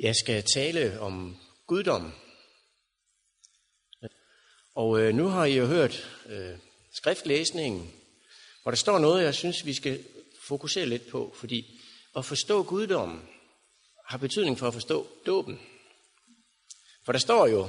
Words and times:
Jeg 0.00 0.16
skal 0.16 0.42
tale 0.42 1.00
om 1.00 1.36
guddom. 1.66 2.12
Og 4.74 5.00
øh, 5.00 5.14
nu 5.14 5.26
har 5.28 5.44
I 5.44 5.56
jo 5.56 5.66
hørt 5.66 6.20
øh, 6.26 6.58
skriftlæsningen, 6.92 7.92
hvor 8.62 8.70
der 8.70 8.76
står 8.76 8.98
noget, 8.98 9.24
jeg 9.24 9.34
synes, 9.34 9.66
vi 9.66 9.74
skal 9.74 10.04
fokusere 10.42 10.86
lidt 10.86 11.08
på, 11.08 11.34
fordi 11.36 11.80
at 12.16 12.24
forstå 12.24 12.62
guddommen 12.62 13.22
har 14.06 14.18
betydning 14.18 14.58
for 14.58 14.66
at 14.66 14.72
forstå 14.72 15.06
dåben. 15.26 15.60
For 17.04 17.12
der 17.12 17.18
står 17.18 17.46
jo, 17.46 17.68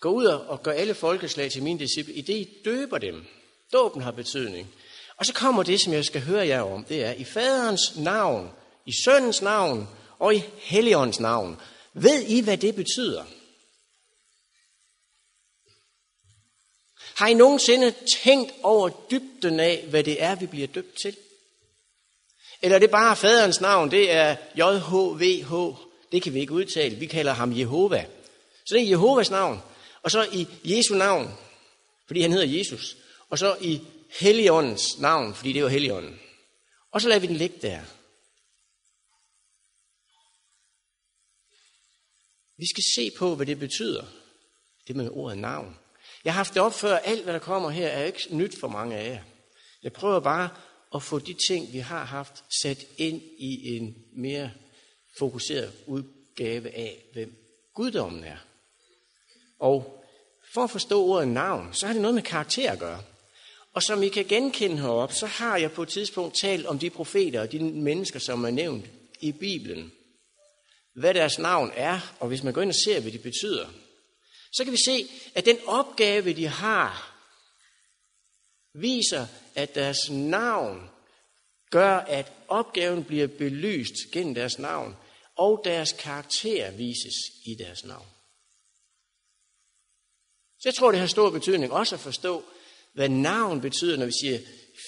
gå 0.00 0.08
ud 0.08 0.24
og 0.24 0.62
gør 0.62 0.72
alle 0.72 0.94
folkeslag 0.94 1.50
til 1.50 1.62
mine 1.62 1.78
disciple, 1.78 2.14
i 2.14 2.20
det 2.20 2.34
I 2.34 2.62
døber 2.64 2.98
dem. 2.98 3.26
Dåben 3.72 4.02
har 4.02 4.10
betydning. 4.10 4.68
Og 5.16 5.26
så 5.26 5.34
kommer 5.34 5.62
det, 5.62 5.80
som 5.80 5.92
jeg 5.92 6.04
skal 6.04 6.20
høre 6.20 6.46
jer 6.46 6.60
om, 6.60 6.84
det 6.84 7.04
er 7.04 7.12
i 7.12 7.24
faderens 7.24 7.96
navn, 7.96 8.50
i 8.86 8.92
søndens 9.04 9.42
navn 9.42 9.88
og 10.18 10.34
i 10.34 10.44
helligåndens 10.56 11.20
navn. 11.20 11.60
Ved 11.94 12.22
I, 12.22 12.40
hvad 12.40 12.58
det 12.58 12.74
betyder? 12.74 13.24
Har 17.14 17.26
I 17.26 17.34
nogensinde 17.34 17.94
tænkt 18.24 18.52
over 18.62 18.88
dybden 19.10 19.60
af, 19.60 19.84
hvad 19.90 20.04
det 20.04 20.22
er, 20.22 20.34
vi 20.34 20.46
bliver 20.46 20.66
døbt 20.66 20.98
til? 21.02 21.16
Eller 22.62 22.74
er 22.74 22.78
det 22.78 22.90
bare 22.90 23.16
faderens 23.16 23.60
navn? 23.60 23.90
Det 23.90 24.12
er 24.12 24.36
JHVH. 24.54 25.76
Det 26.12 26.22
kan 26.22 26.34
vi 26.34 26.40
ikke 26.40 26.52
udtale. 26.52 26.96
Vi 26.96 27.06
kalder 27.06 27.32
ham 27.32 27.58
Jehova. 27.58 28.06
Så 28.66 28.74
det 28.74 28.82
er 28.82 28.88
Jehovas 28.88 29.30
navn. 29.30 29.62
Og 30.02 30.10
så 30.10 30.28
i 30.32 30.46
Jesu 30.64 30.94
navn, 30.94 31.34
fordi 32.06 32.20
han 32.20 32.32
hedder 32.32 32.58
Jesus. 32.58 32.96
Og 33.30 33.38
så 33.38 33.56
i 33.60 33.80
Helligåndens 34.18 34.98
navn, 34.98 35.34
fordi 35.34 35.52
det 35.52 35.62
er 35.62 35.68
Helligånden. 35.68 36.20
Og 36.92 37.00
så 37.00 37.08
lader 37.08 37.20
vi 37.20 37.26
den 37.26 37.36
ligge 37.36 37.58
der. 37.62 37.80
Vi 42.56 42.66
skal 42.66 42.84
se 42.96 43.10
på, 43.18 43.34
hvad 43.34 43.46
det 43.46 43.58
betyder. 43.58 44.04
Det 44.88 44.96
med 44.96 45.10
ordet 45.12 45.38
navn. 45.38 45.76
Jeg 46.24 46.32
har 46.32 46.38
haft 46.38 46.54
det 46.54 46.62
op 46.62 46.74
før. 46.74 46.96
Alt, 46.96 47.24
hvad 47.24 47.32
der 47.32 47.38
kommer 47.38 47.70
her, 47.70 47.88
er 47.88 48.04
ikke 48.04 48.28
nyt 48.30 48.60
for 48.60 48.68
mange 48.68 48.96
af 48.96 49.10
jer. 49.10 49.22
Jeg 49.82 49.92
prøver 49.92 50.20
bare 50.20 50.48
at 50.94 51.02
få 51.02 51.18
de 51.18 51.34
ting, 51.48 51.72
vi 51.72 51.78
har 51.78 52.04
haft, 52.04 52.44
sat 52.62 52.86
ind 52.96 53.22
i 53.38 53.76
en 53.76 53.96
mere 54.12 54.50
fokuseret 55.18 55.72
udgave 55.86 56.70
af, 56.70 57.04
hvem 57.12 57.36
guddommen 57.74 58.24
er. 58.24 58.36
Og 59.58 60.04
for 60.54 60.64
at 60.64 60.70
forstå 60.70 61.04
ordet 61.04 61.28
navn, 61.28 61.74
så 61.74 61.86
har 61.86 61.92
det 61.92 62.02
noget 62.02 62.14
med 62.14 62.22
karakter 62.22 62.72
at 62.72 62.78
gøre. 62.78 63.02
Og 63.72 63.82
som 63.82 64.02
I 64.02 64.08
kan 64.08 64.24
genkende 64.24 64.76
heroppe, 64.76 65.14
så 65.14 65.26
har 65.26 65.56
jeg 65.56 65.72
på 65.72 65.82
et 65.82 65.88
tidspunkt 65.88 66.36
talt 66.40 66.66
om 66.66 66.78
de 66.78 66.90
profeter 66.90 67.40
og 67.40 67.52
de 67.52 67.58
mennesker, 67.58 68.18
som 68.18 68.44
er 68.44 68.50
nævnt 68.50 68.84
i 69.20 69.32
Bibelen. 69.32 69.92
Hvad 70.96 71.14
deres 71.14 71.38
navn 71.38 71.72
er, 71.74 72.16
og 72.20 72.28
hvis 72.28 72.42
man 72.42 72.52
går 72.52 72.62
ind 72.62 72.70
og 72.70 72.76
ser, 72.84 73.00
hvad 73.00 73.12
de 73.12 73.18
betyder, 73.18 73.68
så 74.52 74.64
kan 74.64 74.72
vi 74.72 74.78
se, 74.84 75.08
at 75.34 75.44
den 75.44 75.58
opgave, 75.66 76.32
de 76.32 76.46
har, 76.46 77.16
viser, 78.74 79.26
at 79.54 79.74
deres 79.74 80.10
navn 80.10 80.90
gør, 81.70 81.96
at 81.96 82.32
opgaven 82.48 83.04
bliver 83.04 83.26
belyst 83.26 83.94
gennem 84.12 84.34
deres 84.34 84.58
navn, 84.58 84.96
og 85.36 85.60
deres 85.64 85.92
karakter 85.92 86.70
vises 86.70 87.14
i 87.46 87.54
deres 87.54 87.84
navn. 87.84 88.06
Så 90.58 90.68
jeg 90.68 90.74
tror, 90.74 90.90
det 90.90 91.00
har 91.00 91.06
stor 91.06 91.30
betydning 91.30 91.72
også 91.72 91.94
at 91.94 92.00
forstå, 92.00 92.44
hvad 92.92 93.08
navn 93.08 93.60
betyder, 93.60 93.96
når 93.96 94.06
vi 94.06 94.12
siger 94.20 94.38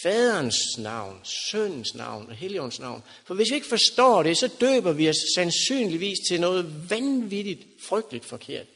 faderens 0.03 0.79
navn, 0.79 1.25
søndens 1.25 1.95
navn 1.95 2.27
og 2.27 2.35
heligåndens 2.35 2.81
navn. 2.81 3.03
For 3.25 3.35
hvis 3.35 3.51
vi 3.51 3.55
ikke 3.55 3.67
forstår 3.67 4.23
det, 4.23 4.39
så 4.39 4.49
døber 4.61 4.93
vi 4.93 5.09
os 5.09 5.17
sandsynligvis 5.35 6.19
til 6.29 6.41
noget 6.41 6.91
vanvittigt, 6.91 7.67
frygteligt 7.83 8.25
forkert. 8.25 8.67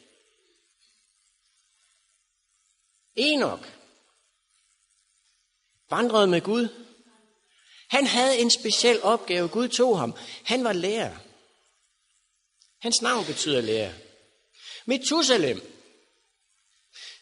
Enoch 3.16 3.62
vandrede 5.90 6.26
med 6.26 6.40
Gud. 6.40 6.68
Han 7.88 8.06
havde 8.06 8.38
en 8.38 8.50
speciel 8.50 9.02
opgave. 9.02 9.48
Gud 9.48 9.68
tog 9.68 9.98
ham. 9.98 10.14
Han 10.44 10.64
var 10.64 10.72
lærer. 10.72 11.16
Hans 12.78 13.02
navn 13.02 13.26
betyder 13.26 13.60
lærer. 13.60 13.92
Methusalem 14.86 15.81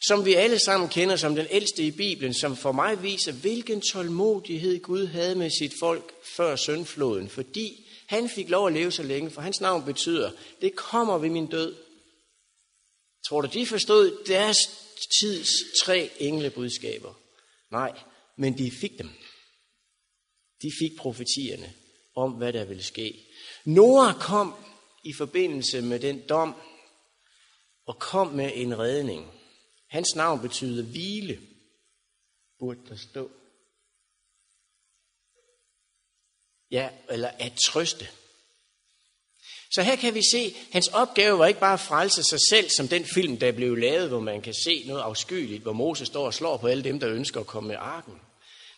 som 0.03 0.25
vi 0.25 0.35
alle 0.35 0.59
sammen 0.59 0.89
kender 0.89 1.17
som 1.17 1.35
den 1.35 1.47
ældste 1.51 1.83
i 1.83 1.91
Bibelen, 1.91 2.35
som 2.35 2.57
for 2.57 2.73
mig 2.73 3.03
viser, 3.03 3.33
hvilken 3.33 3.81
tålmodighed 3.81 4.83
Gud 4.83 5.07
havde 5.07 5.35
med 5.35 5.51
sit 5.51 5.73
folk 5.81 6.15
før 6.37 6.57
søndfloden, 6.57 7.29
fordi 7.29 7.87
han 8.07 8.29
fik 8.29 8.49
lov 8.49 8.67
at 8.67 8.73
leve 8.73 8.93
så 8.93 9.03
længe, 9.03 9.31
for 9.31 9.41
hans 9.41 9.61
navn 9.61 9.85
betyder, 9.85 10.31
det 10.61 10.77
kommer 10.77 11.19
ved 11.19 11.29
min 11.31 11.47
død. 11.47 11.77
Tror 13.29 13.41
du, 13.41 13.49
de 13.53 13.67
forstod 13.67 14.25
deres 14.27 14.57
tids 15.21 15.51
tre 15.85 16.11
englebudskaber? 16.19 17.15
Nej, 17.71 17.99
men 18.37 18.59
de 18.59 18.71
fik 18.71 18.99
dem. 18.99 19.11
De 20.63 20.71
fik 20.81 20.99
profetierne 20.99 21.73
om, 22.17 22.33
hvad 22.33 22.53
der 22.53 22.65
ville 22.65 22.83
ske. 22.83 23.27
Noah 23.65 24.15
kom 24.15 24.55
i 25.05 25.13
forbindelse 25.13 25.81
med 25.81 26.01
den 26.01 26.23
dom 26.29 26.55
og 27.87 27.99
kom 27.99 28.27
med 28.27 28.53
en 28.55 28.79
redning. 28.79 29.40
Hans 29.91 30.15
navn 30.15 30.41
betyder 30.41 30.83
hvile, 30.83 31.41
burde 32.59 32.81
der 32.89 32.97
stå. 32.97 33.31
Ja, 36.71 36.91
eller 37.09 37.29
at 37.29 37.53
trøste. 37.65 38.09
Så 39.71 39.83
her 39.83 39.97
kan 39.97 40.15
vi 40.15 40.23
se, 40.33 40.39
at 40.39 40.73
hans 40.73 40.89
opgave 40.89 41.39
var 41.39 41.47
ikke 41.47 41.61
bare 41.61 41.73
at 41.73 41.81
frelse 41.81 42.23
sig 42.23 42.39
selv, 42.49 42.71
som 42.71 42.89
den 42.89 43.05
film, 43.05 43.37
der 43.37 43.53
blev 43.53 43.77
lavet, 43.77 44.09
hvor 44.09 44.21
man 44.21 44.43
kan 44.43 44.55
se 44.55 44.85
noget 44.87 45.01
afskyeligt, 45.01 45.63
hvor 45.63 45.73
Moses 45.73 46.09
står 46.09 46.27
og 46.27 46.35
slår 46.35 46.57
på 46.57 46.67
alle 46.67 46.85
dem, 46.85 47.01
der 47.01 47.11
ønsker 47.11 47.41
at 47.41 47.47
komme 47.47 47.69
med 47.69 47.77
arken. 47.79 48.21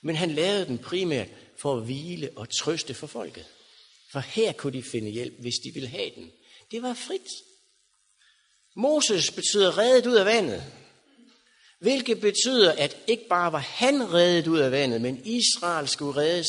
Men 0.03 0.17
han 0.17 0.31
lavede 0.31 0.67
den 0.67 0.79
primært 0.79 1.29
for 1.59 1.77
at 1.77 1.85
hvile 1.85 2.31
og 2.37 2.49
trøste 2.59 2.95
for 2.95 3.07
folket. 3.07 3.47
For 4.13 4.21
her 4.21 4.53
kunne 4.53 4.73
de 4.73 4.83
finde 4.83 5.11
hjælp, 5.11 5.35
hvis 5.41 5.55
de 5.65 5.71
ville 5.75 5.89
have 5.89 6.11
den. 6.15 6.33
Det 6.71 6.83
var 6.83 6.95
frit. 6.95 7.29
Moses 8.77 9.31
betyder 9.31 9.79
reddet 9.79 10.07
ud 10.07 10.15
af 10.15 10.25
vandet. 10.25 10.82
Hvilket 11.83 12.21
betyder, 12.21 12.73
at 12.73 12.97
ikke 13.07 13.27
bare 13.29 13.53
var 13.53 13.59
han 13.59 14.13
reddet 14.13 14.47
ud 14.47 14.59
af 14.59 14.71
vandet, 14.71 15.01
men 15.01 15.23
Israel 15.25 15.89
skulle 15.89 16.21
reddes 16.21 16.47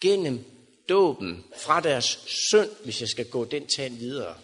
gennem 0.00 0.44
dåben 0.88 1.44
fra 1.56 1.80
deres 1.80 2.18
synd, 2.26 2.70
hvis 2.84 3.00
jeg 3.00 3.08
skal 3.08 3.30
gå 3.30 3.44
den 3.44 3.66
tand 3.76 3.96
videre. 3.96 4.38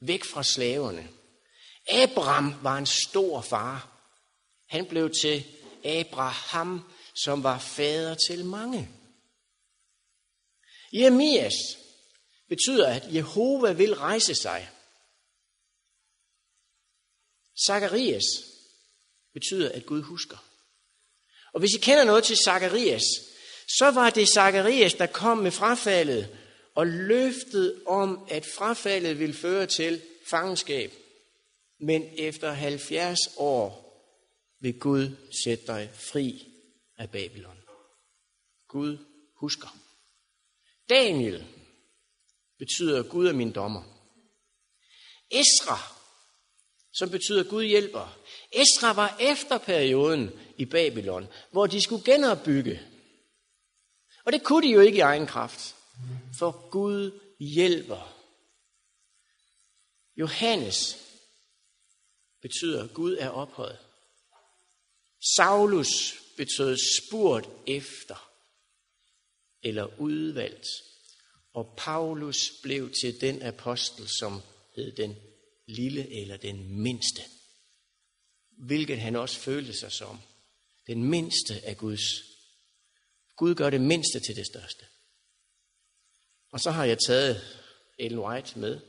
Væk 0.00 0.24
fra 0.24 0.42
slaverne. 0.42 1.08
Abraham 1.88 2.54
var 2.62 2.78
en 2.78 2.86
stor 2.86 3.40
far. 3.40 3.88
Han 4.66 4.86
blev 4.86 5.10
til 5.22 5.44
Abraham, 5.84 6.82
som 7.14 7.42
var 7.42 7.58
fader 7.58 8.14
til 8.28 8.44
mange. 8.44 8.88
Jeremias 10.92 11.54
betyder, 12.48 12.88
at 12.88 13.14
Jehova 13.14 13.72
vil 13.72 13.94
rejse 13.94 14.34
sig. 14.34 14.70
Zakarias 17.66 18.55
betyder, 19.36 19.72
at 19.72 19.86
Gud 19.86 20.02
husker. 20.02 20.36
Og 21.52 21.60
hvis 21.60 21.74
I 21.76 21.80
kender 21.80 22.04
noget 22.04 22.24
til 22.24 22.36
Zakarias, 22.44 23.02
så 23.78 23.90
var 23.90 24.10
det 24.10 24.28
Zakarias, 24.28 24.94
der 24.94 25.06
kom 25.06 25.38
med 25.38 25.50
frafaldet 25.50 26.38
og 26.74 26.86
løftet 26.86 27.82
om, 27.86 28.26
at 28.30 28.46
frafaldet 28.46 29.18
ville 29.18 29.34
føre 29.34 29.66
til 29.66 30.02
fangenskab. 30.30 30.92
Men 31.80 32.02
efter 32.18 32.52
70 32.52 33.18
år 33.36 33.86
vil 34.60 34.78
Gud 34.78 35.16
sætte 35.44 35.66
dig 35.66 35.90
fri 35.94 36.48
af 36.98 37.10
Babylon. 37.10 37.58
Gud 38.68 38.98
husker. 39.34 39.78
Daniel 40.88 41.44
betyder 42.58 43.02
Gud 43.02 43.26
er 43.26 43.32
min 43.32 43.52
dommer. 43.52 43.82
Esra, 45.30 45.78
som 46.92 47.10
betyder 47.10 47.50
Gud 47.50 47.64
hjælper. 47.64 48.18
Esra 48.56 48.92
var 48.92 49.16
efter 49.20 49.58
perioden 49.58 50.30
i 50.56 50.64
Babylon, 50.64 51.28
hvor 51.50 51.66
de 51.66 51.82
skulle 51.82 52.04
genopbygge. 52.04 52.82
Og 54.24 54.32
det 54.32 54.42
kunne 54.42 54.68
de 54.68 54.72
jo 54.72 54.80
ikke 54.80 54.98
i 54.98 55.00
egen 55.00 55.26
kraft, 55.26 55.76
for 56.38 56.70
Gud 56.70 57.20
hjælper. 57.40 58.16
Johannes 60.16 60.96
betyder 62.42 62.86
Gud 62.86 63.16
er 63.20 63.28
ophøjet. 63.28 63.78
Saulus 65.36 66.14
betød 66.36 66.76
spurgt 66.76 67.48
efter 67.66 68.30
eller 69.62 70.00
udvalgt. 70.00 70.66
Og 71.52 71.74
Paulus 71.76 72.52
blev 72.62 72.92
til 72.92 73.20
den 73.20 73.42
apostel, 73.42 74.08
som 74.08 74.40
hed 74.76 74.92
den 74.92 75.16
lille 75.66 76.20
eller 76.20 76.36
den 76.36 76.82
mindste 76.82 77.22
hvilket 78.56 79.00
han 79.00 79.16
også 79.16 79.38
følte 79.38 79.72
sig 79.72 79.92
som. 79.92 80.20
Den 80.86 81.04
mindste 81.04 81.64
af 81.64 81.76
Guds. 81.76 82.02
Gud 83.36 83.54
gør 83.54 83.70
det 83.70 83.80
mindste 83.80 84.20
til 84.20 84.36
det 84.36 84.46
største. 84.46 84.84
Og 86.52 86.60
så 86.60 86.70
har 86.70 86.84
jeg 86.84 86.98
taget 87.06 87.62
Ellen 87.98 88.20
White 88.20 88.58
med, 88.58 88.80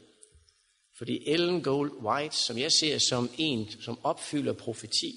Fordi 0.97 1.27
Ellen 1.27 1.63
Gold 1.63 1.91
White, 1.91 2.35
som 2.35 2.57
jeg 2.57 2.71
ser 2.71 2.97
som 2.97 3.29
en, 3.37 3.81
som 3.81 4.05
opfylder 4.05 4.53
profeti, 4.53 5.13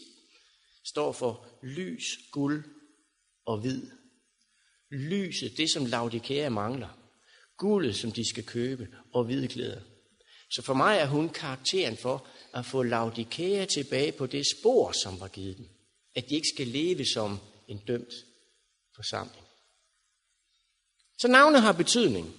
står 0.87 1.13
for 1.13 1.47
lys, 1.63 2.05
guld 2.33 2.65
og 3.47 3.61
hvid. 3.61 3.91
Lyset, 4.91 5.57
det 5.57 5.71
som 5.71 5.87
Laudikea 5.87 6.49
mangler. 6.49 6.99
Guldet, 7.57 7.97
som 7.97 8.13
de 8.13 8.29
skal 8.29 8.47
købe, 8.47 8.89
og 9.13 9.25
hvide 9.25 9.49
klæder. 9.49 9.81
Så 10.51 10.63
for 10.63 10.75
mig 10.75 10.99
er 10.99 11.07
hun 11.07 11.29
karakteren 11.29 11.97
for 11.97 12.27
at 12.55 12.67
få 12.67 12.83
Laudikea 12.83 13.65
tilbage 13.65 14.13
på 14.13 14.27
det 14.27 14.45
spor, 14.59 14.93
som 14.93 15.21
var 15.21 15.29
givet 15.29 15.57
dem. 15.57 15.69
At 16.15 16.25
de 16.29 16.35
ikke 16.35 16.49
skal 16.55 16.67
leve 16.67 17.07
som 17.07 17.39
en 17.69 17.79
dømt 17.79 18.15
forsamling. 18.97 19.45
Så 21.19 21.29
navne 21.29 21.61
har 21.61 21.73
betydning. 21.73 22.35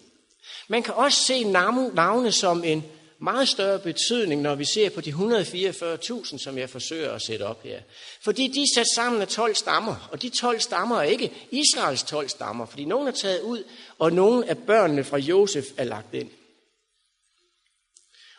Man 0.68 0.84
kan 0.84 0.94
også 0.94 1.20
se 1.20 1.44
navne 1.44 2.32
som 2.32 2.64
en 2.64 2.84
meget 3.20 3.50
større 3.50 3.80
betydning, 3.80 4.42
når 4.42 4.56
vi 4.56 4.66
ser 4.66 4.90
på 4.90 5.02
de 5.02 5.12
144.000, 5.12 6.38
som 6.38 6.58
jeg 6.58 6.70
forsøger 6.70 7.12
at 7.12 7.22
sætte 7.22 7.44
op 7.44 7.64
her. 7.64 7.82
Fordi 8.24 8.48
de 8.48 8.62
er 8.62 8.68
sat 8.76 8.88
sammen 8.96 9.22
af 9.22 9.28
12 9.28 9.56
stammer, 9.56 10.10
og 10.12 10.22
de 10.22 10.30
12 10.30 10.60
stammer 10.60 10.98
er 10.98 11.04
ikke 11.04 11.48
Israels 11.52 12.04
12 12.04 12.30
stammer, 12.30 12.66
fordi 12.66 12.86
nogle 12.86 13.08
er 13.08 13.14
taget 13.14 13.42
ud, 13.42 13.64
og 14.00 14.12
nogle 14.12 14.50
af 14.50 14.58
børnene 14.58 15.04
fra 15.04 15.18
Josef 15.18 15.66
er 15.78 15.84
lagt 15.84 16.14
ind. 16.14 16.30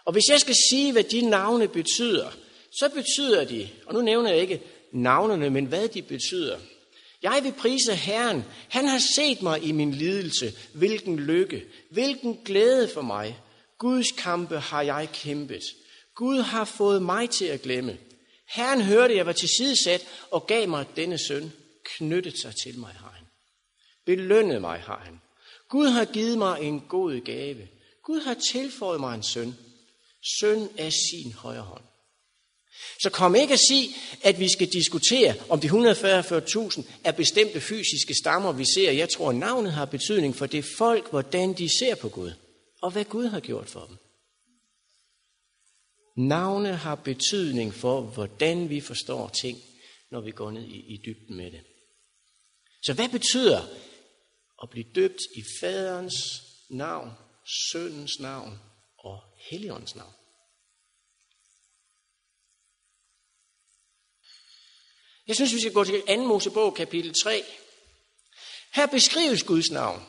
Og 0.05 0.13
hvis 0.13 0.29
jeg 0.29 0.41
skal 0.41 0.55
sige, 0.71 0.93
hvad 0.93 1.05
de 1.05 1.21
navne 1.21 1.69
betyder, 1.69 2.31
så 2.73 2.89
betyder 2.95 3.45
de, 3.45 3.69
og 3.87 3.95
nu 3.95 4.01
nævner 4.01 4.31
jeg 4.31 4.41
ikke 4.41 4.61
navnene, 4.93 5.51
men 5.51 5.67
hvad 5.67 5.89
de 5.89 6.03
betyder. 6.03 6.59
Jeg 7.23 7.41
vil 7.43 7.53
prise 7.53 7.95
Herren. 7.95 8.45
Han 8.69 8.85
har 8.85 8.99
set 8.99 9.43
mig 9.43 9.65
i 9.65 9.73
min 9.73 9.95
lidelse. 9.95 10.53
Hvilken 10.75 11.19
lykke, 11.19 11.65
hvilken 11.91 12.39
glæde 12.45 12.89
for 12.95 13.03
mig. 13.03 13.39
Guds 13.79 14.13
kampe 14.13 14.59
har 14.59 14.83
jeg 14.83 15.09
kæmpet. 15.13 15.63
Gud 16.15 16.39
har 16.39 16.65
fået 16.65 17.03
mig 17.03 17.31
til 17.31 17.45
at 17.45 17.63
glemme. 17.63 17.99
Herren 18.49 18.83
hørte, 18.83 19.17
jeg 19.17 19.27
var 19.27 19.33
tilsidesat 19.33 20.07
og 20.31 20.47
gav 20.47 20.69
mig 20.69 20.87
denne 20.97 21.19
søn. 21.19 21.53
Knyttet 21.85 22.39
sig 22.39 22.55
til 22.63 22.79
mig 22.79 22.91
har 22.91 23.13
han. 23.17 23.27
Belønnet 24.07 24.61
mig 24.61 24.81
har 24.81 25.03
han. 25.05 25.21
Gud 25.69 25.87
har 25.87 26.05
givet 26.05 26.39
mig 26.39 26.63
en 26.63 26.81
god 26.81 27.21
gave. 27.21 27.69
Gud 28.05 28.21
har 28.21 28.35
tilføjet 28.53 29.01
mig 29.01 29.15
en 29.15 29.23
søn. 29.23 29.55
Søn 30.41 30.69
af 30.79 30.93
sin 30.93 31.33
højre 31.33 31.63
hånd. 31.63 31.83
Så 33.03 33.11
kom 33.11 33.35
ikke 33.35 33.53
at 33.53 33.61
sige, 33.69 33.95
at 34.23 34.41
vi 34.41 34.49
skal 34.49 34.73
diskutere, 34.73 35.35
om 35.49 35.61
de 35.61 35.69
144.000 35.69 36.83
er 37.05 37.13
bestemte 37.13 37.61
fysiske 37.61 38.15
stammer, 38.15 38.53
vi 38.53 38.65
ser. 38.65 38.93
Jeg 38.93 39.09
tror, 39.09 39.33
navnet 39.33 39.73
har 39.73 39.85
betydning 39.85 40.37
for 40.37 40.47
det 40.47 40.65
folk, 40.79 41.11
hvordan 41.11 41.53
de 41.53 41.79
ser 41.79 41.95
på 41.95 42.09
Gud, 42.09 42.33
og 42.83 42.91
hvad 42.91 43.05
Gud 43.05 43.27
har 43.27 43.41
gjort 43.41 43.69
for 43.69 43.87
dem. 43.87 43.97
Navne 46.17 46.77
har 46.77 46.95
betydning 46.95 47.75
for, 47.75 48.01
hvordan 48.01 48.71
vi 48.71 48.81
forstår 48.81 49.29
ting, 49.29 49.59
når 50.11 50.21
vi 50.21 50.31
går 50.31 50.51
ned 50.51 50.65
i, 50.65 50.95
i 50.95 51.01
dybden 51.07 51.37
med 51.37 51.51
det. 51.51 51.61
Så 52.83 52.93
hvad 52.93 53.09
betyder 53.09 53.61
at 54.63 54.71
blive 54.71 54.87
døbt 54.95 55.21
i 55.37 55.43
faderens 55.61 56.43
navn, 56.71 57.11
søndens 57.73 58.21
navn 58.21 58.59
helligåndens 59.51 59.95
navn? 59.95 60.13
Jeg 65.27 65.37
synes, 65.37 65.55
vi 65.55 65.61
skal 65.61 65.73
gå 65.73 65.85
til 65.85 66.03
2. 66.09 66.17
Mosebog, 66.27 66.75
kapitel 66.75 67.15
3. 67.23 67.45
Her 68.75 68.87
beskrives 68.87 69.43
Guds 69.43 69.71
navn. 69.71 70.03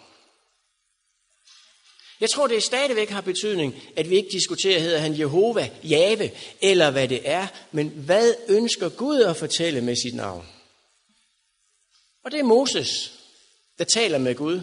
Jeg 2.20 2.30
tror, 2.30 2.48
det 2.48 2.64
stadigvæk 2.64 3.10
har 3.10 3.22
betydning, 3.22 3.76
at 3.96 4.10
vi 4.10 4.16
ikke 4.16 4.30
diskuterer, 4.32 4.80
hedder 4.80 5.00
han 5.00 5.20
Jehova, 5.20 5.72
Jave, 5.84 6.32
eller 6.62 6.92
hvad 6.92 7.08
det 7.08 7.30
er, 7.30 7.48
men 7.72 7.90
hvad 7.90 8.36
ønsker 8.48 8.90
Gud 8.90 9.22
at 9.22 9.38
fortælle 9.38 9.82
med 9.82 9.96
sit 9.96 10.16
navn? 10.16 10.48
Og 12.24 12.32
det 12.32 12.40
er 12.40 12.44
Moses, 12.44 13.14
der 13.78 13.84
taler 13.84 14.18
med 14.18 14.36
Gud. 14.36 14.62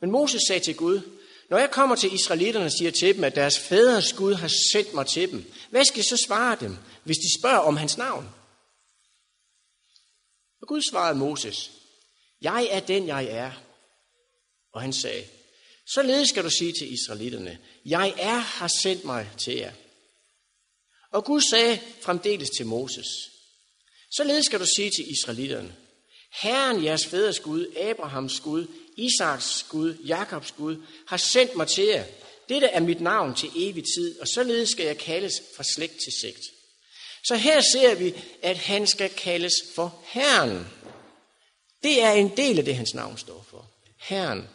Men 0.00 0.10
Moses 0.10 0.42
sagde 0.48 0.64
til 0.64 0.76
Gud, 0.76 1.19
når 1.50 1.58
jeg 1.58 1.70
kommer 1.70 1.96
til 1.96 2.14
israelitterne 2.14 2.66
og 2.66 2.72
siger 2.72 2.90
til 2.90 3.14
dem, 3.14 3.24
at 3.24 3.34
deres 3.34 3.58
fædres 3.58 4.12
Gud 4.12 4.34
har 4.34 4.50
sendt 4.72 4.94
mig 4.94 5.06
til 5.06 5.30
dem, 5.30 5.52
hvad 5.70 5.84
skal 5.84 5.98
jeg 5.98 6.04
så 6.04 6.24
svare 6.26 6.56
dem, 6.60 6.76
hvis 7.04 7.16
de 7.16 7.40
spørger 7.40 7.58
om 7.58 7.76
hans 7.76 7.96
navn? 7.96 8.28
Og 10.60 10.68
Gud 10.68 10.82
svarede 10.90 11.18
Moses, 11.18 11.70
jeg 12.40 12.68
er 12.70 12.80
den, 12.80 13.06
jeg 13.06 13.24
er. 13.24 13.52
Og 14.72 14.80
han 14.80 14.92
sagde, 14.92 15.24
således 15.86 16.28
skal 16.28 16.44
du 16.44 16.50
sige 16.50 16.72
til 16.72 16.92
israelitterne, 16.92 17.58
jeg 17.84 18.14
er 18.18 18.38
har 18.38 18.68
sendt 18.82 19.04
mig 19.04 19.30
til 19.38 19.54
jer. 19.54 19.72
Og 21.12 21.24
Gud 21.24 21.40
sagde 21.40 21.80
fremdeles 22.02 22.50
til 22.50 22.66
Moses, 22.66 23.06
således 24.10 24.46
skal 24.46 24.60
du 24.60 24.66
sige 24.76 24.90
til 24.90 25.12
israelitterne, 25.12 25.76
Herren 26.30 26.84
jeres 26.84 27.06
fædres 27.06 27.40
Gud, 27.40 27.76
Abrahams 27.76 28.40
Gud, 28.40 28.66
Isaks 28.96 29.62
Gud, 29.68 29.94
Jakobs 29.94 30.52
Gud, 30.52 30.76
har 31.06 31.16
sendt 31.16 31.56
mig 31.56 31.68
til 31.68 31.84
jer. 31.84 32.04
Dette 32.48 32.66
er 32.66 32.80
mit 32.80 33.00
navn 33.00 33.34
til 33.34 33.50
evig 33.56 33.84
tid, 33.84 34.20
og 34.20 34.28
således 34.28 34.68
skal 34.68 34.86
jeg 34.86 34.98
kaldes 34.98 35.42
fra 35.56 35.64
slægt 35.64 36.00
til 36.04 36.12
sigt. 36.20 36.40
Så 37.24 37.36
her 37.36 37.60
ser 37.60 37.94
vi, 37.94 38.14
at 38.42 38.58
han 38.58 38.86
skal 38.86 39.10
kaldes 39.10 39.54
for 39.74 40.02
Herren. 40.04 40.66
Det 41.82 42.02
er 42.02 42.12
en 42.12 42.36
del 42.36 42.58
af 42.58 42.64
det, 42.64 42.76
hans 42.76 42.94
navn 42.94 43.18
står 43.18 43.46
for. 43.50 43.66
Herren. 43.98 44.48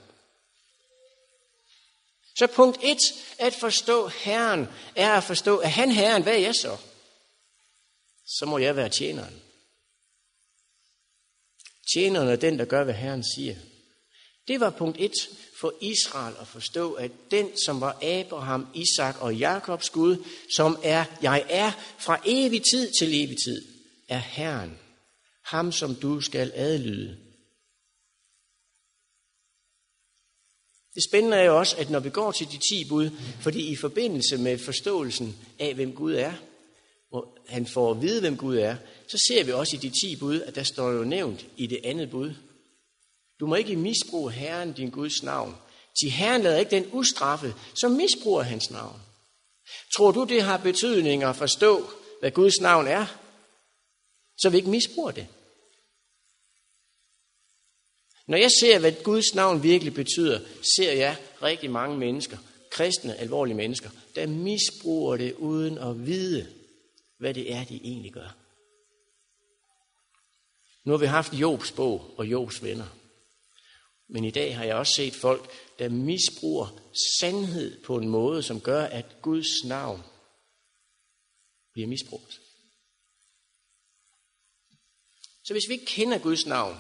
Så 2.37 2.47
punkt 2.47 2.79
1, 2.83 2.97
at 3.37 3.53
forstå 3.53 4.07
Herren, 4.07 4.67
er 4.95 5.13
at 5.13 5.23
forstå, 5.23 5.57
at 5.57 5.71
han 5.71 5.91
Herren, 5.91 6.23
hvad 6.23 6.33
er 6.33 6.37
jeg 6.37 6.55
så? 6.55 6.77
Så 8.25 8.45
må 8.45 8.57
jeg 8.57 8.75
være 8.75 8.89
tjeneren. 8.89 9.41
Tjeneren 11.93 12.27
er 12.27 12.35
den, 12.35 12.59
der 12.59 12.65
gør, 12.65 12.83
hvad 12.83 12.93
Herren 12.93 13.23
siger. 13.23 13.55
Det 14.47 14.59
var 14.59 14.69
punkt 14.69 14.97
1 14.99 15.11
for 15.59 15.73
Israel 15.81 16.35
at 16.41 16.47
forstå, 16.47 16.93
at 16.93 17.11
den, 17.31 17.57
som 17.57 17.81
var 17.81 17.99
Abraham, 18.03 18.67
Isak 18.73 19.21
og 19.21 19.35
Jakobs 19.35 19.89
Gud, 19.89 20.25
som 20.55 20.77
er, 20.83 21.05
jeg 21.21 21.45
er 21.49 21.71
fra 21.99 22.21
evig 22.25 22.61
tid 22.71 22.91
til 22.99 23.23
evig 23.23 23.37
tid, 23.45 23.61
er 24.09 24.17
Herren. 24.17 24.79
Ham, 25.45 25.71
som 25.71 25.95
du 25.95 26.21
skal 26.21 26.51
adlyde. 26.55 27.17
Det 30.95 31.03
spændende 31.03 31.37
er 31.37 31.43
jo 31.43 31.57
også, 31.57 31.77
at 31.77 31.89
når 31.89 31.99
vi 31.99 32.09
går 32.09 32.31
til 32.31 32.47
de 32.51 32.57
ti 32.57 32.89
bud, 32.89 33.09
fordi 33.41 33.71
i 33.71 33.75
forbindelse 33.75 34.37
med 34.37 34.57
forståelsen 34.57 35.35
af, 35.59 35.75
hvem 35.75 35.95
Gud 35.95 36.13
er, 36.13 36.33
og 37.11 37.37
han 37.47 37.65
får 37.65 37.91
at 37.91 38.01
vide, 38.01 38.21
hvem 38.21 38.37
Gud 38.37 38.57
er, 38.57 38.75
så 39.07 39.17
ser 39.27 39.43
vi 39.43 39.51
også 39.51 39.75
i 39.75 39.79
de 39.79 39.89
ti 39.89 40.15
bud, 40.15 40.41
at 40.41 40.55
der 40.55 40.63
står 40.63 40.91
jo 40.91 41.03
nævnt 41.03 41.45
i 41.57 41.67
det 41.67 41.79
andet 41.83 42.09
bud, 42.09 42.33
du 43.39 43.47
må 43.47 43.55
ikke 43.55 43.75
misbruge 43.75 44.31
Herren, 44.31 44.73
din 44.73 44.89
Guds 44.89 45.23
navn. 45.23 45.55
Til 46.01 46.11
Herren 46.11 46.41
lader 46.41 46.57
ikke 46.57 46.71
den 46.71 46.89
ustraffe, 46.91 47.55
som 47.73 47.91
misbruger 47.91 48.41
hans 48.41 48.71
navn. 48.71 49.01
Tror 49.95 50.11
du, 50.11 50.23
det 50.23 50.41
har 50.41 50.57
betydning 50.57 51.23
at 51.23 51.35
forstå, 51.35 51.89
hvad 52.19 52.31
Guds 52.31 52.61
navn 52.61 52.87
er, 52.87 53.05
så 54.37 54.49
vi 54.49 54.57
ikke 54.57 54.69
misbruger 54.69 55.11
det? 55.11 55.27
Når 58.27 58.37
jeg 58.37 58.51
ser, 58.51 58.79
hvad 58.79 58.91
Guds 59.03 59.35
navn 59.35 59.63
virkelig 59.63 59.93
betyder, 59.93 60.39
ser 60.75 60.91
jeg 60.91 61.17
rigtig 61.43 61.71
mange 61.71 61.97
mennesker, 61.97 62.37
kristne, 62.71 63.15
alvorlige 63.15 63.55
mennesker, 63.55 63.89
der 64.15 64.27
misbruger 64.27 65.17
det 65.17 65.33
uden 65.33 65.77
at 65.77 66.05
vide, 66.05 66.47
hvad 67.17 67.33
det 67.33 67.53
er, 67.53 67.63
de 67.63 67.75
egentlig 67.83 68.13
gør. 68.13 68.44
Nu 70.85 70.91
har 70.91 70.97
vi 70.97 71.05
haft 71.05 71.33
Jobs 71.33 71.71
bog 71.71 72.13
og 72.17 72.25
Jobs 72.25 72.63
venner. 72.63 72.87
Men 74.07 74.25
i 74.25 74.31
dag 74.31 74.57
har 74.57 74.63
jeg 74.63 74.75
også 74.75 74.93
set 74.93 75.15
folk, 75.15 75.51
der 75.79 75.89
misbruger 75.89 76.81
sandhed 77.19 77.83
på 77.83 77.97
en 77.97 78.09
måde, 78.09 78.43
som 78.43 78.61
gør, 78.61 78.83
at 78.83 79.05
Guds 79.21 79.63
navn 79.65 80.03
bliver 81.73 81.87
misbrugt. 81.87 82.41
Så 85.43 85.53
hvis 85.53 85.67
vi 85.67 85.73
ikke 85.73 85.85
kender 85.85 86.17
Guds 86.17 86.45
navn, 86.45 86.77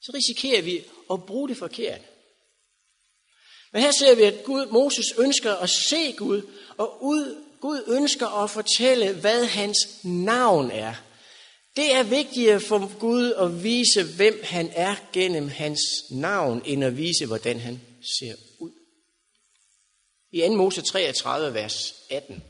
så 0.00 0.12
risikerer 0.14 0.62
vi 0.62 0.84
at 1.10 1.26
bruge 1.26 1.48
det 1.48 1.56
forkert. 1.56 2.00
Men 3.72 3.82
her 3.82 3.90
ser 3.90 4.14
vi, 4.14 4.22
at 4.22 4.44
Gud, 4.44 4.66
Moses 4.66 5.12
ønsker 5.18 5.54
at 5.54 5.70
se 5.70 6.12
Gud, 6.12 6.42
og 6.76 7.04
ud, 7.04 7.44
Gud 7.60 7.84
ønsker 7.86 8.26
at 8.26 8.50
fortælle, 8.50 9.20
hvad 9.20 9.46
hans 9.46 10.04
navn 10.04 10.70
er. 10.70 10.94
Det 11.76 11.94
er 11.94 12.02
vigtigere 12.02 12.60
for 12.60 12.98
Gud 12.98 13.32
at 13.32 13.62
vise, 13.62 14.04
hvem 14.16 14.40
han 14.44 14.70
er 14.74 14.96
gennem 15.12 15.48
hans 15.48 15.80
navn, 16.10 16.62
end 16.64 16.84
at 16.84 16.96
vise, 16.96 17.26
hvordan 17.26 17.60
han 17.60 17.80
ser 18.18 18.34
ud. 18.58 18.72
I 20.32 20.40
2. 20.40 20.54
Mose 20.54 20.82
33, 20.82 21.54
vers 21.54 21.94
18. 22.10 22.44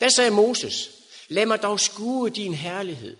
Der 0.00 0.08
sagde 0.08 0.30
Moses, 0.30 0.90
lad 1.28 1.46
mig 1.46 1.62
dog 1.62 1.80
skue 1.80 2.30
din 2.30 2.54
herlighed. 2.54 3.16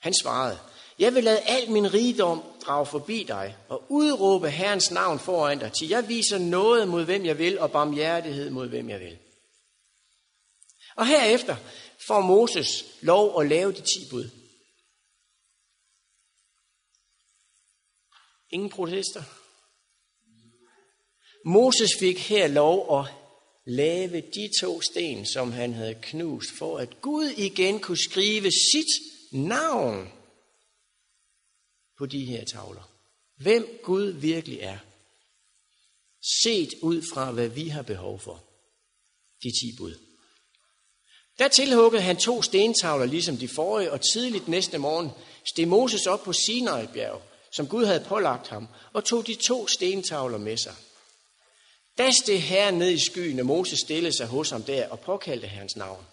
Han 0.00 0.14
svarede, 0.14 0.58
jeg 0.98 1.14
vil 1.14 1.24
lade 1.24 1.40
al 1.40 1.70
min 1.70 1.94
rigdom 1.94 2.42
drage 2.66 2.86
forbi 2.86 3.22
dig 3.22 3.56
og 3.68 3.82
udråbe 3.88 4.50
Herrens 4.50 4.90
navn 4.90 5.18
foran 5.18 5.58
dig, 5.58 5.72
til 5.72 5.88
jeg 5.88 6.08
viser 6.08 6.38
noget 6.38 6.88
mod 6.88 7.04
hvem 7.04 7.24
jeg 7.24 7.38
vil 7.38 7.58
og 7.58 7.72
barmhjertighed 7.72 8.50
mod 8.50 8.68
hvem 8.68 8.90
jeg 8.90 9.00
vil. 9.00 9.18
Og 10.96 11.06
herefter 11.06 11.56
får 12.06 12.20
Moses 12.20 12.84
lov 13.00 13.40
at 13.40 13.48
lave 13.48 13.72
de 13.72 13.80
ti 13.80 14.10
bud. 14.10 14.30
Ingen 18.50 18.70
protester. 18.70 19.22
Moses 21.44 21.90
fik 21.98 22.18
her 22.18 22.48
lov 22.48 22.98
at 22.98 23.14
lave 23.66 24.20
de 24.20 24.50
to 24.60 24.80
sten, 24.80 25.26
som 25.26 25.52
han 25.52 25.72
havde 25.72 25.98
knust, 26.02 26.50
for 26.58 26.78
at 26.78 27.00
Gud 27.00 27.26
igen 27.26 27.80
kunne 27.80 27.98
skrive 27.98 28.50
sit 28.50 28.92
navn 29.32 30.12
på 31.98 32.06
de 32.06 32.24
her 32.24 32.44
tavler. 32.44 32.92
Hvem 33.36 33.78
Gud 33.82 34.06
virkelig 34.06 34.58
er. 34.58 34.78
Set 36.42 36.74
ud 36.82 37.02
fra, 37.12 37.32
hvad 37.32 37.48
vi 37.48 37.68
har 37.68 37.82
behov 37.82 38.20
for. 38.20 38.44
De 39.42 39.50
ti 39.60 39.76
bud. 39.78 40.05
Der 41.38 41.48
tilhuggede 41.48 42.02
han 42.02 42.16
to 42.16 42.42
stentavler, 42.42 43.06
ligesom 43.06 43.36
de 43.36 43.48
forrige, 43.48 43.92
og 43.92 44.00
tidligt 44.12 44.48
næste 44.48 44.78
morgen 44.78 45.10
steg 45.44 45.68
Moses 45.68 46.06
op 46.06 46.22
på 46.22 46.32
Sinai-bjerg, 46.32 47.22
som 47.50 47.66
Gud 47.66 47.84
havde 47.84 48.04
pålagt 48.08 48.48
ham, 48.48 48.68
og 48.92 49.04
tog 49.04 49.26
de 49.26 49.34
to 49.34 49.66
stentavler 49.66 50.38
med 50.38 50.56
sig. 50.56 50.74
Da 51.98 52.10
steg 52.10 52.42
herren 52.42 52.74
ned 52.74 52.90
i 52.90 53.04
skyen, 53.04 53.40
og 53.40 53.46
Moses 53.46 53.78
stillede 53.78 54.16
sig 54.16 54.26
hos 54.26 54.50
ham 54.50 54.62
der 54.62 54.88
og 54.88 55.00
påkaldte 55.00 55.46
hans 55.46 55.76
navn. 55.76 56.06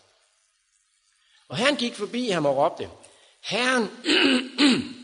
Og 1.48 1.58
herren 1.58 1.76
gik 1.76 1.96
forbi 1.96 2.30
ham 2.30 2.46
og 2.46 2.58
råbte, 2.58 2.90
Herren, 3.42 3.90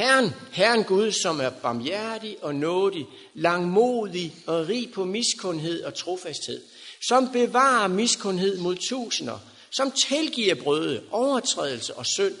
Herren, 0.00 0.34
Herren 0.52 0.84
Gud, 0.84 1.12
som 1.12 1.40
er 1.40 1.50
barmhjertig 1.50 2.36
og 2.42 2.54
nådig, 2.54 3.06
langmodig 3.34 4.34
og 4.46 4.68
rig 4.68 4.92
på 4.92 5.04
miskundhed 5.04 5.82
og 5.82 5.94
trofasthed, 5.94 6.62
som 7.00 7.32
bevarer 7.32 7.88
miskundhed 7.88 8.58
mod 8.58 8.76
tusinder, 8.88 9.38
som 9.70 9.92
tilgiver 9.92 10.54
brøde, 10.54 11.02
overtrædelse 11.10 11.94
og 11.94 12.06
synd, 12.06 12.34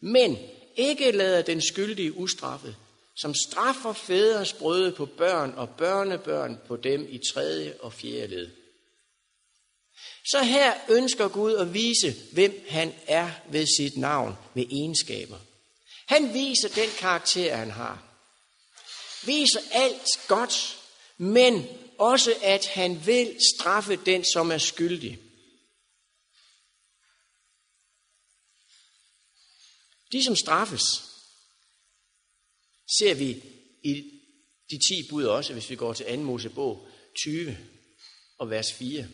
men 0.00 0.38
ikke 0.76 1.12
lader 1.12 1.42
den 1.42 1.60
skyldige 1.62 2.16
ustraffet, 2.16 2.76
som 3.16 3.34
straffer 3.34 3.92
fædres 3.92 4.52
brøde 4.52 4.92
på 4.92 5.06
børn 5.06 5.54
og 5.56 5.70
børnebørn 5.70 6.58
på 6.68 6.76
dem 6.76 7.06
i 7.10 7.20
tredje 7.32 7.74
og 7.80 7.92
fjerde 7.92 8.26
led. 8.26 8.50
Så 10.26 10.42
her 10.42 10.74
ønsker 10.88 11.28
Gud 11.28 11.54
at 11.54 11.74
vise, 11.74 12.14
hvem 12.32 12.64
han 12.68 12.94
er 13.06 13.30
ved 13.50 13.66
sit 13.78 13.96
navn, 13.96 14.34
ved 14.54 14.64
egenskaber. 14.70 15.36
Han 16.06 16.34
viser 16.34 16.68
den 16.68 16.88
karakter, 16.98 17.56
han 17.56 17.70
har. 17.70 18.02
Viser 19.26 19.60
alt 19.72 20.08
godt, 20.28 20.78
men 21.18 21.66
også 22.00 22.34
at 22.42 22.66
han 22.66 23.06
vil 23.06 23.36
straffe 23.54 23.96
den, 23.96 24.24
som 24.24 24.50
er 24.50 24.58
skyldig. 24.58 25.18
De, 30.12 30.24
som 30.24 30.36
straffes, 30.36 30.82
ser 32.98 33.14
vi 33.14 33.42
i 33.82 34.20
de 34.70 34.78
ti 34.88 35.08
bud 35.10 35.24
også, 35.24 35.52
hvis 35.52 35.70
vi 35.70 35.76
går 35.76 35.92
til 35.92 36.06
2. 36.06 36.16
Mosebog 36.16 36.88
20 37.22 37.58
og 38.38 38.50
vers 38.50 38.72
4. 38.72 39.06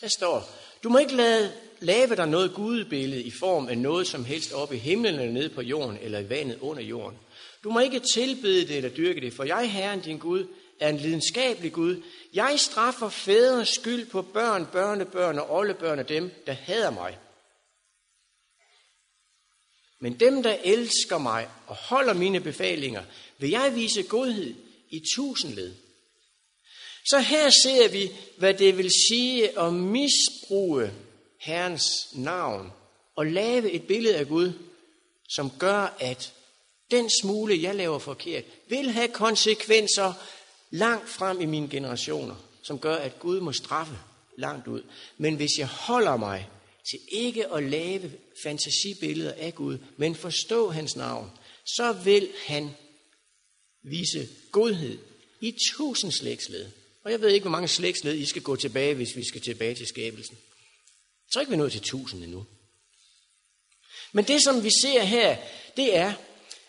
Der 0.00 0.08
står, 0.08 0.50
du 0.82 0.88
må 0.88 0.98
ikke 0.98 1.14
lade, 1.14 1.52
lave 1.80 2.16
dig 2.16 2.28
noget 2.28 2.54
gudebillede 2.54 3.22
i 3.22 3.30
form 3.30 3.68
af 3.68 3.78
noget 3.78 4.06
som 4.06 4.24
helst 4.24 4.52
oppe 4.52 4.76
i 4.76 4.78
himlen 4.78 5.14
eller 5.14 5.32
nede 5.32 5.50
på 5.50 5.62
jorden 5.62 5.98
eller 5.98 6.18
i 6.18 6.28
vandet 6.28 6.58
under 6.58 6.82
jorden. 6.82 7.18
Du 7.64 7.70
må 7.70 7.80
ikke 7.80 8.00
tilbede 8.14 8.68
det 8.68 8.76
eller 8.76 8.90
dyrke 8.90 9.20
det, 9.20 9.32
for 9.32 9.44
jeg, 9.44 9.72
Herren 9.72 10.00
din 10.00 10.18
Gud, 10.18 10.46
er 10.80 10.88
en 10.88 10.96
lidenskabelig 10.96 11.72
Gud. 11.72 12.02
Jeg 12.34 12.60
straffer 12.60 13.08
fædres 13.08 13.68
skyld 13.68 14.06
på 14.06 14.22
børn, 14.22 14.66
børnebørn 14.66 15.38
og 15.38 15.50
oldebørn 15.50 15.98
og 15.98 16.08
dem, 16.08 16.30
der 16.46 16.52
hader 16.52 16.90
mig. 16.90 17.18
Men 20.00 20.20
dem, 20.20 20.42
der 20.42 20.56
elsker 20.64 21.18
mig 21.18 21.48
og 21.66 21.76
holder 21.76 22.12
mine 22.14 22.40
befalinger, 22.40 23.02
vil 23.38 23.50
jeg 23.50 23.72
vise 23.74 24.02
godhed 24.02 24.54
i 24.90 25.02
tusindled. 25.14 25.74
Så 27.06 27.18
her 27.18 27.50
ser 27.50 27.88
vi, 27.88 28.10
hvad 28.38 28.54
det 28.54 28.78
vil 28.78 28.90
sige 29.08 29.58
at 29.58 29.74
misbruge 29.74 30.92
Herrens 31.40 32.08
navn 32.12 32.72
og 33.16 33.26
lave 33.26 33.70
et 33.70 33.86
billede 33.86 34.16
af 34.16 34.28
Gud, 34.28 34.52
som 35.28 35.50
gør, 35.58 35.96
at 36.00 36.32
den 36.90 37.10
smule, 37.10 37.62
jeg 37.62 37.74
laver 37.74 37.98
forkert, 37.98 38.44
vil 38.68 38.90
have 38.90 39.08
konsekvenser 39.08 40.12
langt 40.74 41.08
frem 41.08 41.40
i 41.40 41.46
mine 41.46 41.68
generationer, 41.68 42.34
som 42.62 42.78
gør, 42.78 42.96
at 42.96 43.18
Gud 43.18 43.40
må 43.40 43.52
straffe 43.52 43.98
langt 44.38 44.68
ud. 44.68 44.82
Men 45.18 45.36
hvis 45.36 45.58
jeg 45.58 45.66
holder 45.66 46.16
mig 46.16 46.48
til 46.90 46.98
ikke 47.12 47.52
at 47.52 47.62
lave 47.62 48.12
fantasibilleder 48.42 49.32
af 49.32 49.54
Gud, 49.54 49.78
men 49.96 50.14
forstå 50.14 50.70
hans 50.70 50.96
navn, 50.96 51.30
så 51.64 51.92
vil 51.92 52.28
han 52.46 52.70
vise 53.82 54.28
godhed 54.52 54.98
i 55.40 55.56
tusind 55.72 56.12
slægtsled. 56.12 56.66
Og 57.04 57.10
jeg 57.10 57.20
ved 57.20 57.28
ikke, 57.28 57.44
hvor 57.44 57.50
mange 57.50 57.68
slægtsled 57.68 58.14
I 58.14 58.24
skal 58.24 58.42
gå 58.42 58.56
tilbage, 58.56 58.94
hvis 58.94 59.16
vi 59.16 59.24
skal 59.24 59.40
tilbage 59.40 59.74
til 59.74 59.86
skabelsen. 59.86 60.36
Jeg 61.26 61.32
tror 61.32 61.40
ikke, 61.40 61.50
vi 61.50 61.54
er 61.54 61.58
nået 61.58 61.72
til 61.72 61.80
tusind 61.80 62.24
endnu. 62.24 62.46
Men 64.12 64.24
det, 64.24 64.42
som 64.42 64.64
vi 64.64 64.70
ser 64.82 65.02
her, 65.02 65.36
det 65.76 65.96
er, 65.96 66.12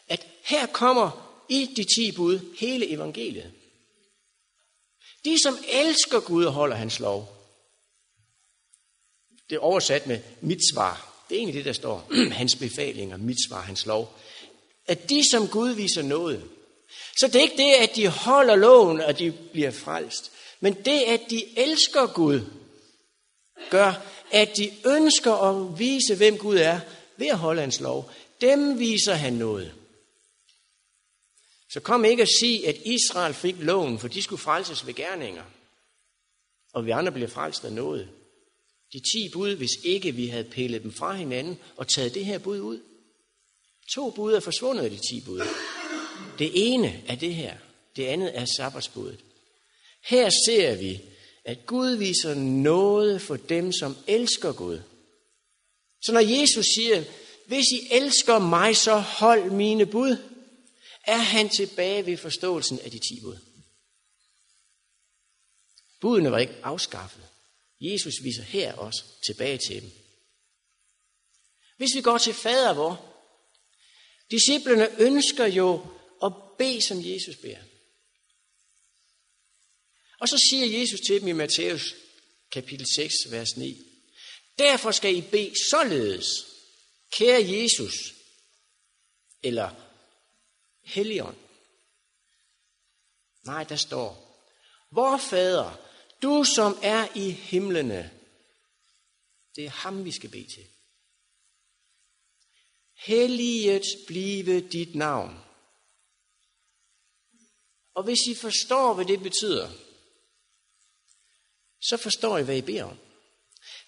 at 0.07 0.27
her 0.43 0.65
kommer 0.65 1.41
i 1.49 1.69
de 1.75 1.83
ti 1.83 2.11
bud 2.11 2.39
hele 2.59 2.89
evangeliet. 2.89 3.51
De, 5.25 5.41
som 5.43 5.57
elsker 5.67 6.19
Gud 6.19 6.45
og 6.45 6.53
holder 6.53 6.75
hans 6.75 6.99
lov. 6.99 7.35
Det 9.49 9.55
er 9.55 9.59
oversat 9.59 10.07
med 10.07 10.19
mit 10.41 10.61
svar. 10.73 11.23
Det 11.29 11.35
er 11.35 11.39
egentlig 11.39 11.55
det, 11.55 11.65
der 11.65 11.73
står. 11.73 12.11
hans 12.31 12.55
befalinger, 12.55 13.17
mit 13.17 13.37
svar, 13.47 13.61
hans 13.61 13.85
lov. 13.85 14.13
At 14.87 15.09
de, 15.09 15.23
som 15.31 15.47
Gud 15.47 15.69
viser 15.69 16.01
noget. 16.01 16.43
Så 17.17 17.27
det 17.27 17.35
er 17.35 17.41
ikke 17.41 17.57
det, 17.57 17.73
at 17.73 17.95
de 17.95 18.07
holder 18.07 18.55
loven, 18.55 19.01
og 19.01 19.19
de 19.19 19.31
bliver 19.31 19.71
frelst. 19.71 20.31
Men 20.59 20.73
det, 20.73 21.01
at 21.01 21.21
de 21.29 21.59
elsker 21.59 22.07
Gud, 22.13 22.41
gør, 23.69 23.93
at 24.31 24.57
de 24.57 24.71
ønsker 24.85 25.33
at 25.33 25.79
vise, 25.79 26.15
hvem 26.15 26.37
Gud 26.37 26.57
er, 26.57 26.79
ved 27.17 27.27
at 27.27 27.37
holde 27.37 27.61
hans 27.61 27.79
lov. 27.79 28.11
Dem 28.41 28.79
viser 28.79 29.13
han 29.13 29.33
noget. 29.33 29.73
Så 31.75 31.81
kom 31.81 32.05
ikke 32.05 32.23
og 32.23 32.27
sige, 32.39 32.67
at 32.67 32.77
Israel 32.85 33.33
fik 33.33 33.55
loven, 33.59 33.99
for 33.99 34.07
de 34.07 34.21
skulle 34.21 34.41
frelses 34.41 34.87
ved 34.87 34.93
gerninger. 34.93 35.43
Og 36.73 36.85
vi 36.85 36.91
andre 36.91 37.11
blev 37.11 37.29
frelst 37.29 37.65
af 37.65 37.73
noget. 37.73 38.09
De 38.93 38.99
ti 38.99 39.29
bud, 39.33 39.55
hvis 39.55 39.71
ikke 39.83 40.11
vi 40.11 40.27
havde 40.27 40.43
pillet 40.43 40.83
dem 40.83 40.93
fra 40.93 41.13
hinanden 41.13 41.57
og 41.77 41.87
taget 41.87 42.13
det 42.13 42.25
her 42.25 42.37
bud 42.37 42.59
ud. 42.59 42.79
To 43.93 44.09
bud 44.09 44.33
er 44.33 44.39
forsvundet 44.39 44.83
af 44.83 44.89
de 44.89 44.97
ti 44.97 45.21
bud. 45.25 45.41
Det 46.39 46.51
ene 46.53 47.03
er 47.07 47.15
det 47.15 47.35
her. 47.35 47.57
Det 47.95 48.05
andet 48.05 48.37
er 48.37 48.45
sabbatsbuddet. 48.45 49.19
Her 50.05 50.29
ser 50.45 50.75
vi, 50.75 51.01
at 51.45 51.65
Gud 51.65 51.95
viser 51.95 52.33
noget 52.33 53.21
for 53.21 53.35
dem, 53.35 53.71
som 53.71 53.97
elsker 54.07 54.53
Gud. 54.53 54.79
Så 56.01 56.11
når 56.13 56.39
Jesus 56.39 56.65
siger, 56.75 57.03
hvis 57.45 57.65
I 57.71 57.87
elsker 57.91 58.39
mig, 58.39 58.77
så 58.77 58.95
hold 58.95 59.51
mine 59.51 59.85
bud, 59.85 60.17
er 61.05 61.17
han 61.17 61.49
tilbage 61.49 62.05
ved 62.05 62.17
forståelsen 62.17 62.79
af 62.79 62.91
de 62.91 62.99
ti 62.99 63.21
bud. 63.21 63.37
Budene 66.01 66.31
var 66.31 66.39
ikke 66.39 66.55
afskaffet. 66.63 67.23
Jesus 67.81 68.13
viser 68.23 68.43
her 68.43 68.73
også 68.73 69.03
tilbage 69.25 69.57
til 69.57 69.81
dem. 69.81 69.91
Hvis 71.77 71.95
vi 71.95 72.01
går 72.01 72.17
til 72.17 72.33
fader 72.33 72.73
vor, 72.73 73.15
disciplerne 74.31 75.01
ønsker 75.01 75.45
jo 75.45 75.87
at 76.23 76.33
bede, 76.57 76.81
som 76.81 76.97
Jesus 77.05 77.35
beder. 77.35 77.63
Og 80.19 80.29
så 80.29 80.37
siger 80.49 80.79
Jesus 80.79 80.99
til 80.99 81.21
dem 81.21 81.27
i 81.27 81.31
Matthæus 81.31 81.95
kapitel 82.51 82.87
6, 82.95 83.13
vers 83.31 83.57
9. 83.57 83.87
Derfor 84.59 84.91
skal 84.91 85.15
I 85.15 85.21
bede 85.21 85.53
således, 85.69 86.45
kære 87.11 87.49
Jesus, 87.49 88.13
eller 89.43 89.84
Helligånd. 90.85 91.37
Nej, 93.45 93.63
der 93.63 93.75
står, 93.75 94.25
Vor 94.91 95.17
Fader, 95.17 95.79
du 96.21 96.43
som 96.43 96.77
er 96.81 97.07
i 97.15 97.31
himlene, 97.31 98.11
det 99.55 99.65
er 99.65 99.69
ham, 99.69 100.05
vi 100.05 100.11
skal 100.11 100.29
bede 100.29 100.47
til. 100.47 100.67
Helliget 102.93 103.83
blive 104.07 104.61
dit 104.69 104.95
navn. 104.95 105.39
Og 107.93 108.03
hvis 108.03 108.19
I 108.27 108.35
forstår, 108.35 108.93
hvad 108.93 109.05
det 109.05 109.23
betyder, 109.23 109.69
så 111.81 111.97
forstår 111.97 112.37
I, 112.37 112.43
hvad 112.43 112.57
I 112.57 112.61
beder 112.61 112.83
om. 112.83 112.97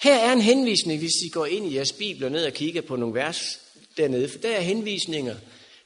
Her 0.02 0.16
er 0.16 0.34
en 0.34 0.42
henvisning, 0.42 1.00
hvis 1.00 1.22
I 1.26 1.30
går 1.30 1.46
ind 1.46 1.66
i 1.66 1.76
jeres 1.76 1.94
bibler 1.94 2.30
ned 2.30 2.46
og 2.46 2.54
kigger 2.54 2.82
på 2.82 2.96
nogle 2.96 3.16
vers 3.16 3.60
dernede, 3.98 4.30
for 4.30 4.38
der 4.38 4.56
er 4.56 4.62
henvisninger, 4.62 5.40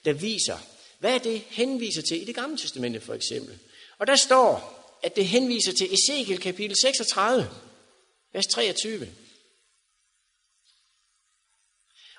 der 0.05 0.13
viser, 0.13 0.57
hvad 1.01 1.19
det 1.19 1.39
henviser 1.39 2.01
til 2.01 2.21
i 2.21 2.25
det 2.25 2.35
gamle 2.35 2.57
testamente 2.57 3.01
for 3.01 3.13
eksempel. 3.13 3.59
Og 3.97 4.07
der 4.07 4.15
står, 4.15 4.77
at 5.03 5.15
det 5.15 5.27
henviser 5.27 5.73
til 5.73 5.93
Ezekiel 5.93 6.39
kapitel 6.39 6.77
36. 6.81 7.49
Vers 8.33 8.47
23. 8.47 9.13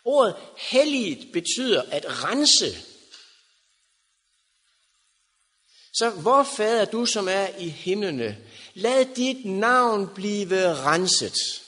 Ordet 0.05 0.37
helligt 0.59 1.33
betyder 1.33 1.83
at 1.83 2.05
rense. 2.09 2.77
Så 5.95 6.11
hvor 6.11 6.43
fader 6.43 6.85
du, 6.85 7.07
som 7.07 7.29
er 7.29 7.49
i 7.59 7.69
himlene, 7.69 8.39
lad 8.75 9.15
dit 9.15 9.45
navn 9.45 10.15
blive 10.15 10.75
renset. 10.75 11.63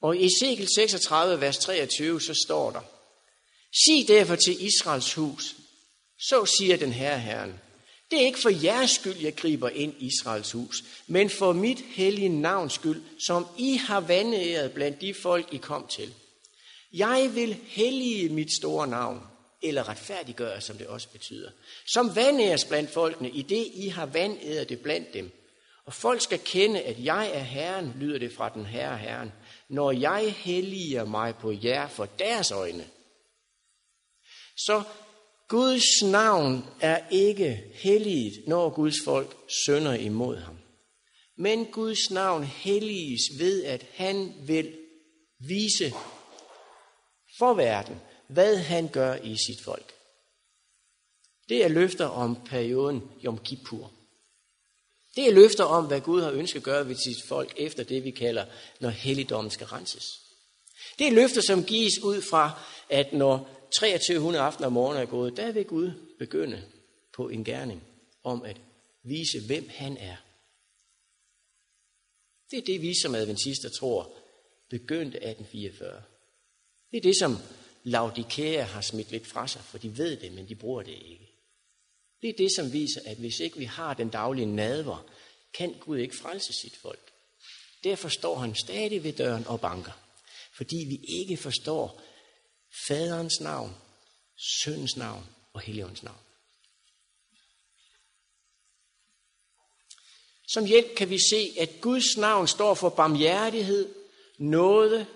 Og 0.00 0.16
i 0.16 0.26
Ezekiel 0.26 0.68
36, 0.74 1.40
vers 1.40 1.58
23, 1.58 2.20
så 2.20 2.34
står 2.46 2.70
der, 2.70 2.82
Sig 3.84 4.08
derfor 4.08 4.36
til 4.36 4.64
Israels 4.64 5.14
hus, 5.14 5.56
så 6.18 6.46
siger 6.46 6.76
den 6.76 6.92
herre 6.92 7.18
Herren, 7.18 7.60
det 8.10 8.22
er 8.22 8.26
ikke 8.26 8.42
for 8.42 8.64
jeres 8.64 8.90
skyld, 8.90 9.16
jeg 9.16 9.36
griber 9.36 9.68
ind 9.68 9.94
i 9.98 10.06
Israels 10.06 10.52
hus, 10.52 10.84
men 11.06 11.30
for 11.30 11.52
mit 11.52 11.80
hellige 11.80 12.28
navns 12.28 12.72
skyld, 12.72 13.02
som 13.26 13.46
I 13.58 13.76
har 13.76 14.00
vandæret 14.00 14.72
blandt 14.72 15.00
de 15.00 15.14
folk, 15.14 15.54
I 15.54 15.56
kom 15.56 15.86
til. 15.86 16.14
Jeg 16.92 17.30
vil 17.34 17.56
hellige 17.66 18.28
mit 18.28 18.52
store 18.52 18.86
navn, 18.86 19.20
eller 19.62 19.88
retfærdiggøre, 19.88 20.60
som 20.60 20.76
det 20.76 20.86
også 20.86 21.08
betyder, 21.08 21.50
som 21.86 22.16
vandæres 22.16 22.64
blandt 22.64 22.90
folkene, 22.90 23.30
i 23.30 23.42
det 23.42 23.66
I 23.74 23.88
har 23.88 24.06
vandæret 24.06 24.68
det 24.68 24.80
blandt 24.80 25.14
dem. 25.14 25.30
Og 25.84 25.94
folk 25.94 26.20
skal 26.20 26.38
kende, 26.44 26.80
at 26.80 27.04
jeg 27.04 27.30
er 27.32 27.42
Herren, 27.42 27.92
lyder 28.00 28.18
det 28.18 28.32
fra 28.32 28.48
den 28.48 28.66
herre 28.66 28.98
Herren, 28.98 29.32
når 29.68 29.92
jeg 29.92 30.32
helliger 30.32 31.04
mig 31.04 31.34
på 31.36 31.52
jer 31.62 31.88
for 31.88 32.06
deres 32.06 32.50
øjne. 32.50 32.86
Så 34.56 34.82
Guds 35.48 36.02
navn 36.02 36.64
er 36.80 37.08
ikke 37.10 37.64
helliget, 37.74 38.44
når 38.46 38.70
Guds 38.70 38.96
folk 39.04 39.36
sønder 39.66 39.94
imod 39.94 40.36
ham. 40.36 40.58
Men 41.38 41.66
Guds 41.66 42.10
navn 42.10 42.44
helliges 42.44 43.22
ved, 43.38 43.64
at 43.64 43.86
han 43.94 44.34
vil 44.46 44.78
vise 45.38 45.92
for 47.38 47.54
verden, 47.54 48.00
hvad 48.28 48.56
han 48.56 48.88
gør 48.88 49.14
i 49.14 49.36
sit 49.36 49.64
folk. 49.64 49.94
Det 51.48 51.64
er 51.64 51.68
løfter 51.68 52.06
om 52.06 52.36
perioden 52.44 53.02
Yom 53.24 53.38
Kippur. 53.38 53.92
Det 55.16 55.28
er 55.28 55.32
løfter 55.32 55.64
om, 55.64 55.86
hvad 55.86 56.00
Gud 56.00 56.22
har 56.22 56.30
ønsket 56.30 56.60
at 56.60 56.64
gøre 56.64 56.88
ved 56.88 56.96
sit 56.96 57.28
folk 57.28 57.54
efter 57.56 57.84
det, 57.84 58.04
vi 58.04 58.10
kalder, 58.10 58.46
når 58.80 58.90
helligdommen 58.90 59.50
skal 59.50 59.66
renses. 59.66 60.04
Det 60.98 61.06
er 61.06 61.12
løfter, 61.12 61.40
som 61.40 61.64
gives 61.64 61.98
ud 62.02 62.22
fra, 62.22 62.60
at 62.90 63.12
når 63.12 63.68
2300 63.78 64.44
aftener 64.44 64.66
og 64.66 64.72
morgener 64.72 65.00
er 65.00 65.06
gået, 65.06 65.36
der 65.36 65.52
vil 65.52 65.64
Gud 65.64 65.90
begynde 66.18 66.64
på 67.12 67.28
en 67.28 67.44
gerning 67.44 67.82
om 68.24 68.42
at 68.42 68.60
vise, 69.02 69.46
hvem 69.46 69.68
han 69.68 69.96
er. 69.96 70.16
Det 72.50 72.58
er 72.58 72.62
det, 72.66 72.82
vi 72.82 72.94
som 73.02 73.14
adventister 73.14 73.68
tror 73.68 74.12
begyndte 74.70 75.16
1844. 75.16 76.02
Det 76.90 76.96
er 76.96 77.02
det, 77.02 77.18
som 77.18 77.36
Laudikea 77.84 78.62
har 78.62 78.80
smidt 78.80 79.10
lidt 79.10 79.26
fra 79.26 79.48
sig, 79.48 79.62
for 79.62 79.78
de 79.78 79.98
ved 79.98 80.16
det, 80.16 80.32
men 80.32 80.48
de 80.48 80.54
bruger 80.54 80.82
det 80.82 80.92
ikke. 80.92 81.32
Det 82.22 82.28
er 82.30 82.36
det, 82.38 82.54
som 82.56 82.72
viser, 82.72 83.00
at 83.04 83.16
hvis 83.16 83.40
ikke 83.40 83.58
vi 83.58 83.64
har 83.64 83.94
den 83.94 84.08
daglige 84.08 84.46
nadver, 84.46 85.10
kan 85.54 85.74
Gud 85.80 85.98
ikke 85.98 86.16
frelse 86.16 86.52
sit 86.52 86.76
folk. 86.76 87.12
Derfor 87.84 88.08
står 88.08 88.38
han 88.38 88.54
stadig 88.54 89.04
ved 89.04 89.12
døren 89.12 89.46
og 89.46 89.60
banker. 89.60 89.92
Fordi 90.56 90.76
vi 90.88 91.20
ikke 91.20 91.36
forstår 91.36 92.02
faderens 92.88 93.40
navn, 93.40 93.76
søndens 94.62 94.96
navn 94.96 95.26
og 95.52 95.60
Helligåndens 95.60 96.02
navn. 96.02 96.18
Som 100.48 100.64
hjælp 100.64 100.94
kan 100.94 101.10
vi 101.10 101.18
se, 101.30 101.54
at 101.58 101.70
Guds 101.80 102.16
navn 102.16 102.48
står 102.48 102.74
for 102.74 102.88
barmhjertighed, 102.88 103.94
nåde, 104.38 105.06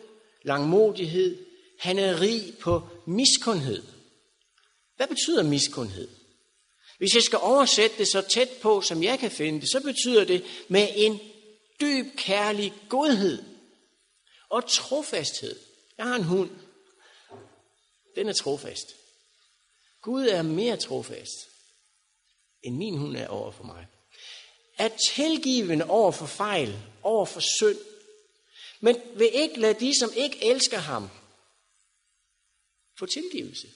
langmodighed. 0.43 1.47
Han 1.79 1.99
er 1.99 2.21
rig 2.21 2.59
på 2.61 2.89
miskundhed. 3.07 3.83
Hvad 4.97 5.07
betyder 5.07 5.43
miskundhed? 5.43 6.09
Hvis 6.99 7.15
jeg 7.15 7.23
skal 7.23 7.39
oversætte 7.39 7.99
det 7.99 8.09
så 8.09 8.21
tæt 8.21 8.49
på, 8.63 8.81
som 8.81 9.03
jeg 9.03 9.19
kan 9.19 9.31
finde 9.31 9.61
det, 9.61 9.71
så 9.71 9.81
betyder 9.81 10.25
det 10.25 10.45
med 10.69 10.89
en 10.95 11.21
dyb 11.81 12.07
kærlig 12.17 12.75
godhed 12.89 13.43
og 14.49 14.69
trofasthed. 14.69 15.57
Jeg 15.99 16.07
har 16.07 16.17
en 16.17 16.25
hund. 16.25 16.51
Den 18.17 18.29
er 18.29 18.33
trofast. 18.33 18.97
Gud 20.03 20.27
er 20.27 20.43
mere 20.43 20.77
trofast, 20.77 21.49
end 22.63 22.77
min 22.77 22.97
hund 22.97 23.17
er 23.17 23.29
over 23.29 23.51
for 23.51 23.65
mig. 23.65 23.87
Er 24.79 24.89
tilgivende 25.15 25.85
over 25.85 26.13
for 26.13 26.27
fejl, 26.27 26.83
over 27.03 27.27
for 27.27 27.41
synd, 27.41 27.79
men 28.81 28.97
vil 29.15 29.31
ikke 29.35 29.61
lade 29.61 29.81
de, 29.81 29.99
som 29.99 30.11
ikke 30.17 30.45
elsker 30.45 30.79
ham, 30.79 31.11
få 32.99 33.07
tilgivelse. 33.07 33.69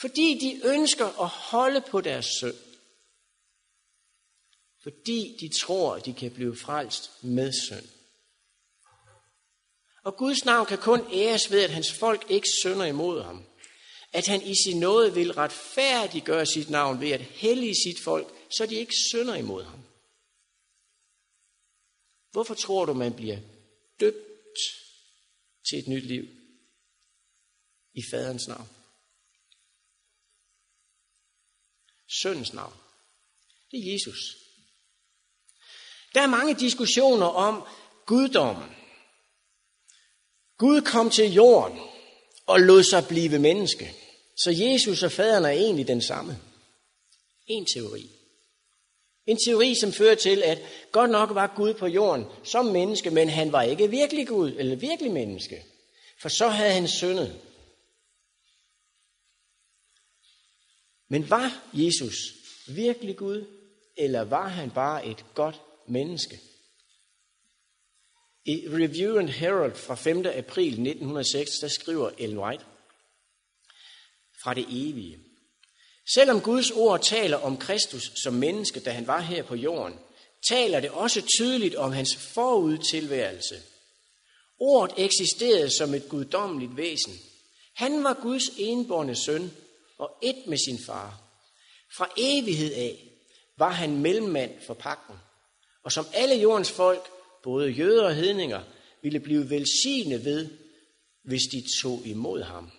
Fordi 0.00 0.38
de 0.38 0.60
ønsker 0.64 1.06
at 1.22 1.28
holde 1.28 1.80
på 1.80 2.00
deres 2.00 2.26
synd. 2.26 2.56
Fordi 4.82 5.36
de 5.40 5.48
tror, 5.60 5.94
at 5.94 6.06
de 6.06 6.14
kan 6.14 6.30
blive 6.30 6.56
frelst 6.56 7.24
med 7.24 7.52
synd. 7.52 7.88
Og 10.02 10.16
Guds 10.16 10.44
navn 10.44 10.66
kan 10.66 10.78
kun 10.78 11.12
æres 11.12 11.50
ved, 11.50 11.62
at 11.62 11.70
hans 11.70 11.92
folk 11.92 12.30
ikke 12.30 12.48
synder 12.62 12.84
imod 12.84 13.22
ham. 13.22 13.44
At 14.12 14.26
han 14.26 14.42
i 14.42 14.54
sin 14.54 14.80
nåde 14.80 15.14
vil 15.14 15.32
retfærdiggøre 15.32 16.46
sit 16.46 16.70
navn 16.70 17.00
ved 17.00 17.10
at 17.10 17.20
hellige 17.20 17.74
sit 17.74 18.04
folk, 18.04 18.34
så 18.56 18.66
de 18.66 18.74
ikke 18.74 18.94
synder 19.10 19.34
imod 19.34 19.64
ham. 19.64 19.84
Hvorfor 22.30 22.54
tror 22.54 22.84
du, 22.84 22.92
man 22.92 23.14
bliver 23.16 23.38
døbt 24.00 24.58
til 25.70 25.78
et 25.78 25.88
nyt 25.88 26.04
liv 26.04 26.24
i 27.94 28.02
faderens 28.10 28.48
navn? 28.48 28.68
Søndens 32.22 32.52
navn. 32.52 32.74
Det 33.70 33.78
er 33.78 33.92
Jesus. 33.92 34.36
Der 36.14 36.20
er 36.20 36.26
mange 36.26 36.54
diskussioner 36.54 37.26
om 37.26 37.62
guddommen. 38.06 38.81
Gud 40.58 40.80
kom 40.80 41.10
til 41.10 41.32
jorden 41.32 41.78
og 42.46 42.60
lod 42.60 42.82
sig 42.82 43.04
blive 43.08 43.38
menneske. 43.38 43.92
Så 44.36 44.50
Jesus 44.50 45.02
og 45.02 45.12
faderen 45.12 45.44
er 45.44 45.50
egentlig 45.50 45.88
den 45.88 46.02
samme. 46.02 46.38
En 47.46 47.66
teori. 47.74 48.10
En 49.26 49.38
teori, 49.46 49.74
som 49.74 49.92
fører 49.92 50.14
til, 50.14 50.42
at 50.42 50.58
godt 50.92 51.10
nok 51.10 51.34
var 51.34 51.52
Gud 51.56 51.74
på 51.74 51.86
jorden 51.86 52.26
som 52.44 52.66
menneske, 52.66 53.10
men 53.10 53.28
han 53.28 53.52
var 53.52 53.62
ikke 53.62 53.90
virkelig 53.90 54.28
Gud, 54.28 54.52
eller 54.58 54.76
virkelig 54.76 55.12
menneske. 55.12 55.64
For 56.20 56.28
så 56.28 56.48
havde 56.48 56.72
han 56.72 56.88
syndet. 56.88 57.40
Men 61.08 61.30
var 61.30 61.62
Jesus 61.72 62.16
virkelig 62.68 63.16
Gud, 63.16 63.44
eller 63.96 64.20
var 64.20 64.48
han 64.48 64.70
bare 64.70 65.06
et 65.06 65.24
godt 65.34 65.60
menneske? 65.86 66.40
I 68.44 68.66
Review 68.68 69.18
and 69.18 69.28
Herald 69.28 69.74
fra 69.74 69.94
5. 69.94 70.26
april 70.26 70.72
1906, 70.72 71.50
der 71.60 71.68
skriver 71.68 72.10
Ellen 72.18 72.38
White 72.38 72.64
fra 74.42 74.54
det 74.54 74.66
evige. 74.68 75.18
Selvom 76.14 76.40
Guds 76.40 76.70
ord 76.70 77.02
taler 77.02 77.36
om 77.36 77.56
Kristus 77.56 78.12
som 78.22 78.34
menneske, 78.34 78.80
da 78.80 78.90
han 78.90 79.06
var 79.06 79.20
her 79.20 79.42
på 79.42 79.54
jorden, 79.54 79.98
taler 80.48 80.80
det 80.80 80.90
også 80.90 81.22
tydeligt 81.38 81.74
om 81.74 81.92
hans 81.92 82.16
forudtilværelse. 82.16 83.62
Ordet 84.58 85.04
eksisterede 85.04 85.76
som 85.78 85.94
et 85.94 86.08
guddommeligt 86.08 86.76
væsen. 86.76 87.12
Han 87.74 88.04
var 88.04 88.18
Guds 88.22 88.48
enborne 88.58 89.16
søn 89.16 89.52
og 89.98 90.18
et 90.22 90.46
med 90.46 90.58
sin 90.58 90.78
far. 90.86 91.20
Fra 91.96 92.08
evighed 92.16 92.72
af 92.72 93.08
var 93.56 93.70
han 93.70 93.96
mellemmand 93.96 94.52
for 94.66 94.74
pakken. 94.74 95.14
Og 95.82 95.92
som 95.92 96.06
alle 96.12 96.34
jordens 96.34 96.70
folk 96.70 97.10
både 97.42 97.70
jøder 97.70 98.04
og 98.04 98.14
hedninger, 98.14 98.64
ville 99.02 99.20
blive 99.20 99.50
velsignet 99.50 100.24
ved, 100.24 100.50
hvis 101.22 101.42
de 101.52 101.62
tog 101.82 102.06
imod 102.06 102.42
ham. 102.42 102.70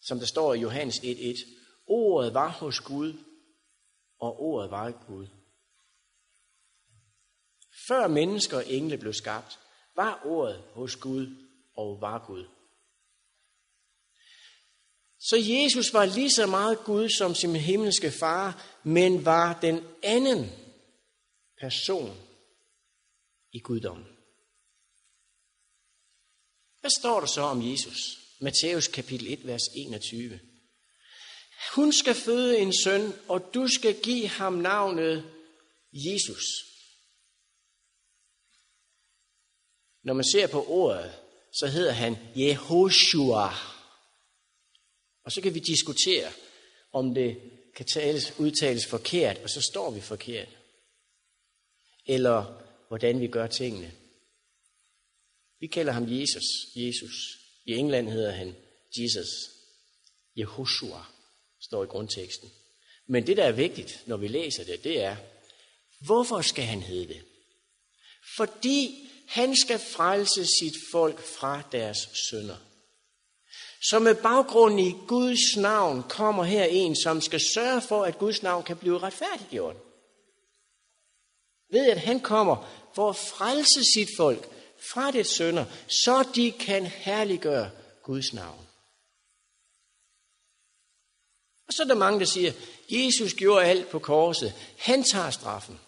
Som 0.00 0.18
der 0.18 0.26
står 0.26 0.54
i 0.54 0.60
Johannes 0.60 0.96
1.1. 0.96 1.48
Ordet 1.86 2.34
var 2.34 2.48
hos 2.48 2.80
Gud, 2.80 3.12
og 4.18 4.40
ordet 4.40 4.70
var 4.70 5.06
Gud. 5.06 5.26
Før 7.88 8.08
mennesker 8.08 8.56
og 8.56 8.72
engle 8.72 8.98
blev 8.98 9.12
skabt, 9.12 9.58
var 9.96 10.22
ordet 10.24 10.62
hos 10.72 10.96
Gud 10.96 11.36
og 11.76 12.00
var 12.00 12.24
Gud. 12.26 12.44
Så 15.18 15.36
Jesus 15.36 15.92
var 15.92 16.04
lige 16.04 16.30
så 16.30 16.46
meget 16.46 16.84
Gud 16.84 17.08
som 17.08 17.34
sin 17.34 17.56
himmelske 17.56 18.10
far, 18.10 18.66
men 18.82 19.24
var 19.24 19.60
den 19.60 19.84
anden 20.02 20.50
person 21.60 22.25
i 23.56 23.58
guddommen. 23.58 24.06
Hvad 26.80 26.90
står 27.00 27.20
der 27.20 27.26
så 27.26 27.40
om 27.40 27.70
Jesus? 27.70 28.18
Matthæus 28.40 28.88
kapitel 28.88 29.32
1, 29.32 29.46
vers 29.46 29.62
21. 29.74 30.40
Hun 31.74 31.92
skal 31.92 32.14
føde 32.14 32.58
en 32.58 32.72
søn, 32.84 33.12
og 33.28 33.50
du 33.54 33.68
skal 33.68 34.02
give 34.02 34.28
ham 34.28 34.52
navnet 34.52 35.24
Jesus. 35.92 36.44
Når 40.02 40.14
man 40.14 40.24
ser 40.24 40.46
på 40.46 40.66
ordet, 40.66 41.12
så 41.52 41.66
hedder 41.66 41.92
han 41.92 42.16
Jehoshua. 42.36 43.54
Og 45.24 45.32
så 45.32 45.40
kan 45.40 45.54
vi 45.54 45.58
diskutere, 45.58 46.32
om 46.92 47.14
det 47.14 47.40
kan 47.76 47.86
tales, 47.86 48.38
udtales 48.38 48.86
forkert, 48.86 49.38
og 49.38 49.50
så 49.50 49.60
står 49.60 49.90
vi 49.90 50.00
forkert. 50.00 50.48
Eller 52.06 52.65
hvordan 52.88 53.20
vi 53.20 53.26
gør 53.26 53.46
tingene. 53.46 53.92
Vi 55.60 55.66
kalder 55.66 55.92
ham 55.92 56.06
Jesus. 56.08 56.44
Jesus. 56.76 57.38
I 57.64 57.72
England 57.72 58.08
hedder 58.08 58.30
han 58.32 58.56
Jesus. 58.98 59.28
Jehoshua 60.36 61.04
står 61.60 61.84
i 61.84 61.86
grundteksten. 61.86 62.50
Men 63.06 63.26
det, 63.26 63.36
der 63.36 63.44
er 63.44 63.52
vigtigt, 63.52 64.02
når 64.06 64.16
vi 64.16 64.28
læser 64.28 64.64
det, 64.64 64.84
det 64.84 65.02
er, 65.02 65.16
hvorfor 66.00 66.40
skal 66.40 66.64
han 66.64 66.82
hedde 66.82 67.08
det? 67.08 67.22
Fordi 68.36 69.08
han 69.28 69.56
skal 69.56 69.78
frelse 69.78 70.46
sit 70.60 70.74
folk 70.92 71.20
fra 71.20 71.62
deres 71.72 72.08
synder. 72.12 72.56
Så 73.82 73.98
med 73.98 74.14
baggrund 74.14 74.80
i 74.80 74.94
Guds 75.06 75.56
navn 75.56 76.02
kommer 76.02 76.44
her 76.44 76.64
en, 76.64 76.96
som 76.96 77.20
skal 77.20 77.40
sørge 77.54 77.80
for, 77.80 78.04
at 78.04 78.18
Guds 78.18 78.42
navn 78.42 78.64
kan 78.64 78.76
blive 78.76 78.98
retfærdiggjort. 78.98 79.76
Ved 81.70 81.90
at 81.90 82.00
han 82.00 82.20
kommer 82.20 82.56
for 82.94 83.10
at 83.10 83.16
frelse 83.16 83.80
sit 83.94 84.08
folk 84.16 84.48
fra 84.92 85.10
det 85.10 85.26
synder, 85.26 85.64
så 86.04 86.28
de 86.34 86.52
kan 86.52 86.86
herliggøre 86.86 87.70
Guds 88.02 88.32
navn. 88.32 88.66
Og 91.66 91.72
så 91.72 91.82
er 91.82 91.86
der 91.86 91.94
mange, 91.94 92.20
der 92.20 92.26
siger, 92.26 92.52
Jesus 92.90 93.34
gjorde 93.34 93.64
alt 93.64 93.88
på 93.88 93.98
korset. 93.98 94.54
Han 94.78 95.04
tager 95.04 95.30
straffen. 95.30 95.80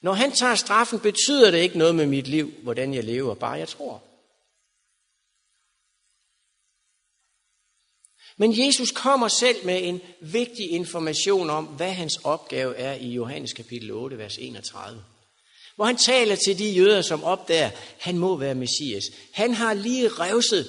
Når 0.00 0.12
han 0.12 0.32
tager 0.32 0.54
straffen, 0.54 1.00
betyder 1.00 1.50
det 1.50 1.58
ikke 1.58 1.78
noget 1.78 1.94
med 1.94 2.06
mit 2.06 2.26
liv, 2.26 2.50
hvordan 2.62 2.94
jeg 2.94 3.04
lever, 3.04 3.34
bare 3.34 3.52
jeg 3.52 3.68
tror. 3.68 4.02
Men 8.38 8.66
Jesus 8.66 8.90
kommer 8.90 9.28
selv 9.28 9.66
med 9.66 9.80
en 9.84 10.00
vigtig 10.20 10.70
information 10.70 11.50
om, 11.50 11.64
hvad 11.64 11.92
hans 11.92 12.16
opgave 12.24 12.76
er 12.76 12.94
i 12.94 13.08
Johannes 13.08 13.52
kapitel 13.52 13.90
8, 13.90 14.18
vers 14.18 14.38
31. 14.38 15.04
Hvor 15.76 15.84
han 15.84 15.96
taler 15.96 16.36
til 16.36 16.58
de 16.58 16.70
jøder, 16.70 17.02
som 17.02 17.24
opdager, 17.24 17.70
han 17.98 18.18
må 18.18 18.36
være 18.36 18.54
Messias. 18.54 19.04
Han 19.32 19.54
har 19.54 19.74
lige 19.74 20.08
revset 20.08 20.68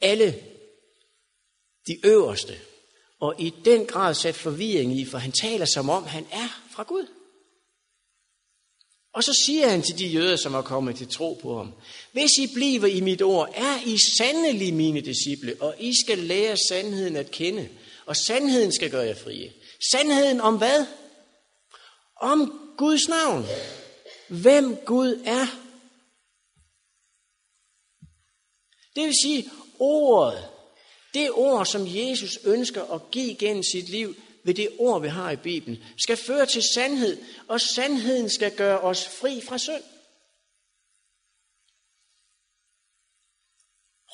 alle 0.00 0.34
de 1.86 2.06
øverste, 2.06 2.58
og 3.20 3.34
i 3.38 3.54
den 3.64 3.86
grad 3.86 4.14
sat 4.14 4.34
forvirring 4.34 5.00
i, 5.00 5.04
for 5.04 5.18
han 5.18 5.32
taler 5.32 5.66
som 5.66 5.90
om, 5.90 6.04
han 6.04 6.26
er 6.30 6.62
fra 6.70 6.82
Gud. 6.82 7.06
Og 9.12 9.24
så 9.24 9.42
siger 9.46 9.68
han 9.68 9.82
til 9.82 9.98
de 9.98 10.06
jøder, 10.06 10.36
som 10.36 10.54
er 10.54 10.62
kommet 10.62 10.96
til 10.96 11.08
tro 11.08 11.38
på 11.42 11.56
ham, 11.56 11.72
hvis 12.12 12.30
I 12.38 12.46
bliver 12.54 12.86
i 12.86 13.00
mit 13.00 13.22
ord, 13.22 13.52
er 13.54 13.86
I 13.86 13.98
sandelig 14.18 14.74
mine 14.74 15.00
disciple, 15.00 15.56
og 15.60 15.74
I 15.78 15.92
skal 16.04 16.18
lære 16.18 16.56
sandheden 16.56 17.16
at 17.16 17.30
kende, 17.30 17.68
og 18.06 18.16
sandheden 18.16 18.72
skal 18.72 18.90
gøre 18.90 19.06
jer 19.06 19.14
frie. 19.14 19.52
Sandheden 19.92 20.40
om 20.40 20.58
hvad? 20.58 20.86
Om 22.20 22.60
Guds 22.78 23.08
navn. 23.08 23.46
Hvem 24.28 24.76
Gud 24.76 25.22
er. 25.24 25.46
Det 28.96 29.04
vil 29.04 29.14
sige, 29.22 29.50
ordet, 29.78 30.48
det 31.14 31.30
ord, 31.30 31.66
som 31.66 31.86
Jesus 31.86 32.38
ønsker 32.44 32.84
at 32.94 33.10
give 33.10 33.34
gennem 33.34 33.62
sit 33.62 33.88
liv, 33.88 34.16
ved 34.44 34.54
det 34.54 34.68
ord, 34.78 35.02
vi 35.02 35.08
har 35.08 35.30
i 35.30 35.36
Bibelen, 35.36 35.84
skal 35.98 36.16
føre 36.16 36.46
til 36.46 36.62
sandhed, 36.74 37.22
og 37.48 37.60
sandheden 37.60 38.30
skal 38.30 38.56
gøre 38.56 38.80
os 38.80 39.08
fri 39.08 39.40
fra 39.40 39.58
synd. 39.58 39.82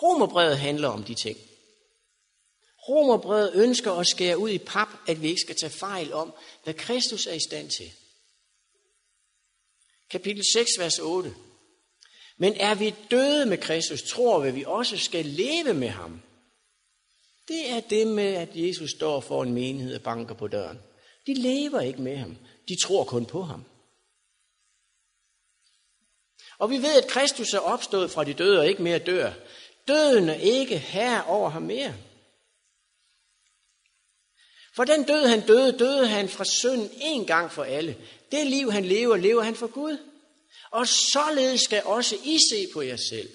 Romerbrevet 0.02 0.58
handler 0.58 0.88
om 0.88 1.04
de 1.04 1.14
ting. 1.14 1.38
Romerbrevet 2.88 3.52
ønsker 3.54 3.92
at 3.92 4.06
skære 4.06 4.38
ud 4.38 4.50
i 4.50 4.58
pap, 4.58 4.88
at 5.06 5.22
vi 5.22 5.28
ikke 5.28 5.40
skal 5.40 5.56
tage 5.56 5.70
fejl 5.70 6.12
om, 6.12 6.34
hvad 6.64 6.74
Kristus 6.74 7.26
er 7.26 7.32
i 7.32 7.40
stand 7.40 7.70
til. 7.70 7.92
Kapitel 10.10 10.44
6, 10.52 10.70
vers 10.78 10.98
8. 10.98 11.34
Men 12.36 12.54
er 12.54 12.74
vi 12.74 12.94
døde 13.10 13.46
med 13.46 13.58
Kristus, 13.58 14.02
tror 14.02 14.40
vi, 14.40 14.48
at 14.48 14.54
vi 14.54 14.64
også 14.66 14.98
skal 14.98 15.26
leve 15.26 15.74
med 15.74 15.88
ham. 15.88 16.22
Det 17.48 17.70
er 17.70 17.80
det 17.80 18.06
med, 18.06 18.34
at 18.34 18.48
Jesus 18.54 18.90
står 18.90 19.20
for 19.20 19.42
en 19.42 19.52
menighed 19.52 19.94
og 19.94 20.02
banker 20.02 20.34
på 20.34 20.48
døren. 20.48 20.78
De 21.26 21.34
lever 21.34 21.80
ikke 21.80 22.02
med 22.02 22.16
ham. 22.16 22.36
De 22.68 22.76
tror 22.82 23.04
kun 23.04 23.26
på 23.26 23.42
ham. 23.42 23.64
Og 26.58 26.70
vi 26.70 26.76
ved, 26.76 27.02
at 27.02 27.10
Kristus 27.10 27.54
er 27.54 27.58
opstået 27.58 28.10
fra 28.10 28.24
de 28.24 28.34
døde 28.34 28.58
og 28.58 28.68
ikke 28.68 28.82
mere 28.82 28.98
dør. 28.98 29.32
Døden 29.88 30.28
er 30.28 30.34
ikke 30.34 30.78
her 30.78 31.22
over 31.22 31.50
ham 31.50 31.62
mere. 31.62 31.94
For 34.76 34.84
den 34.84 35.04
død, 35.04 35.26
han 35.26 35.46
døde, 35.46 35.78
døde 35.78 36.08
han 36.08 36.28
fra 36.28 36.44
synden 36.44 36.90
en 37.00 37.26
gang 37.26 37.52
for 37.52 37.64
alle. 37.64 37.96
Det 38.32 38.46
liv, 38.46 38.72
han 38.72 38.84
lever, 38.84 39.16
lever 39.16 39.42
han 39.42 39.54
for 39.54 39.66
Gud. 39.66 39.98
Og 40.70 40.88
således 40.88 41.60
skal 41.60 41.82
også 41.84 42.16
I 42.24 42.38
se 42.50 42.66
på 42.72 42.82
jer 42.82 42.96
selv. 42.96 43.28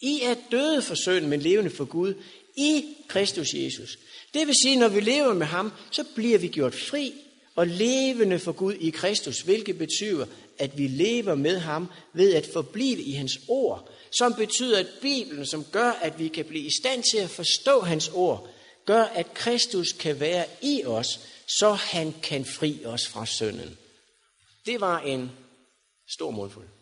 I 0.00 0.20
er 0.22 0.34
døde 0.50 0.82
for 0.82 0.94
synden, 0.94 1.30
men 1.30 1.40
levende 1.40 1.70
for 1.70 1.84
Gud 1.84 2.14
i 2.56 2.84
Kristus 3.08 3.54
Jesus. 3.54 3.98
Det 4.34 4.46
vil 4.46 4.54
sige, 4.62 4.76
når 4.76 4.88
vi 4.88 5.00
lever 5.00 5.34
med 5.34 5.46
ham, 5.46 5.72
så 5.90 6.04
bliver 6.14 6.38
vi 6.38 6.48
gjort 6.48 6.74
fri 6.74 7.14
og 7.54 7.66
levende 7.66 8.38
for 8.38 8.52
Gud 8.52 8.74
i 8.74 8.90
Kristus, 8.90 9.40
hvilket 9.40 9.78
betyder, 9.78 10.26
at 10.58 10.78
vi 10.78 10.86
lever 10.86 11.34
med 11.34 11.58
ham 11.58 11.88
ved 12.12 12.34
at 12.34 12.46
forblive 12.52 13.02
i 13.02 13.12
hans 13.12 13.40
ord, 13.48 13.90
som 14.18 14.34
betyder, 14.34 14.78
at 14.78 14.88
Bibelen, 15.02 15.46
som 15.46 15.64
gør, 15.64 15.90
at 15.90 16.18
vi 16.18 16.28
kan 16.28 16.44
blive 16.44 16.64
i 16.64 16.70
stand 16.80 17.02
til 17.12 17.18
at 17.18 17.30
forstå 17.30 17.80
hans 17.80 18.08
ord, 18.08 18.48
gør, 18.86 19.02
at 19.02 19.34
Kristus 19.34 19.92
kan 19.92 20.20
være 20.20 20.46
i 20.62 20.84
os, 20.84 21.20
så 21.58 21.72
han 21.72 22.14
kan 22.22 22.44
fri 22.44 22.84
os 22.84 23.08
fra 23.08 23.26
synden. 23.26 23.78
Det 24.66 24.80
var 24.80 25.00
en 25.00 25.30
stor 26.08 26.30
mundfuld. 26.30 26.73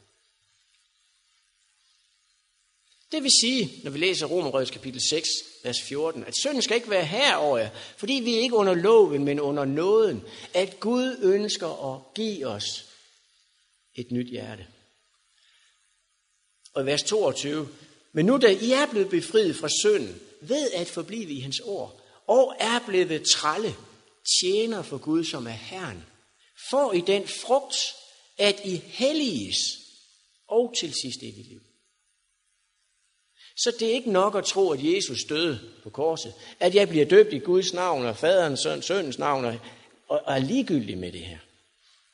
Det 3.12 3.22
vil 3.22 3.30
sige, 3.40 3.80
når 3.84 3.90
vi 3.90 3.98
læser 3.98 4.26
Romerbrødets 4.26 4.70
kapitel 4.70 5.00
6, 5.10 5.28
vers 5.64 5.82
14, 5.82 6.24
at 6.24 6.36
synden 6.36 6.62
skal 6.62 6.76
ikke 6.76 6.90
være 6.90 7.04
her 7.04 7.34
over 7.34 7.58
jer, 7.58 7.70
fordi 7.96 8.12
vi 8.12 8.34
er 8.34 8.40
ikke 8.40 8.56
under 8.56 8.74
loven, 8.74 9.24
men 9.24 9.40
under 9.40 9.64
nåden, 9.64 10.22
at 10.54 10.80
Gud 10.80 11.18
ønsker 11.22 11.94
at 11.94 12.14
give 12.14 12.46
os 12.46 12.84
et 13.94 14.12
nyt 14.12 14.30
hjerte. 14.30 14.66
Og 16.74 16.82
i 16.82 16.86
vers 16.86 17.02
22, 17.02 17.68
men 18.12 18.26
nu 18.26 18.38
da 18.38 18.50
I 18.50 18.72
er 18.72 18.86
blevet 18.90 19.08
befriet 19.08 19.56
fra 19.56 19.68
synden, 19.82 20.20
ved 20.40 20.70
at 20.70 20.88
forblive 20.88 21.32
i 21.32 21.40
hans 21.40 21.60
ord, 21.60 22.00
og 22.26 22.54
er 22.60 22.78
blevet 22.86 23.22
tralle, 23.22 23.74
tjener 24.40 24.82
for 24.82 24.98
Gud, 24.98 25.24
som 25.24 25.46
er 25.46 25.50
Herren, 25.50 26.04
får 26.70 26.92
I 26.92 27.00
den 27.00 27.28
frugt, 27.28 27.76
at 28.38 28.60
I 28.64 28.76
helliges, 28.76 29.58
og 30.48 30.74
til 30.80 30.92
sidst 30.92 31.22
evigt 31.22 31.48
liv. 31.48 31.60
Så 33.56 33.72
det 33.80 33.88
er 33.88 33.92
ikke 33.92 34.12
nok 34.12 34.36
at 34.36 34.44
tro, 34.44 34.70
at 34.70 34.78
Jesus 34.82 35.24
døde 35.28 35.60
på 35.82 35.90
korset. 35.90 36.34
At 36.60 36.74
jeg 36.74 36.88
bliver 36.88 37.04
døbt 37.04 37.32
i 37.32 37.38
Guds 37.38 37.74
navn 37.74 38.06
og 38.06 38.16
faderens 38.16 38.60
søn, 38.60 38.82
søndens 38.82 39.18
navn 39.18 39.44
og, 39.44 39.58
og 40.08 40.22
er 40.26 40.38
ligegyldig 40.38 40.98
med 40.98 41.12
det 41.12 41.20
her. 41.20 41.38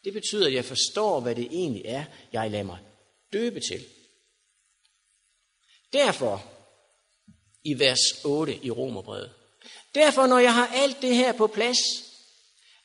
Det 0.04 0.12
betyder, 0.12 0.46
at 0.46 0.54
jeg 0.54 0.64
forstår, 0.64 1.20
hvad 1.20 1.34
det 1.34 1.44
egentlig 1.44 1.82
er, 1.84 2.04
jeg 2.32 2.50
lader 2.50 2.64
mig 2.64 2.78
døbe 3.32 3.60
til. 3.60 3.84
Derfor, 5.92 6.44
i 7.64 7.78
vers 7.78 8.00
8 8.24 8.58
i 8.62 8.70
Romerbrevet, 8.70 9.30
derfor 9.94 10.26
når 10.26 10.38
jeg 10.38 10.54
har 10.54 10.66
alt 10.66 11.02
det 11.02 11.16
her 11.16 11.32
på 11.32 11.46
plads, 11.46 11.78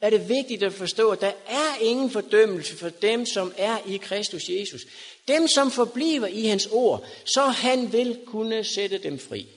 er 0.02 0.10
det 0.10 0.30
vigtigt 0.30 0.64
at 0.64 0.74
forstå, 0.74 1.12
at 1.12 1.22
der 1.22 1.32
er 1.48 1.76
ingen 1.82 2.12
fordømmelse 2.12 2.78
for 2.78 2.90
dem, 2.90 3.26
som 3.26 3.54
er 3.58 3.78
i 3.88 3.98
Kristus 3.98 4.50
Jesus. 4.50 4.82
Dem, 5.28 5.48
som 5.48 5.72
forbliver 5.72 6.28
i 6.28 6.46
hans 6.46 6.68
ord, 6.72 7.06
så 7.26 7.46
han 7.46 7.92
vil 7.92 8.20
kunne 8.26 8.64
sætte 8.64 8.98
dem 8.98 9.20
fri. 9.20 9.48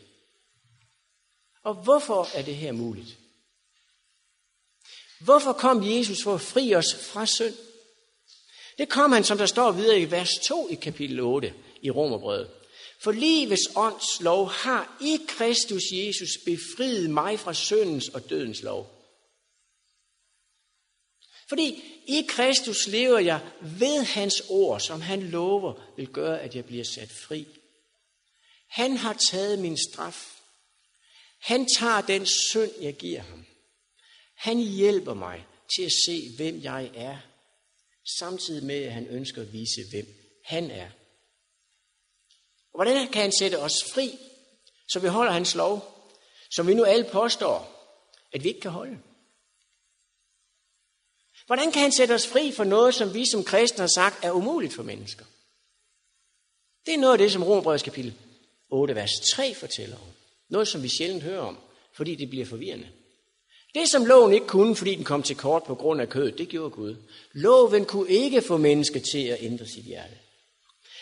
Og 1.62 1.74
hvorfor 1.74 2.28
er 2.34 2.42
det 2.42 2.56
her 2.56 2.72
muligt? 2.72 3.18
Hvorfor 5.20 5.52
kom 5.52 5.82
Jesus 5.96 6.22
for 6.22 6.34
at 6.34 6.40
fri 6.40 6.74
os 6.74 6.94
fra 6.94 7.26
synd? 7.26 7.54
Det 8.78 8.88
kom 8.88 9.12
han, 9.12 9.24
som 9.24 9.38
der 9.38 9.46
står 9.46 9.72
videre 9.72 10.00
i 10.00 10.10
vers 10.10 10.30
2 10.42 10.68
i 10.70 10.74
kapitel 10.74 11.20
8 11.20 11.52
i 11.82 11.90
Romerbrevet. 11.90 12.50
For 13.00 13.12
livets 13.12 13.70
ånds 13.76 14.20
lov 14.20 14.50
har 14.50 14.96
i 15.00 15.18
Kristus 15.28 15.82
Jesus 15.92 16.28
befriet 16.44 17.10
mig 17.10 17.40
fra 17.40 17.54
syndens 17.54 18.08
og 18.08 18.30
dødens 18.30 18.62
lov. 18.62 18.95
Fordi 21.48 21.82
i 22.06 22.26
Kristus 22.28 22.86
lever 22.86 23.18
jeg 23.18 23.40
ved 23.60 24.04
hans 24.04 24.42
ord, 24.48 24.80
som 24.80 25.00
han 25.00 25.22
lover 25.22 25.92
vil 25.96 26.08
gøre, 26.08 26.40
at 26.40 26.54
jeg 26.54 26.64
bliver 26.64 26.84
sat 26.84 27.12
fri. 27.12 27.46
Han 28.68 28.96
har 28.96 29.12
taget 29.30 29.58
min 29.58 29.78
straf. 29.78 30.40
Han 31.38 31.66
tager 31.78 32.00
den 32.00 32.26
synd, 32.26 32.72
jeg 32.80 32.94
giver 32.94 33.20
ham. 33.20 33.46
Han 34.36 34.58
hjælper 34.58 35.14
mig 35.14 35.46
til 35.76 35.82
at 35.82 35.92
se, 36.06 36.36
hvem 36.36 36.62
jeg 36.62 36.90
er, 36.94 37.18
samtidig 38.18 38.64
med, 38.64 38.82
at 38.84 38.92
han 38.92 39.06
ønsker 39.06 39.42
at 39.42 39.52
vise, 39.52 39.80
hvem 39.90 40.06
han 40.44 40.70
er. 40.70 40.90
Og 42.72 42.78
hvordan 42.78 43.08
kan 43.08 43.22
han 43.22 43.32
sætte 43.32 43.58
os 43.58 43.84
fri, 43.94 44.18
så 44.88 44.98
vi 44.98 45.08
holder 45.08 45.32
hans 45.32 45.54
lov, 45.54 46.08
som 46.50 46.66
vi 46.66 46.74
nu 46.74 46.84
alle 46.84 47.08
påstår, 47.12 47.72
at 48.32 48.44
vi 48.44 48.48
ikke 48.48 48.60
kan 48.60 48.70
holde? 48.70 48.98
Hvordan 51.46 51.72
kan 51.72 51.82
han 51.82 51.92
sætte 51.92 52.12
os 52.12 52.26
fri 52.26 52.52
for 52.52 52.64
noget, 52.64 52.94
som 52.94 53.14
vi 53.14 53.24
som 53.30 53.44
kristne 53.44 53.80
har 53.80 53.90
sagt 53.94 54.24
er 54.24 54.30
umuligt 54.30 54.74
for 54.74 54.82
mennesker? 54.82 55.24
Det 56.86 56.94
er 56.94 56.98
noget 56.98 57.12
af 57.12 57.18
det, 57.18 57.32
som 57.32 57.42
Romerbrevets 57.42 57.82
kapitel 57.82 58.14
8, 58.70 58.94
vers 58.94 59.10
3 59.34 59.54
fortæller 59.54 59.96
om. 59.96 60.08
Noget, 60.48 60.68
som 60.68 60.82
vi 60.82 60.88
sjældent 60.88 61.22
hører 61.22 61.40
om, 61.40 61.58
fordi 61.92 62.14
det 62.14 62.30
bliver 62.30 62.46
forvirrende. 62.46 62.88
Det, 63.74 63.88
som 63.90 64.04
loven 64.04 64.32
ikke 64.32 64.46
kunne, 64.46 64.76
fordi 64.76 64.94
den 64.94 65.04
kom 65.04 65.22
til 65.22 65.36
kort 65.36 65.62
på 65.62 65.74
grund 65.74 66.00
af 66.00 66.08
kødet, 66.08 66.38
det 66.38 66.48
gjorde 66.48 66.70
Gud. 66.70 66.96
Loven 67.32 67.84
kunne 67.84 68.10
ikke 68.10 68.42
få 68.42 68.56
mennesker 68.56 69.00
til 69.00 69.26
at 69.26 69.38
ændre 69.40 69.66
sit 69.66 69.84
hjerte. 69.84 70.14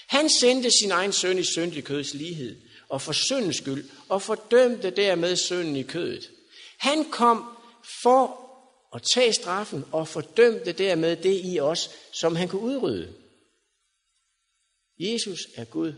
Han 0.06 0.28
sendte 0.28 0.70
sin 0.70 0.90
egen 0.90 1.12
søn 1.12 1.38
i 1.38 1.44
syndig 1.44 1.84
køds 1.84 2.14
lighed, 2.14 2.56
og 2.88 3.02
for 3.02 3.12
syndens 3.12 3.56
skyld, 3.56 3.90
og 4.08 4.22
fordømte 4.22 4.90
dermed 4.90 5.36
synden 5.36 5.76
i 5.76 5.82
kødet. 5.82 6.30
Han 6.78 7.04
kom 7.04 7.44
for 8.02 8.43
og 8.94 9.02
tage 9.02 9.32
straffen, 9.32 9.84
og 9.92 10.08
fordømte 10.08 10.72
dermed 10.72 11.16
det 11.16 11.40
i 11.44 11.60
os, 11.60 11.90
som 12.12 12.36
han 12.36 12.48
kunne 12.48 12.62
udrydde. 12.62 13.14
Jesus 14.98 15.40
er 15.54 15.64
Gud. 15.64 15.94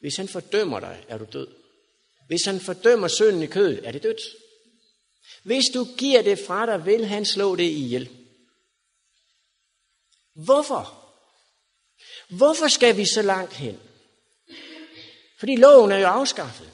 Hvis 0.00 0.16
han 0.16 0.28
fordømmer 0.28 0.80
dig, 0.80 1.04
er 1.08 1.18
du 1.18 1.26
død. 1.32 1.48
Hvis 2.26 2.44
han 2.44 2.60
fordømmer 2.60 3.08
synden 3.08 3.42
i 3.42 3.46
kødet, 3.46 3.86
er 3.86 3.92
det 3.92 4.02
dødt. 4.02 4.20
Hvis 5.42 5.64
du 5.74 5.86
giver 5.98 6.22
det 6.22 6.38
fra 6.38 6.66
dig, 6.66 6.86
vil 6.86 7.06
han 7.06 7.24
slå 7.24 7.56
det 7.56 7.70
ihjel. 7.70 8.10
Hvorfor? 10.34 11.12
Hvorfor 12.28 12.68
skal 12.68 12.96
vi 12.96 13.04
så 13.04 13.22
langt 13.22 13.52
hen? 13.52 13.80
Fordi 15.38 15.56
loven 15.56 15.92
er 15.92 15.98
jo 15.98 16.06
afskaffet. 16.06 16.70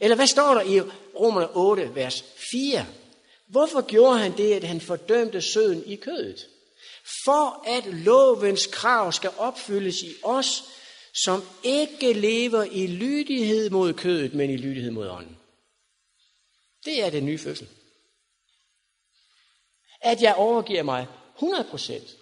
Eller 0.00 0.16
hvad 0.16 0.26
står 0.26 0.54
der 0.54 0.62
i 0.62 0.80
Romerne 1.14 1.56
8, 1.56 1.94
vers 1.94 2.24
4? 2.36 2.86
Hvorfor 3.46 3.86
gjorde 3.86 4.18
han 4.18 4.36
det, 4.36 4.52
at 4.52 4.64
han 4.64 4.80
fordømte 4.80 5.42
søden 5.42 5.86
i 5.86 5.96
kødet? 5.96 6.48
For 7.24 7.68
at 7.68 7.84
lovens 7.86 8.66
krav 8.66 9.12
skal 9.12 9.30
opfyldes 9.38 10.02
i 10.02 10.14
os, 10.22 10.62
som 11.24 11.42
ikke 11.62 12.12
lever 12.12 12.62
i 12.62 12.86
lydighed 12.86 13.70
mod 13.70 13.92
kødet, 13.92 14.34
men 14.34 14.50
i 14.50 14.56
lydighed 14.56 14.90
mod 14.90 15.08
ånden. 15.08 15.38
Det 16.84 17.02
er 17.02 17.10
den 17.10 17.26
nye 17.26 17.38
fødsel. 17.38 17.68
At 20.00 20.22
jeg 20.22 20.34
overgiver 20.34 20.82
mig 20.82 21.06
100%, 21.36 22.16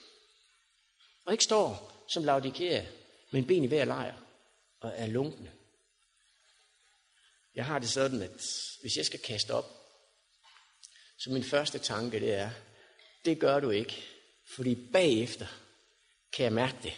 og 1.24 1.32
ikke 1.32 1.44
står 1.44 1.92
som 2.12 2.24
laudikere, 2.24 2.86
men 3.30 3.46
ben 3.46 3.64
i 3.64 3.66
hver 3.66 3.84
lejr 3.84 4.14
og 4.80 4.92
er 4.94 5.06
lunkende. 5.06 5.50
Jeg 7.54 7.64
har 7.64 7.78
det 7.78 7.90
sådan, 7.90 8.22
at 8.22 8.30
hvis 8.80 8.96
jeg 8.96 9.06
skal 9.06 9.20
kaste 9.20 9.50
op, 9.50 9.81
så 11.24 11.30
min 11.30 11.44
første 11.44 11.78
tanke 11.78 12.20
det 12.20 12.34
er, 12.34 12.50
det 13.24 13.40
gør 13.40 13.60
du 13.60 13.70
ikke, 13.70 14.02
fordi 14.54 14.74
bagefter 14.74 15.46
kan 16.32 16.44
jeg 16.44 16.52
mærke 16.52 16.76
det, 16.82 16.92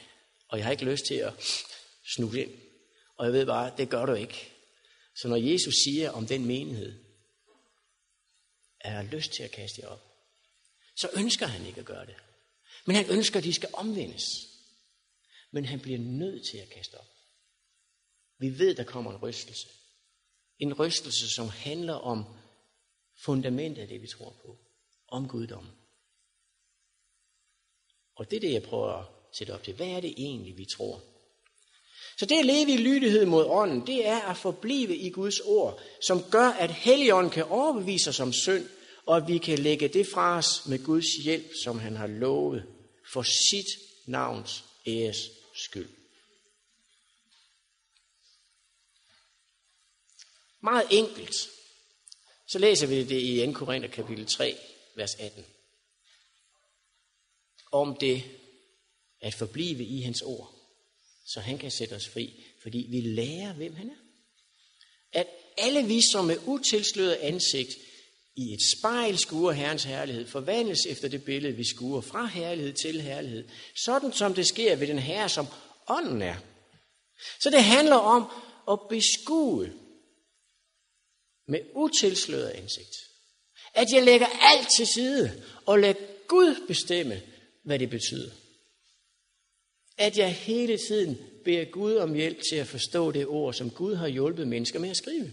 og 0.48 0.58
jeg 0.58 0.66
har 0.66 0.72
ikke 0.72 0.84
lyst 0.84 1.04
til 1.04 1.14
at 1.14 1.32
snuge 2.16 2.42
ind. 2.42 2.52
Og 3.16 3.26
jeg 3.26 3.32
ved 3.32 3.46
bare, 3.46 3.72
det 3.76 3.90
gør 3.90 4.06
du 4.06 4.14
ikke. 4.14 4.50
Så 5.16 5.28
når 5.28 5.36
Jesus 5.36 5.74
siger 5.84 6.10
om 6.10 6.26
den 6.26 6.46
menighed, 6.46 7.04
at 8.80 8.90
jeg 8.90 8.96
har 8.96 9.02
lyst 9.02 9.32
til 9.32 9.42
at 9.42 9.50
kaste 9.50 9.80
jer 9.82 9.88
op, 9.88 10.02
så 10.96 11.08
ønsker 11.16 11.46
han 11.46 11.66
ikke 11.66 11.80
at 11.80 11.86
gøre 11.86 12.06
det. 12.06 12.14
Men 12.86 12.96
han 12.96 13.10
ønsker, 13.10 13.38
at 13.38 13.44
de 13.44 13.54
skal 13.54 13.68
omvendes. 13.72 14.24
Men 15.50 15.64
han 15.64 15.80
bliver 15.80 15.98
nødt 15.98 16.46
til 16.50 16.58
at 16.58 16.70
kaste 16.70 16.94
op. 16.94 17.08
Vi 18.38 18.58
ved, 18.58 18.74
der 18.74 18.84
kommer 18.84 19.10
en 19.10 19.16
rystelse. 19.22 19.68
En 20.58 20.74
rystelse, 20.74 21.34
som 21.34 21.48
handler 21.48 21.94
om 21.94 22.43
fundamentet 23.24 23.82
af 23.82 23.88
det, 23.88 24.02
vi 24.02 24.06
tror 24.06 24.30
på. 24.30 24.58
Om 25.08 25.28
guddommen. 25.28 25.72
Og 28.16 28.30
det 28.30 28.36
er 28.36 28.40
det, 28.40 28.52
jeg 28.52 28.62
prøver 28.62 28.92
at 28.92 29.06
sætte 29.38 29.54
op 29.54 29.62
til. 29.62 29.74
Hvad 29.74 29.86
er 29.86 30.00
det 30.00 30.14
egentlig, 30.16 30.58
vi 30.58 30.64
tror? 30.64 31.02
Så 32.18 32.26
det 32.26 32.38
at 32.38 32.46
leve 32.46 32.72
i 32.72 32.76
lydighed 32.76 33.26
mod 33.26 33.44
ånden, 33.44 33.86
det 33.86 34.06
er 34.06 34.20
at 34.20 34.36
forblive 34.36 34.96
i 34.96 35.10
Guds 35.10 35.40
ord, 35.40 35.80
som 36.06 36.22
gør, 36.30 36.48
at 36.48 36.70
Helligånden 36.70 37.32
kan 37.32 37.44
overbevise 37.44 38.10
os 38.10 38.20
om 38.20 38.32
synd, 38.32 38.68
og 39.06 39.16
at 39.16 39.28
vi 39.28 39.38
kan 39.38 39.58
lægge 39.58 39.88
det 39.88 40.06
fra 40.06 40.38
os 40.38 40.66
med 40.66 40.84
Guds 40.84 41.24
hjælp, 41.24 41.50
som 41.64 41.78
han 41.78 41.96
har 41.96 42.06
lovet, 42.06 42.66
for 43.12 43.22
sit 43.22 43.66
navns 44.06 44.64
æres 44.86 45.30
skyld. 45.54 45.88
Meget 50.62 50.86
enkelt. 50.90 51.50
Så 52.48 52.58
læser 52.58 52.86
vi 52.86 53.04
det 53.04 53.20
i 53.20 53.46
2. 53.46 53.52
Korinther 53.52 53.90
kapitel 53.90 54.26
3, 54.26 54.56
vers 54.96 55.14
18. 55.14 55.44
Om 57.72 57.96
det 58.00 58.22
at 59.20 59.34
forblive 59.34 59.84
i 59.84 60.00
hans 60.00 60.22
ord, 60.22 60.54
så 61.26 61.40
han 61.40 61.58
kan 61.58 61.70
sætte 61.70 61.94
os 61.94 62.08
fri, 62.08 62.44
fordi 62.62 62.86
vi 62.90 63.00
lærer, 63.00 63.52
hvem 63.52 63.74
han 63.74 63.90
er. 63.90 63.94
At 65.12 65.26
alle 65.58 65.86
vi, 65.86 66.00
som 66.12 66.24
med 66.24 66.36
utilsløret 66.46 67.14
ansigt 67.14 67.70
i 68.36 68.52
et 68.52 68.60
spejl 68.78 69.18
skuer 69.18 69.52
Herrens 69.52 69.84
herlighed, 69.84 70.26
forvandles 70.26 70.86
efter 70.86 71.08
det 71.08 71.24
billede, 71.24 71.56
vi 71.56 71.64
skuer 71.64 72.00
fra 72.00 72.26
herlighed 72.26 72.72
til 72.72 73.00
herlighed, 73.00 73.48
sådan 73.84 74.12
som 74.12 74.34
det 74.34 74.46
sker 74.46 74.76
ved 74.76 74.86
den 74.86 74.98
Herre, 74.98 75.28
som 75.28 75.46
ånden 75.88 76.22
er. 76.22 76.36
Så 77.40 77.50
det 77.50 77.64
handler 77.64 77.96
om 77.96 78.24
at 78.70 78.78
beskue 78.88 79.72
med 81.46 81.60
utilsløret 81.74 82.56
indsigt. 82.56 82.96
At 83.74 83.86
jeg 83.92 84.04
lægger 84.04 84.26
alt 84.26 84.68
til 84.76 84.86
side 84.86 85.42
og 85.66 85.78
lader 85.78 85.94
Gud 86.28 86.66
bestemme, 86.66 87.22
hvad 87.62 87.78
det 87.78 87.90
betyder. 87.90 88.30
At 89.96 90.18
jeg 90.18 90.34
hele 90.34 90.78
tiden 90.78 91.18
beder 91.44 91.64
Gud 91.64 91.96
om 91.96 92.14
hjælp 92.14 92.42
til 92.50 92.56
at 92.56 92.66
forstå 92.66 93.12
det 93.12 93.26
ord, 93.26 93.54
som 93.54 93.70
Gud 93.70 93.94
har 93.94 94.08
hjulpet 94.08 94.48
mennesker 94.48 94.78
med 94.78 94.90
at 94.90 94.96
skrive. 94.96 95.32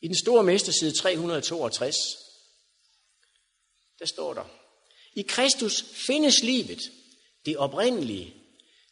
I 0.00 0.08
den 0.08 0.16
store 0.16 0.42
mesterside 0.42 0.92
362, 0.98 1.96
der 3.98 4.06
står 4.06 4.34
der, 4.34 4.44
i 5.14 5.22
Kristus 5.22 5.82
findes 5.82 6.42
livet, 6.42 6.80
det 7.46 7.56
oprindelige, 7.56 8.34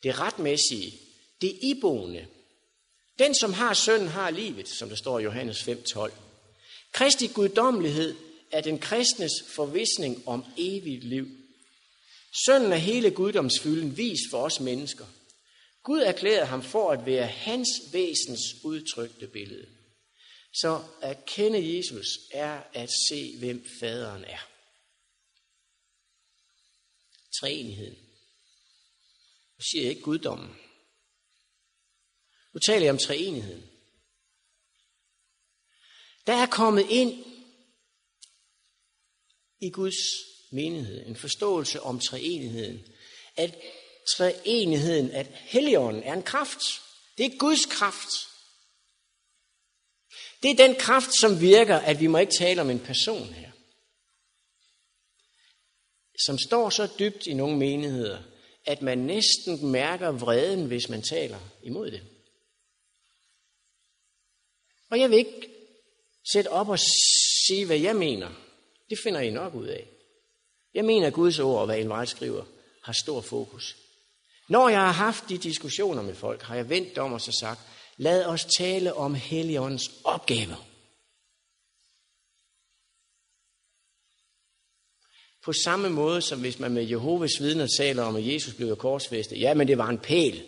det 0.03 0.19
retmæssige, 0.19 1.01
det 1.41 1.59
iboende. 1.63 2.27
Den, 3.21 3.35
som 3.35 3.53
har 3.53 3.75
sønnen, 3.75 4.09
har 4.09 4.31
livet, 4.31 4.69
som 4.69 4.89
der 4.89 4.97
står 4.97 5.19
i 5.19 5.23
Johannes 5.23 5.69
5:12. 5.69 6.13
Kristi 6.93 7.27
guddommelighed 7.27 8.17
er 8.51 8.61
den 8.61 8.79
kristnes 8.79 9.33
forvisning 9.49 10.29
om 10.29 10.45
evigt 10.57 11.05
liv. 11.05 11.29
Sønnen 12.47 12.73
er 12.73 12.77
hele 12.77 13.11
guddomsfylden 13.11 13.97
vis 13.97 14.19
for 14.31 14.43
os 14.43 14.61
mennesker. 14.61 15.07
Gud 15.83 16.01
erklærede 16.01 16.47
ham 16.47 16.63
for 16.63 16.91
at 16.91 17.07
være 17.07 17.27
hans 17.27 17.69
væsens 17.93 18.41
udtrykte 18.65 19.27
billede. 19.27 19.67
Så 20.55 20.83
at 21.03 21.25
kende 21.27 21.77
Jesus 21.77 22.07
er 22.31 22.63
at 22.73 22.91
se, 23.09 23.39
hvem 23.39 23.67
faderen 23.81 24.25
er. 24.25 24.49
Træenigheden. 27.41 27.99
Nu 29.57 29.63
siger 29.71 29.83
jeg 29.83 29.91
ikke 29.91 30.03
guddommen. 30.03 30.57
Nu 32.53 32.61
taler 32.61 32.85
jeg 32.87 32.93
om 32.93 32.99
treenigheden. 32.99 33.71
Der 36.27 36.33
er 36.33 36.47
kommet 36.47 36.87
ind 36.91 37.25
i 39.61 39.71
Guds 39.71 39.97
menighed 40.51 41.07
en 41.07 41.17
forståelse 41.17 41.83
om 41.83 42.01
treenigheden. 42.01 42.87
At 43.37 43.57
treenigheden, 44.17 45.11
at 45.11 45.27
Helligånden 45.27 46.03
er 46.03 46.13
en 46.13 46.23
kraft. 46.23 46.61
Det 47.19 47.27
er 47.27 47.39
Guds 47.39 47.67
kraft. 47.67 48.11
Det 50.43 50.51
er 50.51 50.67
den 50.67 50.75
kraft, 50.75 51.11
som 51.21 51.41
virker, 51.41 51.77
at 51.77 52.01
vi 52.01 52.07
må 52.07 52.19
ikke 52.19 52.33
tale 52.39 52.61
om 52.61 52.71
en 52.71 52.81
person 52.81 53.33
her. 53.33 53.51
Som 56.25 56.39
står 56.39 56.71
så 56.71 56.89
dybt 56.99 57.27
i 57.27 57.35
nogle 57.35 57.57
menigheder, 57.57 58.23
at 58.65 58.83
man 58.83 58.99
næsten 58.99 59.67
mærker 59.67 60.11
vreden, 60.11 60.67
hvis 60.67 60.89
man 60.89 61.03
taler 61.03 61.39
imod 61.63 61.91
det. 61.91 62.20
Og 64.91 65.01
jeg 65.01 65.11
vil 65.11 65.19
ikke 65.19 65.51
sætte 66.33 66.49
op 66.49 66.69
og 66.69 66.79
sige, 67.47 67.67
hvad 67.67 67.79
jeg 67.79 67.97
mener. 67.97 68.31
Det 68.91 68.99
finder 69.03 69.21
I 69.21 69.31
nok 69.31 69.55
ud 69.55 69.67
af. 69.67 69.89
Jeg 70.75 70.85
mener, 70.85 71.07
at 71.07 71.13
Guds 71.13 71.39
ord, 71.39 71.61
og 71.61 71.67
hvad 71.67 71.79
Ellen 71.79 72.07
skriver, 72.07 72.45
har 72.83 72.93
stor 72.93 73.21
fokus. 73.21 73.77
Når 74.49 74.69
jeg 74.69 74.81
har 74.81 74.93
haft 74.93 75.29
de 75.29 75.39
diskussioner 75.39 76.03
med 76.03 76.15
folk, 76.15 76.43
har 76.43 76.57
jeg 76.57 76.69
vendt 76.69 76.99
om 76.99 77.13
og 77.13 77.21
så 77.21 77.33
sagt, 77.41 77.61
lad 77.97 78.25
os 78.25 78.45
tale 78.45 78.95
om 78.95 79.15
Helligåndens 79.15 79.91
opgave. 80.05 80.57
På 85.43 85.53
samme 85.53 85.91
måde 85.91 86.23
som 86.23 86.41
hvis 86.41 86.59
man 86.59 86.73
med 86.73 86.83
Jehovas 86.83 87.41
vidner 87.41 87.67
taler 87.79 88.03
om, 88.03 88.17
at 88.17 88.27
Jesus 88.27 88.55
blev 88.55 88.77
korsfæstet. 88.77 89.41
Ja, 89.41 89.55
men 89.55 89.69
det 89.69 89.79
var 89.79 89.89
en 89.89 89.99
pæl. 89.99 90.47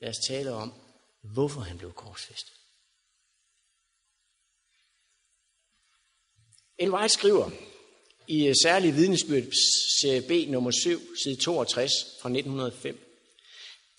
Lad 0.00 0.10
os 0.10 0.26
tale 0.28 0.52
om, 0.52 0.74
hvorfor 1.22 1.60
han 1.60 1.78
blev 1.78 1.92
korsfæstet. 1.92 2.63
En 6.78 6.94
White 6.94 7.08
skriver 7.08 7.50
i 8.28 8.46
øh, 8.46 8.54
særlig 8.62 8.96
vidnesbyrd 8.96 9.44
serie 10.00 10.22
B 10.22 10.50
nummer 10.50 10.70
7, 10.70 11.00
side 11.24 11.36
62 11.36 11.92
fra 12.22 12.28
1905. 12.28 12.98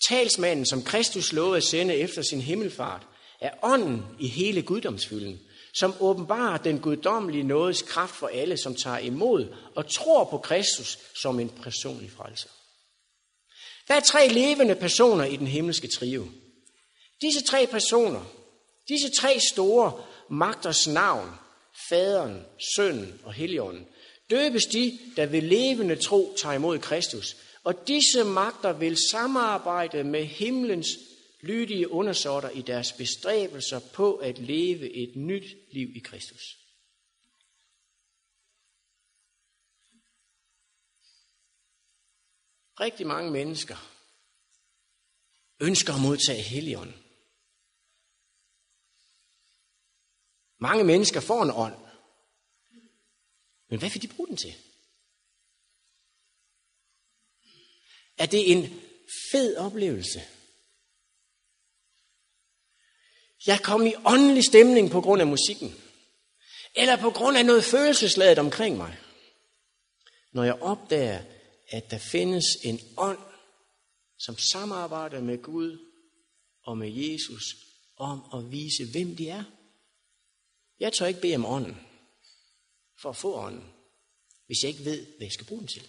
Talsmanden, 0.08 0.66
som 0.66 0.82
Kristus 0.82 1.32
lovede 1.32 1.56
at 1.56 1.64
sende 1.64 1.94
efter 1.94 2.22
sin 2.22 2.40
himmelfart, 2.40 3.06
er 3.40 3.50
ånden 3.62 4.02
i 4.18 4.28
hele 4.28 4.62
guddomsfylden, 4.62 5.40
som 5.74 5.94
åbenbarer 6.00 6.58
den 6.58 6.78
guddommelige 6.78 7.44
nådes 7.44 7.82
kraft 7.82 8.14
for 8.14 8.26
alle, 8.26 8.56
som 8.56 8.74
tager 8.74 8.98
imod 8.98 9.54
og 9.74 9.90
tror 9.90 10.24
på 10.24 10.38
Kristus 10.38 10.98
som 11.22 11.40
en 11.40 11.48
personlig 11.48 12.10
frelser. 12.10 12.48
Der 13.88 13.94
er 13.94 14.00
tre 14.00 14.28
levende 14.28 14.74
personer 14.74 15.24
i 15.24 15.36
den 15.36 15.46
himmelske 15.46 15.88
trio. 15.88 16.28
Disse 17.20 17.44
tre 17.44 17.66
personer, 17.66 18.24
disse 18.88 19.10
tre 19.10 19.40
store 19.40 20.04
magters 20.30 20.86
navn, 20.86 21.30
faderen, 21.88 22.46
sønnen 22.76 23.20
og 23.24 23.32
helligånden, 23.32 23.86
døbes 24.30 24.66
de, 24.66 24.98
der 25.16 25.26
ved 25.26 25.42
levende 25.42 25.96
tro 25.96 26.34
tager 26.36 26.54
imod 26.54 26.78
Kristus. 26.78 27.36
Og 27.64 27.88
disse 27.88 28.24
magter 28.24 28.72
vil 28.72 28.96
samarbejde 29.10 30.04
med 30.04 30.24
himlens 30.24 30.88
lydige 31.40 31.90
undersåtter 31.90 32.50
i 32.50 32.62
deres 32.62 32.92
bestræbelser 32.92 33.80
på 33.94 34.16
at 34.16 34.38
leve 34.38 34.92
et 34.92 35.16
nyt 35.16 35.56
liv 35.72 35.88
i 35.96 35.98
Kristus. 35.98 36.42
Rigtig 42.80 43.06
mange 43.06 43.30
mennesker 43.30 43.76
ønsker 45.60 45.94
at 45.94 46.00
modtage 46.00 46.42
Helligånden. 46.42 47.05
Mange 50.58 50.84
mennesker 50.84 51.20
får 51.20 51.42
en 51.42 51.50
ånd. 51.50 51.74
Men 53.68 53.78
hvad 53.78 53.90
vil 53.90 54.02
de 54.02 54.08
bruge 54.08 54.28
den 54.28 54.36
til? 54.36 54.54
Er 58.18 58.26
det 58.26 58.52
en 58.52 58.80
fed 59.32 59.56
oplevelse? 59.56 60.20
Jeg 63.46 63.60
kom 63.62 63.86
i 63.86 63.94
åndelig 64.04 64.44
stemning 64.44 64.90
på 64.90 65.00
grund 65.00 65.20
af 65.20 65.26
musikken. 65.26 65.74
Eller 66.74 66.96
på 66.96 67.10
grund 67.10 67.36
af 67.36 67.46
noget 67.46 67.64
følelsesladet 67.64 68.38
omkring 68.38 68.76
mig. 68.76 68.98
Når 70.32 70.44
jeg 70.44 70.62
opdager, 70.62 71.22
at 71.68 71.90
der 71.90 71.98
findes 71.98 72.44
en 72.64 72.80
ånd, 72.96 73.18
som 74.18 74.38
samarbejder 74.38 75.20
med 75.20 75.42
Gud 75.42 75.78
og 76.62 76.78
med 76.78 76.92
Jesus 76.92 77.56
om 77.96 78.22
at 78.34 78.52
vise, 78.52 78.90
hvem 78.92 79.16
de 79.16 79.28
er. 79.28 79.44
Jeg 80.80 80.92
tør 80.92 81.06
ikke 81.06 81.20
bede 81.20 81.34
om 81.34 81.46
ånden 81.46 81.76
for 83.02 83.10
at 83.10 83.16
få 83.16 83.34
ånden, 83.34 83.64
hvis 84.46 84.62
jeg 84.62 84.70
ikke 84.70 84.84
ved, 84.84 85.06
hvad 85.06 85.26
jeg 85.26 85.32
skal 85.32 85.46
bruge 85.46 85.60
den 85.60 85.68
til. 85.68 85.82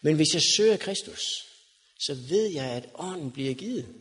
Men 0.00 0.16
hvis 0.16 0.34
jeg 0.34 0.42
søger 0.56 0.76
Kristus, 0.76 1.20
så 2.00 2.14
ved 2.14 2.46
jeg, 2.46 2.70
at 2.70 2.90
ånden 2.94 3.32
bliver 3.32 3.54
givet. 3.54 3.94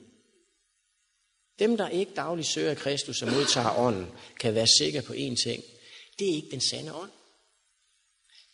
Dem, 1.60 1.78
der 1.78 1.90
ikke 1.90 2.14
dagligt 2.14 2.48
søger 2.48 2.76
Kristus 2.76 3.22
og 3.22 3.32
modtager 3.32 3.80
ånden, 3.80 4.12
kan 4.40 4.56
være 4.56 4.68
sikre 4.68 5.02
på 5.02 5.14
én 5.14 5.44
ting. 5.44 5.64
Det 6.20 6.30
er 6.30 6.36
ikke 6.36 6.52
den 6.52 6.62
sande 6.62 6.94
ånd. 6.94 7.12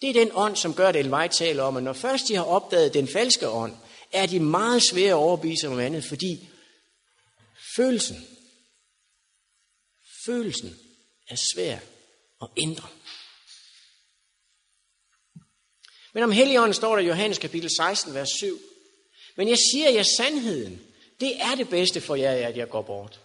Det 0.02 0.10
er 0.10 0.14
den 0.14 0.32
ånd, 0.34 0.56
som 0.56 0.74
gør, 0.74 0.92
det, 0.92 1.00
Elvej 1.00 1.28
taler 1.28 1.64
om, 1.64 1.78
at 1.78 1.84
når 1.84 1.94
først 1.94 2.28
de 2.28 2.36
har 2.36 2.44
opdaget 2.44 2.94
den 2.94 3.08
falske 3.08 3.50
ånd, 3.50 3.76
er 4.12 4.26
de 4.26 4.40
meget 4.40 4.84
svære 4.84 5.10
at 5.10 5.14
overbevise 5.14 5.68
om 5.68 5.80
andet, 5.80 6.04
fordi 6.04 6.50
følelsen, 7.76 8.28
følelsen 10.26 10.87
er 11.30 11.36
svær 11.54 11.78
at 12.42 12.48
ændre. 12.58 12.88
Men 16.14 16.24
om 16.24 16.32
Helligånden 16.32 16.74
står 16.74 16.96
der 16.96 17.04
i 17.04 17.08
Johannes 17.08 17.38
kapitel 17.38 17.70
16, 17.78 18.14
vers 18.14 18.30
7. 18.30 18.60
Men 19.36 19.50
jeg 19.50 19.58
siger 19.72 19.90
jer 19.90 20.04
sandheden. 20.04 20.82
Det 21.20 21.42
er 21.42 21.56
det 21.56 21.70
bedste 21.70 22.02
for 22.02 22.16
jer, 22.16 22.48
at 22.48 22.58
jeg 22.58 22.70
går 22.70 22.82
bort. 22.82 23.20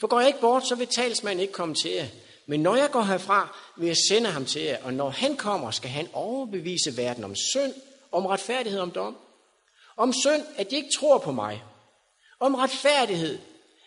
For 0.00 0.06
går 0.06 0.20
jeg 0.20 0.28
ikke 0.28 0.40
bort, 0.40 0.66
så 0.66 0.74
vil 0.74 0.86
talsmanden 0.86 1.40
ikke 1.40 1.52
komme 1.52 1.74
til 1.74 1.90
jer. 1.90 2.06
Men 2.46 2.60
når 2.60 2.76
jeg 2.76 2.90
går 2.90 3.02
herfra, 3.02 3.56
vil 3.76 3.86
jeg 3.86 3.96
sende 4.08 4.30
ham 4.30 4.46
til 4.46 4.62
jer. 4.62 4.84
Og 4.84 4.94
når 4.94 5.10
han 5.10 5.36
kommer, 5.36 5.70
skal 5.70 5.90
han 5.90 6.08
overbevise 6.12 6.96
verden 6.96 7.24
om 7.24 7.36
synd, 7.36 7.74
om 8.12 8.26
retfærdighed, 8.26 8.80
om 8.80 8.90
dom. 8.90 9.16
Om 9.96 10.12
synd, 10.12 10.42
at 10.56 10.70
de 10.70 10.76
ikke 10.76 10.90
tror 10.98 11.18
på 11.18 11.32
mig. 11.32 11.62
Om 12.40 12.54
retfærdighed, 12.54 13.38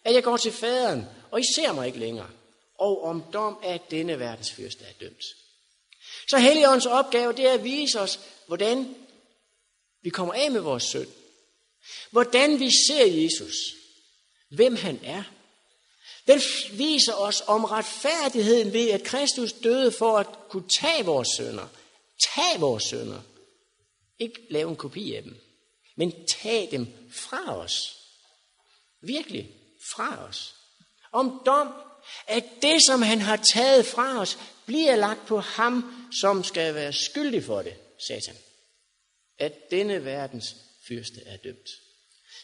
at 0.04 0.13
jeg 0.13 0.24
går 0.24 0.38
til 0.38 0.52
faderen, 0.52 1.06
og 1.32 1.39
I 1.39 1.44
ser 1.56 1.74
mig 1.74 1.88
ikke 1.88 2.00
længere. 2.00 2.30
Og 2.86 3.04
om 3.04 3.24
dom, 3.34 3.60
at 3.63 3.91
denne 3.91 4.19
verdens 4.19 4.52
fyrste 4.52 4.84
er 4.84 4.93
dømt. 5.00 5.24
Så 6.30 6.38
Helligåndens 6.38 6.86
opgave, 6.86 7.34
det 7.34 7.45
er 7.45 7.54
at 7.54 7.63
vise 7.63 8.00
os, 8.00 8.19
hvordan 8.48 8.95
vi 10.02 10.10
kommer 10.10 10.34
af 10.34 10.52
med 10.52 10.62
vores 10.62 10.84
synd. 10.84 11.08
Hvordan 12.12 12.60
vi 12.60 12.69
ser 12.88 13.06
Jesus. 13.06 13.56
Hvem 14.50 14.76
han 14.76 15.00
er. 15.04 15.24
Den 16.28 16.41
viser 16.71 17.13
os 17.13 17.43
om 17.48 17.63
retfærdigheden 17.63 18.74
ved, 18.74 18.89
at 18.89 19.04
Kristus 19.04 19.54
døde 19.54 19.91
for 19.91 20.17
at 20.17 20.28
kunne 20.50 20.69
tage 20.69 21.06
vores 21.06 21.28
sønder. 21.38 21.67
Tag 22.36 22.62
vores 22.62 22.84
sønder. 22.84 23.21
Ikke 24.19 24.48
lave 24.50 24.69
en 24.69 24.76
kopi 24.76 25.15
af 25.15 25.24
dem, 25.24 25.38
men 25.95 26.26
tag 26.28 26.67
dem 26.71 26.88
fra 27.12 27.58
os. 27.58 27.95
Virkelig 29.02 29.52
fra 29.95 30.26
os. 30.30 30.56
Om 31.12 31.41
dom, 31.45 31.74
at 32.28 32.44
det, 32.62 32.86
som 32.88 33.02
han 33.02 33.22
har 33.22 33.36
taget 33.54 33.86
fra 33.86 34.20
os, 34.20 34.38
bliver 34.65 34.96
lagt 34.96 35.26
på 35.28 35.39
ham, 35.39 36.08
som 36.22 36.44
skal 36.44 36.76
være 36.76 36.94
skyldig 36.94 37.44
for 37.44 37.62
det, 37.62 37.74
satan. 38.08 38.36
At 39.39 39.72
denne 39.72 40.06
verdens 40.06 40.56
fyrste 40.88 41.22
er 41.26 41.38
dømt. 41.38 41.70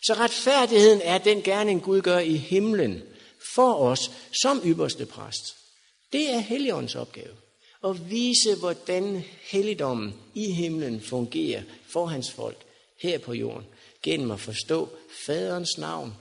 Så 0.04 0.13
retfærdigheden 0.13 1.02
er 1.04 1.17
den 1.17 1.41
gerning, 1.41 1.84
Gud 1.84 2.02
gør 2.02 2.19
i 2.19 2.36
himlen 2.36 3.04
for 3.56 3.74
os 3.74 4.12
som 4.41 4.62
ypperste 4.65 5.06
præst. 5.06 5.56
Det 6.13 6.30
er 6.30 6.39
Helligåndens 6.39 6.95
opgave. 6.95 7.36
At 7.84 8.10
vise, 8.10 8.56
hvordan 8.56 9.24
helligdommen 9.41 10.15
i 10.34 10.52
himlen 10.52 11.02
fungerer 11.02 11.63
for 11.89 12.06
hans 12.06 12.32
folk 12.32 12.58
her 13.02 13.17
på 13.17 13.34
jorden. 13.34 13.65
Gennem 14.04 14.32
at 14.32 14.39
forstå 14.39 14.89
faderens 15.26 15.78
navn, 15.78 16.13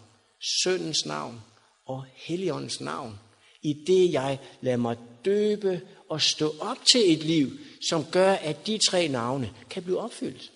søndens 0.64 1.06
navn 1.06 1.40
og 1.86 2.04
Helligåndens 2.14 2.80
navn. 2.80 3.18
I 3.62 3.72
det 3.86 4.12
jeg 4.12 4.40
lader 4.60 4.76
mig 4.76 4.98
døbe 5.24 5.88
og 6.08 6.22
stå 6.22 6.54
op 6.60 6.78
til 6.92 7.12
et 7.12 7.22
liv, 7.22 7.50
som 7.88 8.10
gør, 8.12 8.32
at 8.32 8.66
de 8.66 8.78
tre 8.90 9.08
navne 9.08 9.54
kan 9.70 9.82
blive 9.82 10.00
opfyldt. 10.00 10.52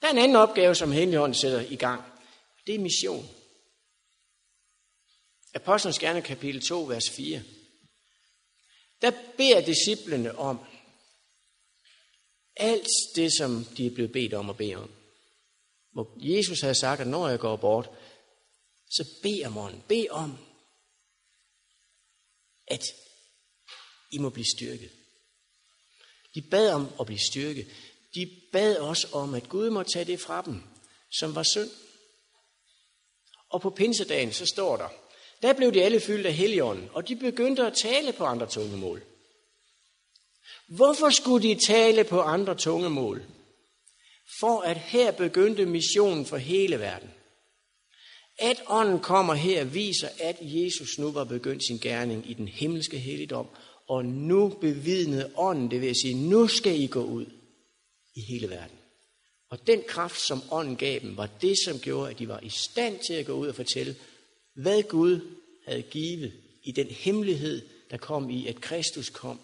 Der 0.00 0.06
er 0.06 0.12
en 0.12 0.18
anden 0.18 0.36
opgave, 0.36 0.74
som 0.74 0.92
Helligånden 0.92 1.34
sætter 1.34 1.60
i 1.60 1.76
gang. 1.76 2.02
Det 2.66 2.74
er 2.74 2.78
mission. 2.78 3.28
Apostlenes 5.54 5.98
gerne 5.98 6.22
kapitel 6.22 6.60
2, 6.60 6.82
vers 6.82 7.10
4. 7.10 7.42
Der 9.02 9.12
beder 9.36 9.60
disciplene 9.60 10.38
om 10.38 10.60
alt 12.56 12.86
det, 13.16 13.32
som 13.38 13.64
de 13.76 13.86
er 13.86 13.90
blevet 13.90 14.12
bedt 14.12 14.34
om 14.34 14.50
at 14.50 14.56
bede 14.56 14.74
om. 14.74 14.90
Hvor 15.92 16.16
Jesus 16.16 16.60
havde 16.60 16.74
sagt, 16.74 17.00
at 17.00 17.06
når 17.06 17.28
jeg 17.28 17.38
går 17.38 17.56
bort, 17.56 17.90
så 18.90 19.04
bed 19.22 19.44
om 19.46 19.56
ånden. 19.56 19.82
Bed 19.88 20.06
om, 20.10 20.38
at 22.70 22.84
I 24.12 24.18
må 24.18 24.30
blive 24.30 24.46
styrket. 24.56 24.90
De 26.34 26.42
bad 26.42 26.72
om 26.72 26.88
at 27.00 27.06
blive 27.06 27.18
styrket. 27.30 27.66
De 28.14 28.40
bad 28.52 28.76
også 28.76 29.08
om, 29.12 29.34
at 29.34 29.48
Gud 29.48 29.70
må 29.70 29.82
tage 29.82 30.04
det 30.04 30.20
fra 30.20 30.42
dem, 30.42 30.62
som 31.12 31.34
var 31.34 31.42
synd. 31.42 31.70
Og 33.48 33.60
på 33.60 33.70
pinsedagen, 33.70 34.32
så 34.32 34.46
står 34.46 34.76
der, 34.76 34.88
der 35.42 35.52
blev 35.52 35.74
de 35.74 35.82
alle 35.82 36.00
fyldt 36.00 36.26
af 36.26 36.34
heligånden, 36.34 36.90
og 36.92 37.08
de 37.08 37.16
begyndte 37.16 37.66
at 37.66 37.76
tale 37.76 38.12
på 38.12 38.24
andre 38.24 38.46
tungemål. 38.46 39.02
Hvorfor 40.66 41.10
skulle 41.10 41.48
de 41.48 41.60
tale 41.66 42.04
på 42.04 42.20
andre 42.20 42.54
tungemål? 42.54 43.22
For 44.40 44.60
at 44.60 44.76
her 44.76 45.10
begyndte 45.10 45.66
missionen 45.66 46.26
for 46.26 46.36
hele 46.36 46.78
verden. 46.78 47.10
At 48.40 48.62
ånden 48.66 49.00
kommer 49.00 49.34
her 49.34 49.64
viser, 49.64 50.08
at 50.20 50.36
Jesus 50.40 50.98
nu 50.98 51.10
var 51.12 51.24
begyndt 51.24 51.66
sin 51.66 51.78
gerning 51.78 52.30
i 52.30 52.34
den 52.34 52.48
himmelske 52.48 52.98
helligdom, 52.98 53.46
og 53.88 54.04
nu 54.04 54.48
bevidnede 54.48 55.32
ånden, 55.36 55.70
det 55.70 55.80
vil 55.80 55.94
sige, 55.94 56.14
nu 56.14 56.48
skal 56.48 56.80
I 56.80 56.86
gå 56.86 57.04
ud 57.04 57.26
i 58.14 58.20
hele 58.20 58.50
verden. 58.50 58.76
Og 59.50 59.66
den 59.66 59.82
kraft, 59.88 60.20
som 60.20 60.42
ånden 60.50 60.76
gav 60.76 61.00
dem, 61.00 61.16
var 61.16 61.26
det, 61.26 61.56
som 61.64 61.78
gjorde, 61.78 62.10
at 62.10 62.18
de 62.18 62.28
var 62.28 62.40
i 62.40 62.48
stand 62.48 62.98
til 63.06 63.14
at 63.14 63.26
gå 63.26 63.32
ud 63.32 63.48
og 63.48 63.54
fortælle, 63.54 63.96
hvad 64.54 64.82
Gud 64.82 65.20
havde 65.66 65.82
givet 65.82 66.32
i 66.62 66.72
den 66.72 66.86
hemmelighed, 66.86 67.68
der 67.90 67.96
kom 67.96 68.30
i, 68.30 68.46
at 68.46 68.60
Kristus 68.60 69.10
kom 69.10 69.40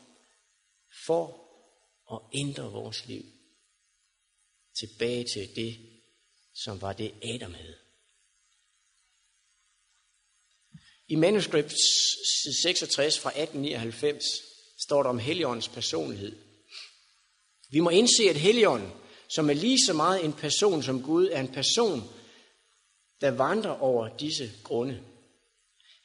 for 1.07 1.41
at 2.13 2.39
ændre 2.41 2.73
vores 2.73 3.07
liv 3.07 3.25
tilbage 4.81 5.25
til 5.35 5.57
det, 5.57 5.77
som 6.55 6.81
var 6.81 6.93
det 6.93 7.15
Adam 7.23 7.55
havde. 7.55 7.86
I 11.09 11.15
manuskript 11.15 11.73
66 12.63 13.19
fra 13.19 13.31
1899 13.31 14.25
står 14.79 15.03
der 15.03 15.11
om 15.11 15.19
Helligåndens 15.19 15.69
personlighed. 15.69 16.37
Vi 17.71 17.81
må 17.81 17.91
indse, 17.91 18.23
at 18.31 18.37
Helligånden, 18.37 18.93
som 19.29 19.51
er 19.51 19.55
lige 19.55 19.87
så 19.87 19.93
meget 19.93 20.25
en 20.25 20.33
person 20.33 20.83
som 20.83 21.03
Gud, 21.03 21.29
er 21.33 21.41
en 21.41 21.53
person, 21.53 22.03
der 23.21 23.31
vandrer 23.31 23.83
over 23.83 24.17
disse 24.17 24.51
grunde. 24.65 25.01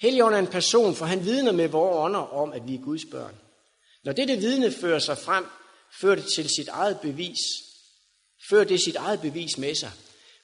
Helligånden 0.01 0.43
er 0.43 0.47
en 0.47 0.51
person, 0.51 0.95
for 0.95 1.05
han 1.05 1.25
vidner 1.25 1.51
med 1.51 1.67
vores 1.67 1.95
ånder 1.95 2.19
om, 2.19 2.53
at 2.53 2.67
vi 2.67 2.75
er 2.75 2.81
Guds 2.81 3.05
børn. 3.11 3.35
Når 4.03 4.13
dette 4.13 4.37
vidne 4.37 4.71
fører 4.71 4.99
sig 4.99 5.17
frem, 5.17 5.45
fører 6.01 6.15
det 6.15 6.25
til 6.35 6.49
sit 6.49 6.67
eget 6.67 6.99
bevis. 7.01 7.39
Fører 8.49 8.63
det 8.63 8.81
sit 8.81 8.95
eget 8.95 9.21
bevis 9.21 9.57
med 9.57 9.75
sig. 9.75 9.91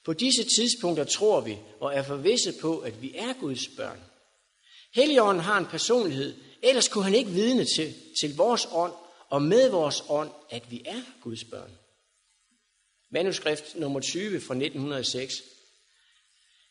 På 0.05 0.13
disse 0.13 0.43
tidspunkter 0.43 1.03
tror 1.03 1.41
vi 1.41 1.57
og 1.79 1.93
er 1.93 2.03
forvisset 2.03 2.55
på, 2.61 2.79
at 2.79 3.01
vi 3.01 3.15
er 3.15 3.33
Guds 3.39 3.67
børn. 3.77 3.99
Helligånden 4.93 5.43
har 5.43 5.57
en 5.57 5.65
personlighed, 5.65 6.35
ellers 6.61 6.87
kunne 6.87 7.03
han 7.03 7.15
ikke 7.15 7.31
vidne 7.31 7.65
til, 7.65 7.95
til 8.19 8.35
vores 8.35 8.67
ånd 8.71 8.93
og 9.29 9.41
med 9.41 9.69
vores 9.69 10.03
ånd, 10.09 10.31
at 10.49 10.71
vi 10.71 10.81
er 10.85 11.01
Guds 11.21 11.43
børn. 11.43 11.71
Manuskript 13.11 13.75
nummer 13.75 13.99
20 13.99 14.41
fra 14.41 14.53
1906. 14.53 15.43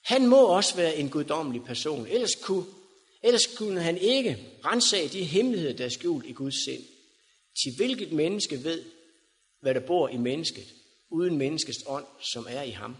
Han 0.04 0.26
må 0.26 0.46
også 0.46 0.76
være 0.76 0.96
en 0.96 1.10
guddommelig 1.10 1.64
person, 1.64 2.06
ellers 2.06 2.34
kunne, 2.34 2.66
ellers 3.22 3.46
kunne 3.46 3.82
han 3.82 3.98
ikke 3.98 4.38
rensage 4.64 5.08
de 5.08 5.24
hemmeligheder, 5.24 5.76
der 5.76 5.84
er 5.84 5.88
skjult 5.88 6.26
i 6.26 6.32
Guds 6.32 6.64
sind. 6.64 6.84
Til 7.62 7.76
hvilket 7.76 8.12
menneske 8.12 8.64
ved, 8.64 8.84
hvad 9.60 9.74
der 9.74 9.80
bor 9.80 10.08
i 10.08 10.16
mennesket, 10.16 10.74
uden 11.10 11.38
menneskets 11.38 11.84
ånd, 11.86 12.06
som 12.20 12.46
er 12.48 12.62
i 12.62 12.70
ham. 12.70 12.96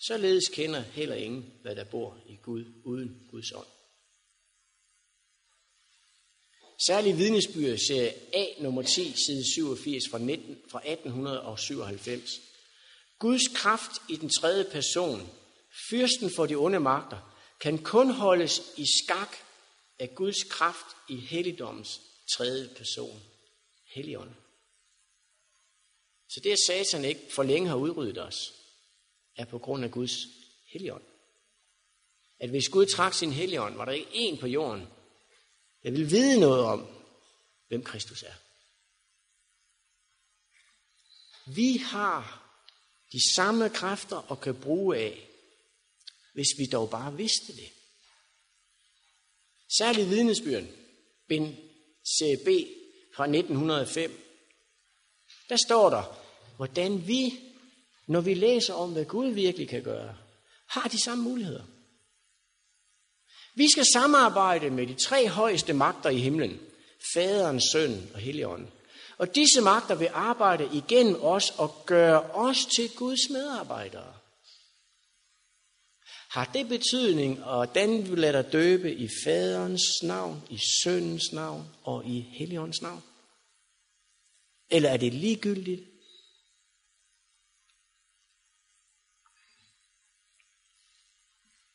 Således 0.00 0.48
kender 0.48 0.80
heller 0.80 1.14
ingen, 1.14 1.52
hvad 1.62 1.76
der 1.76 1.84
bor 1.84 2.18
i 2.28 2.36
Gud, 2.42 2.64
uden 2.84 3.16
Guds 3.30 3.52
ånd. 3.52 3.66
Særlig 6.78 7.18
vidnesbyrd 7.18 7.78
serie 7.78 8.14
A 8.34 8.46
nummer 8.58 8.82
10, 8.82 9.14
side 9.26 9.52
87 9.54 10.02
fra, 10.10 10.18
19, 10.18 10.58
fra 10.70 10.78
1897. 10.78 12.40
Guds 13.18 13.48
kraft 13.48 13.92
i 14.08 14.16
den 14.16 14.28
tredje 14.28 14.64
person, 14.64 15.30
fyrsten 15.90 16.30
for 16.36 16.46
de 16.46 16.54
onde 16.54 16.80
magter, 16.80 17.36
kan 17.60 17.78
kun 17.78 18.10
holdes 18.10 18.62
i 18.76 18.86
skak 18.86 19.36
af 19.98 20.14
Guds 20.14 20.44
kraft 20.44 20.86
i 21.08 21.16
helligdommens 21.16 22.00
tredje 22.36 22.68
person, 22.76 23.22
Helligånd. 23.94 24.30
Så 26.28 26.40
det, 26.44 26.52
at 26.52 26.58
Satan 26.66 27.04
ikke 27.04 27.20
for 27.30 27.42
længe 27.42 27.68
har 27.68 27.76
udryddet 27.76 28.18
os, 28.18 28.54
er 29.36 29.44
på 29.44 29.58
grund 29.58 29.84
af 29.84 29.90
Guds 29.90 30.16
Helligånd. 30.66 31.02
At 32.40 32.50
hvis 32.50 32.68
Gud 32.68 32.86
trak 32.86 33.14
sin 33.14 33.32
Helligånd, 33.32 33.76
var 33.76 33.84
der 33.84 33.92
ikke 33.92 34.10
en 34.12 34.38
på 34.38 34.46
jorden, 34.46 34.88
jeg 35.86 35.94
vil 35.94 36.10
vide 36.10 36.40
noget 36.40 36.64
om, 36.64 36.86
hvem 37.68 37.82
Kristus 37.82 38.22
er. 38.22 38.34
Vi 41.50 41.76
har 41.76 42.42
de 43.12 43.34
samme 43.34 43.68
kræfter 43.68 44.16
og 44.16 44.40
kan 44.40 44.60
bruge 44.60 44.96
af, 44.96 45.28
hvis 46.34 46.46
vi 46.58 46.66
dog 46.66 46.90
bare 46.90 47.16
vidste 47.16 47.56
det. 47.56 47.68
Særlig 49.78 50.10
vidnesbyrden, 50.10 50.68
bind 51.28 51.56
CB 52.18 52.48
fra 53.14 53.24
1905, 53.24 54.22
der 55.48 55.56
står 55.66 55.90
der, 55.90 56.02
hvordan 56.56 57.06
vi, 57.06 57.40
når 58.06 58.20
vi 58.20 58.34
læser 58.34 58.74
om, 58.74 58.92
hvad 58.92 59.04
Gud 59.04 59.28
virkelig 59.28 59.68
kan 59.68 59.82
gøre, 59.82 60.18
har 60.66 60.88
de 60.88 61.02
samme 61.02 61.24
muligheder. 61.24 61.75
Vi 63.56 63.70
skal 63.70 63.84
samarbejde 63.92 64.70
med 64.70 64.86
de 64.86 64.94
tre 64.94 65.28
højeste 65.28 65.72
magter 65.72 66.10
i 66.10 66.18
himlen, 66.18 66.60
Faderen, 67.14 67.60
Søn 67.60 68.10
og 68.14 68.20
Helligånden. 68.20 68.70
Og 69.18 69.34
disse 69.34 69.60
magter 69.60 69.94
vil 69.94 70.10
arbejde 70.12 70.70
igennem 70.72 71.22
os 71.22 71.50
og 71.50 71.82
gøre 71.86 72.20
os 72.20 72.66
til 72.76 72.90
Guds 72.96 73.30
medarbejdere. 73.30 74.14
Har 76.28 76.50
det 76.54 76.68
betydning, 76.68 77.44
og 77.44 77.74
den 77.74 78.10
vil 78.10 78.18
lade 78.18 78.32
dig 78.32 78.52
døbe 78.52 78.94
i 78.94 79.08
faderens 79.24 80.02
navn, 80.02 80.42
i 80.50 80.58
søndens 80.82 81.32
navn 81.32 81.66
og 81.82 82.06
i 82.06 82.20
Helligåndens 82.20 82.82
navn? 82.82 83.02
Eller 84.70 84.90
er 84.90 84.96
det 84.96 85.14
ligegyldigt? 85.14 85.82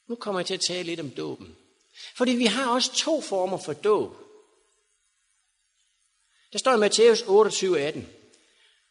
Nu 0.07 0.15
kommer 0.15 0.39
jeg 0.39 0.45
til 0.45 0.53
at 0.53 0.61
tale 0.67 0.83
lidt 0.83 0.99
om 0.99 1.09
dåben. 1.09 1.57
Fordi 2.17 2.31
vi 2.31 2.45
har 2.45 2.73
også 2.73 2.93
to 2.93 3.21
former 3.21 3.57
for 3.57 3.73
dåb. 3.73 4.15
Der 6.53 6.59
står 6.59 6.73
i 6.73 6.77
Matthæus 6.77 7.21
28, 7.27 7.79
18. 7.79 8.09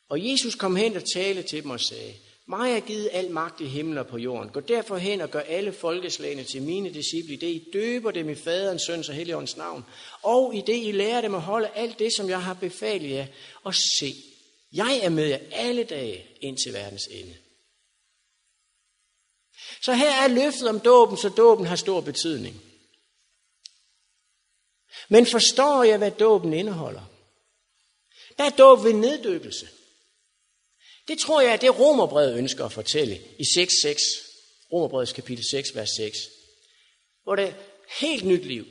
Og 0.08 0.30
Jesus 0.30 0.54
kom 0.54 0.76
hen 0.76 0.96
og 0.96 1.02
talte 1.14 1.42
til 1.42 1.62
dem 1.62 1.70
og 1.70 1.80
sagde, 1.80 2.14
mig 2.46 2.72
er 2.72 2.80
givet 2.80 3.08
al 3.12 3.30
magt 3.30 3.60
i 3.60 3.66
himlen 3.66 3.98
og 3.98 4.06
på 4.06 4.18
jorden. 4.18 4.52
Gå 4.52 4.60
derfor 4.60 4.96
hen 4.96 5.20
og 5.20 5.30
gør 5.30 5.40
alle 5.40 5.72
folkeslagene 5.72 6.44
til 6.44 6.62
mine 6.62 6.94
disciple, 6.94 7.34
i 7.34 7.36
det 7.36 7.46
I 7.46 7.68
døber 7.72 8.10
dem 8.10 8.28
i 8.28 8.34
faderens, 8.34 8.82
søns 8.82 9.08
og 9.08 9.14
helligåndens 9.14 9.56
navn. 9.56 9.84
Og 10.22 10.54
i 10.54 10.62
det 10.66 10.86
I 10.86 10.92
lærer 10.92 11.20
dem 11.20 11.34
at 11.34 11.40
holde 11.40 11.68
alt 11.74 11.98
det, 11.98 12.12
som 12.16 12.28
jeg 12.28 12.42
har 12.42 12.54
befalet 12.54 13.10
jer. 13.10 13.26
Og 13.62 13.74
se, 13.74 14.14
jeg 14.72 15.00
er 15.02 15.08
med 15.08 15.26
jer 15.26 15.38
alle 15.52 15.84
dage 15.84 16.26
ind 16.40 16.58
til 16.64 16.72
verdens 16.72 17.06
ende. 17.06 17.34
Så 19.82 19.92
her 19.92 20.10
er 20.10 20.28
løftet 20.28 20.68
om 20.68 20.80
dåben, 20.80 21.16
så 21.16 21.28
dåben 21.28 21.66
har 21.66 21.76
stor 21.76 22.00
betydning. 22.00 22.69
Men 25.08 25.26
forstår 25.26 25.84
jeg, 25.84 25.98
hvad 25.98 26.10
dåben 26.10 26.52
indeholder? 26.52 27.10
Der 28.38 28.44
er 28.44 28.50
dåb 28.50 28.84
ved 28.84 28.92
neddøbelse. 28.92 29.68
Det 31.08 31.18
tror 31.18 31.40
jeg, 31.40 31.52
at 31.52 31.60
det 31.60 31.78
romerbrevet 31.78 32.36
ønsker 32.36 32.64
at 32.64 32.72
fortælle 32.72 33.20
i 33.38 33.42
6.6, 33.42 34.26
Romerbrevets 34.72 35.12
kapitel 35.12 35.44
6, 35.50 35.74
vers 35.74 35.90
6. 35.96 36.18
Hvor 37.22 37.36
det 37.36 37.44
er 37.44 37.52
helt 38.00 38.24
nyt 38.24 38.44
liv. 38.44 38.66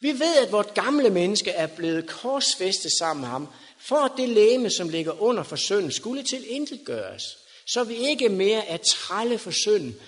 Vi 0.00 0.12
ved, 0.12 0.36
at 0.36 0.52
vort 0.52 0.74
gamle 0.74 1.10
menneske 1.10 1.50
er 1.50 1.66
blevet 1.66 2.06
korsfæstet 2.06 2.92
sammen 2.98 3.20
med 3.20 3.28
ham, 3.28 3.48
for 3.78 3.96
at 3.96 4.12
det 4.16 4.28
læme, 4.28 4.70
som 4.70 4.88
ligger 4.88 5.22
under 5.22 5.42
for 5.42 5.56
synden, 5.56 5.92
skulle 5.92 6.22
til 6.22 6.50
intet 6.50 6.80
gøres, 6.84 7.22
så 7.66 7.84
vi 7.84 7.96
ikke 7.96 8.28
mere 8.28 8.66
er 8.66 8.76
trælle 8.76 9.38
for 9.38 9.50
synden. 9.50 10.00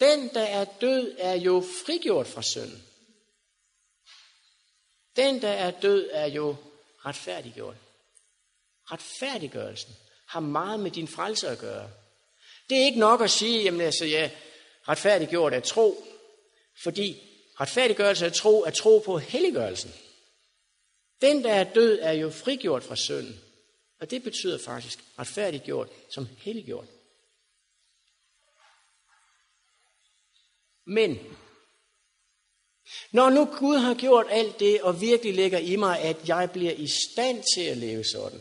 Den, 0.00 0.30
der 0.34 0.42
er 0.42 0.64
død, 0.64 1.14
er 1.18 1.34
jo 1.34 1.64
frigjort 1.86 2.26
fra 2.26 2.42
synden. 2.42 2.85
Den, 5.16 5.42
der 5.42 5.48
er 5.48 5.70
død, 5.70 6.10
er 6.12 6.26
jo 6.26 6.56
retfærdiggjort. 7.04 7.76
Retfærdiggørelsen 8.84 9.94
har 10.26 10.40
meget 10.40 10.80
med 10.80 10.90
din 10.90 11.08
frelse 11.08 11.48
at 11.48 11.58
gøre. 11.58 11.90
Det 12.70 12.78
er 12.78 12.84
ikke 12.84 12.98
nok 12.98 13.20
at 13.20 13.30
sige, 13.30 13.62
jamen 13.62 13.80
altså, 13.80 14.04
ja, 14.04 14.30
retfærdiggjort 14.88 15.54
er 15.54 15.60
tro, 15.60 16.04
fordi 16.82 17.22
retfærdiggørelse 17.60 18.26
af 18.26 18.32
tro 18.32 18.62
er 18.62 18.70
tro 18.70 18.98
på 18.98 19.18
helliggørelsen. 19.18 19.94
Den, 21.20 21.44
der 21.44 21.52
er 21.52 21.72
død, 21.72 21.98
er 22.02 22.12
jo 22.12 22.30
frigjort 22.30 22.82
fra 22.82 22.96
synden. 22.96 23.40
Og 24.00 24.10
det 24.10 24.22
betyder 24.22 24.58
faktisk 24.64 25.04
retfærdiggjort 25.18 25.88
som 26.10 26.28
helliggjort. 26.38 26.86
Men 30.84 31.36
når 33.12 33.30
nu 33.30 33.44
Gud 33.44 33.78
har 33.78 33.94
gjort 33.94 34.26
alt 34.30 34.60
det, 34.60 34.82
og 34.82 35.00
virkelig 35.00 35.34
lægger 35.34 35.58
i 35.58 35.76
mig, 35.76 36.00
at 36.00 36.16
jeg 36.28 36.50
bliver 36.50 36.72
i 36.72 36.88
stand 36.88 37.44
til 37.54 37.60
at 37.60 37.76
leve 37.76 38.04
sådan, 38.04 38.40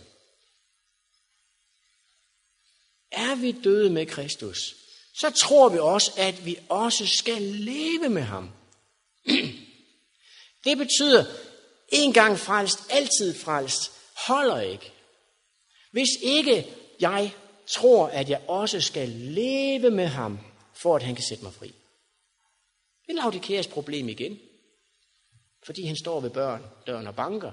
er 3.12 3.36
vi 3.36 3.52
døde 3.52 3.90
med 3.90 4.06
Kristus, 4.06 4.76
så 5.16 5.30
tror 5.30 5.70
vi 5.70 5.80
også, 5.80 6.12
at 6.18 6.46
vi 6.46 6.58
også 6.70 7.08
skal 7.08 7.42
leve 7.42 8.10
med 8.10 8.22
ham. 8.22 8.50
Det 10.66 10.78
betyder, 10.78 11.26
en 11.90 12.14
gang 12.14 12.40
frelst, 12.40 12.80
altid 12.90 13.36
frelst, 13.40 13.92
holder 14.28 14.62
ikke. 14.62 14.92
Hvis 15.92 16.10
ikke 16.22 16.68
jeg 17.00 17.34
tror, 17.68 18.08
at 18.08 18.30
jeg 18.30 18.42
også 18.48 18.82
skal 18.82 19.10
leve 19.10 19.92
med 19.92 20.08
ham, 20.08 20.40
for 20.74 20.96
at 20.96 21.04
han 21.04 21.16
kan 21.16 21.24
sætte 21.24 21.44
mig 21.44 21.54
fri. 21.54 21.74
Det 23.08 23.12
er 23.12 23.22
Laudikeas 23.22 23.68
problem 23.68 24.10
igen. 24.10 24.40
Fordi 25.66 25.86
han 25.86 25.96
står 25.96 26.20
ved 26.20 26.30
børn, 26.30 26.64
døren 26.88 27.08
og 27.08 27.16
banker. 27.16 27.52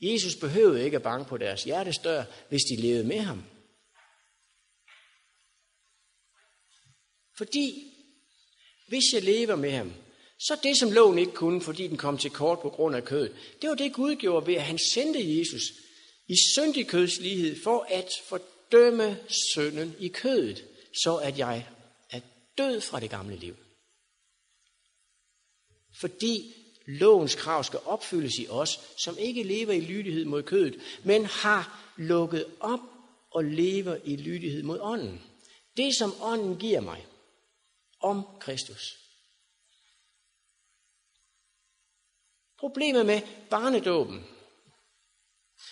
Jesus 0.00 0.36
behøvede 0.36 0.84
ikke 0.84 0.96
at 0.96 1.02
banke 1.02 1.28
på 1.28 1.36
deres 1.36 1.64
hjertestør, 1.64 2.24
hvis 2.48 2.62
de 2.62 2.76
levede 2.76 3.04
med 3.04 3.20
ham. 3.20 3.44
Fordi 7.38 7.94
hvis 8.88 9.04
jeg 9.14 9.22
lever 9.22 9.56
med 9.56 9.70
ham, 9.70 9.92
så 10.38 10.58
det, 10.62 10.78
som 10.78 10.90
loven 10.90 11.18
ikke 11.18 11.32
kunne, 11.32 11.62
fordi 11.62 11.86
den 11.86 11.96
kom 11.96 12.18
til 12.18 12.30
kort 12.30 12.60
på 12.60 12.70
grund 12.70 12.96
af 12.96 13.04
kødet, 13.04 13.36
det 13.62 13.68
var 13.68 13.74
det, 13.74 13.92
Gud 13.92 14.16
gjorde 14.16 14.46
ved, 14.46 14.54
at 14.54 14.62
han 14.62 14.78
sendte 14.78 15.38
Jesus 15.38 15.62
i 16.28 16.34
syndig 16.54 16.86
kødslighed 16.86 17.62
for 17.62 17.86
at 17.88 18.12
fordømme 18.28 19.18
synden 19.28 19.96
i 19.98 20.08
kødet, 20.08 20.64
så 21.02 21.16
at 21.16 21.38
jeg 21.38 21.66
er 22.10 22.20
død 22.58 22.80
fra 22.80 23.00
det 23.00 23.10
gamle 23.10 23.36
liv. 23.36 23.56
Fordi 26.00 26.54
lovens 26.86 27.34
krav 27.34 27.64
skal 27.64 27.80
opfyldes 27.84 28.38
i 28.38 28.46
os, 28.48 28.80
som 28.96 29.18
ikke 29.18 29.42
lever 29.42 29.72
i 29.72 29.80
lydighed 29.80 30.24
mod 30.24 30.42
kødet, 30.42 30.80
men 31.04 31.24
har 31.24 31.92
lukket 31.96 32.46
op 32.60 32.80
og 33.30 33.44
lever 33.44 33.96
i 34.04 34.16
lydighed 34.16 34.62
mod 34.62 34.78
ånden. 34.80 35.22
Det, 35.76 35.94
som 35.94 36.22
ånden 36.22 36.58
giver 36.58 36.80
mig 36.80 37.06
om 38.00 38.22
Kristus. 38.40 38.98
Problemet 42.58 43.06
med 43.06 43.20
barnedåben. 43.50 44.26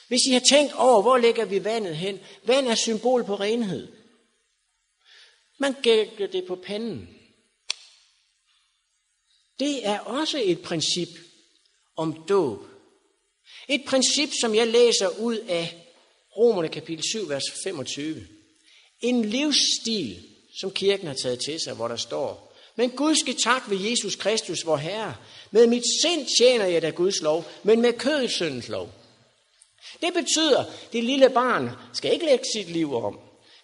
Hvis 0.08 0.20
I 0.30 0.32
har 0.32 0.40
tænkt 0.40 0.72
over, 0.72 1.02
hvor 1.02 1.18
lægger 1.18 1.44
vi 1.44 1.64
vandet 1.64 1.96
hen? 1.96 2.20
Vand 2.44 2.66
er 2.66 2.74
symbol 2.74 3.24
på 3.24 3.34
renhed. 3.34 3.92
Man 5.58 5.74
gælder 5.82 6.26
det 6.26 6.46
på 6.46 6.56
panden. 6.56 7.15
Det 9.60 9.86
er 9.86 9.98
også 9.98 10.42
et 10.44 10.60
princip 10.60 11.08
om 11.96 12.24
dåb. 12.28 12.58
Et 13.68 13.82
princip, 13.86 14.30
som 14.40 14.54
jeg 14.54 14.66
læser 14.66 15.08
ud 15.08 15.36
af 15.36 15.74
Romerne 16.36 16.68
kapitel 16.68 17.04
7, 17.04 17.28
vers 17.28 17.44
25. 17.64 18.26
En 19.00 19.24
livsstil, 19.24 20.24
som 20.60 20.70
kirken 20.70 21.06
har 21.06 21.14
taget 21.14 21.38
til 21.44 21.60
sig, 21.60 21.74
hvor 21.74 21.88
der 21.88 21.96
står, 21.96 22.46
men 22.76 22.90
Gud 22.90 23.14
skal 23.14 23.36
tak 23.36 23.70
ved 23.70 23.78
Jesus 23.78 24.16
Kristus, 24.16 24.66
vor 24.66 24.76
Herre. 24.76 25.14
Med 25.50 25.66
mit 25.66 25.84
sind 26.02 26.26
tjener 26.38 26.66
jeg 26.66 26.82
da 26.82 26.90
Guds 26.90 27.22
lov, 27.22 27.44
men 27.62 27.80
med 27.80 27.92
kødets 27.92 28.34
syndens 28.34 28.68
lov. 28.68 28.90
Det 30.00 30.14
betyder, 30.14 30.60
at 30.60 30.92
det 30.92 31.04
lille 31.04 31.30
barn 31.30 31.70
skal 31.92 32.12
ikke 32.12 32.26
lægge 32.26 32.44
sit 32.54 32.70
liv 32.70 32.94
om. 32.94 33.18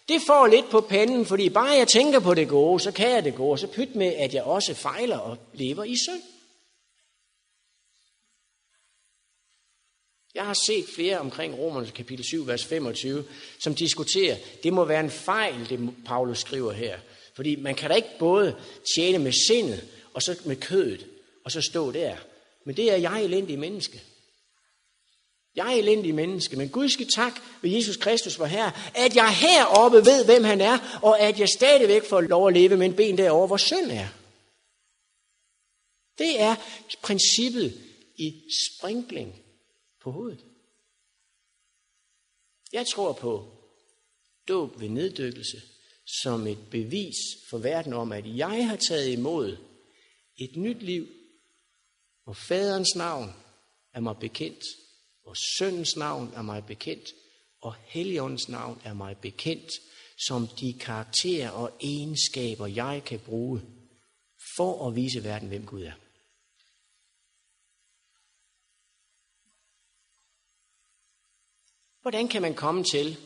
Det 0.07 0.21
får 0.27 0.47
lidt 0.47 0.69
på 0.69 0.81
panden, 0.81 1.25
fordi 1.25 1.49
bare 1.49 1.69
jeg 1.69 1.87
tænker 1.87 2.19
på 2.19 2.33
det 2.33 2.47
gode, 2.47 2.79
så 2.79 2.91
kan 2.91 3.09
jeg 3.09 3.23
det 3.23 3.35
gode. 3.35 3.57
Så 3.57 3.67
pyt 3.67 3.95
med, 3.95 4.13
at 4.13 4.33
jeg 4.33 4.43
også 4.43 4.73
fejler 4.73 5.17
og 5.17 5.37
lever 5.53 5.83
i 5.83 5.95
synd. 5.95 6.21
Jeg 10.35 10.45
har 10.45 10.55
set 10.65 10.85
flere 10.95 11.19
omkring 11.19 11.57
Romernes 11.57 11.91
kapitel 11.91 12.25
7, 12.25 12.47
vers 12.47 12.65
25, 12.65 13.25
som 13.59 13.75
diskuterer, 13.75 14.37
det 14.63 14.73
må 14.73 14.85
være 14.85 14.99
en 14.99 15.09
fejl, 15.09 15.69
det 15.69 15.89
Paulus 16.05 16.39
skriver 16.39 16.71
her. 16.71 16.99
Fordi 17.35 17.55
man 17.55 17.75
kan 17.75 17.89
da 17.89 17.95
ikke 17.95 18.19
både 18.19 18.55
tjene 18.95 19.19
med 19.19 19.31
sindet, 19.47 19.87
og 20.13 20.21
så 20.21 20.41
med 20.45 20.55
kødet, 20.55 21.07
og 21.43 21.51
så 21.51 21.61
stå 21.61 21.91
der. 21.91 22.15
Men 22.63 22.77
det 22.77 22.91
er 22.91 22.95
jeg 22.95 23.23
elendig 23.23 23.59
menneske. 23.59 24.01
Jeg 25.55 25.73
er 25.73 25.77
elendig 25.77 26.15
menneske, 26.15 26.55
men 26.55 26.69
Gud 26.69 26.89
skal 26.89 27.07
tak 27.07 27.33
ved 27.61 27.69
Jesus 27.69 27.97
Kristus 27.97 28.35
for 28.35 28.45
her, 28.45 28.71
at 28.95 29.15
jeg 29.15 29.37
heroppe 29.37 29.97
ved, 29.97 30.25
hvem 30.25 30.43
han 30.43 30.61
er, 30.61 30.99
og 31.03 31.19
at 31.19 31.39
jeg 31.39 31.49
stadigvæk 31.49 32.05
får 32.09 32.21
lov 32.21 32.47
at 32.47 32.53
leve 32.53 32.77
med 32.77 32.85
en 32.85 32.95
ben 32.95 33.17
derovre, 33.17 33.47
hvor 33.47 33.57
synd 33.57 33.91
er. 33.91 34.07
Det 36.17 36.41
er 36.41 36.55
princippet 37.01 37.81
i 38.15 38.43
sprinkling 38.67 39.43
på 40.01 40.11
hovedet. 40.11 40.45
Jeg 42.73 42.85
tror 42.87 43.13
på 43.13 43.47
dåb 44.47 44.79
ved 44.79 44.89
neddykkelse 44.89 45.61
som 46.21 46.47
et 46.47 46.69
bevis 46.71 47.15
for 47.49 47.57
verden 47.57 47.93
om, 47.93 48.11
at 48.11 48.37
jeg 48.37 48.67
har 48.67 48.75
taget 48.75 49.09
imod 49.09 49.57
et 50.37 50.55
nyt 50.55 50.83
liv, 50.83 51.07
hvor 52.23 52.33
faderens 52.33 52.95
navn 52.95 53.33
er 53.93 53.99
mig 53.99 54.17
bekendt, 54.17 54.63
hvor 55.23 55.33
søndens 55.57 55.95
navn 55.95 56.33
er 56.35 56.41
mig 56.41 56.65
bekendt, 56.65 57.09
og 57.61 57.75
Helligåndens 57.75 58.49
navn 58.49 58.81
er 58.83 58.93
mig 58.93 59.17
bekendt, 59.17 59.71
som 60.17 60.47
de 60.47 60.73
karakterer 60.79 61.49
og 61.49 61.77
egenskaber, 61.81 62.67
jeg 62.67 63.01
kan 63.05 63.19
bruge 63.19 63.61
for 64.57 64.87
at 64.87 64.95
vise 64.95 65.23
verden, 65.23 65.47
hvem 65.47 65.65
Gud 65.65 65.83
er. 65.83 65.93
Hvordan 72.01 72.27
kan 72.27 72.41
man 72.41 72.55
komme 72.55 72.83
til, 72.83 73.17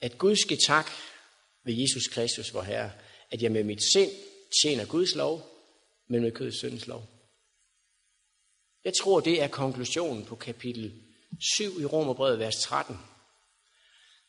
at 0.00 0.18
Gud 0.18 0.36
skal 0.36 0.58
tak 0.66 0.90
ved 1.64 1.74
Jesus 1.74 2.06
Kristus, 2.06 2.54
vor 2.54 2.62
Herre, 2.62 2.92
at 3.30 3.42
jeg 3.42 3.52
med 3.52 3.64
mit 3.64 3.82
sind 3.92 4.10
tjener 4.62 4.86
Guds 4.86 5.14
lov, 5.14 5.42
men 6.08 6.22
med 6.22 6.32
kødets 6.32 6.58
syndens 6.58 6.86
lov? 6.86 7.06
Jeg 8.84 8.92
tror, 8.94 9.20
det 9.20 9.42
er 9.42 9.48
konklusionen 9.48 10.24
på 10.24 10.36
kapitel 10.36 11.07
7 11.56 11.80
i 11.80 11.84
Romerbrevet, 11.84 12.38
vers 12.38 12.56
13. 12.56 12.98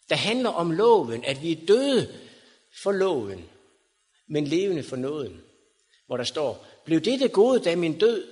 Der 0.10 0.16
handler 0.16 0.50
om 0.50 0.72
loven, 0.72 1.26
at 1.26 1.44
vi 1.44 1.52
er 1.52 1.66
døde 1.68 2.14
for 2.84 2.92
loven, 2.92 3.46
men 4.28 4.48
levende 4.48 4.84
for 4.84 4.96
nåden. 4.96 5.42
Hvor 6.08 6.18
der 6.18 6.24
står, 6.24 6.66
blev 6.86 7.02
det 7.02 7.20
det 7.20 7.32
gode, 7.32 7.60
da 7.60 7.76
min 7.76 7.98
død? 7.98 8.28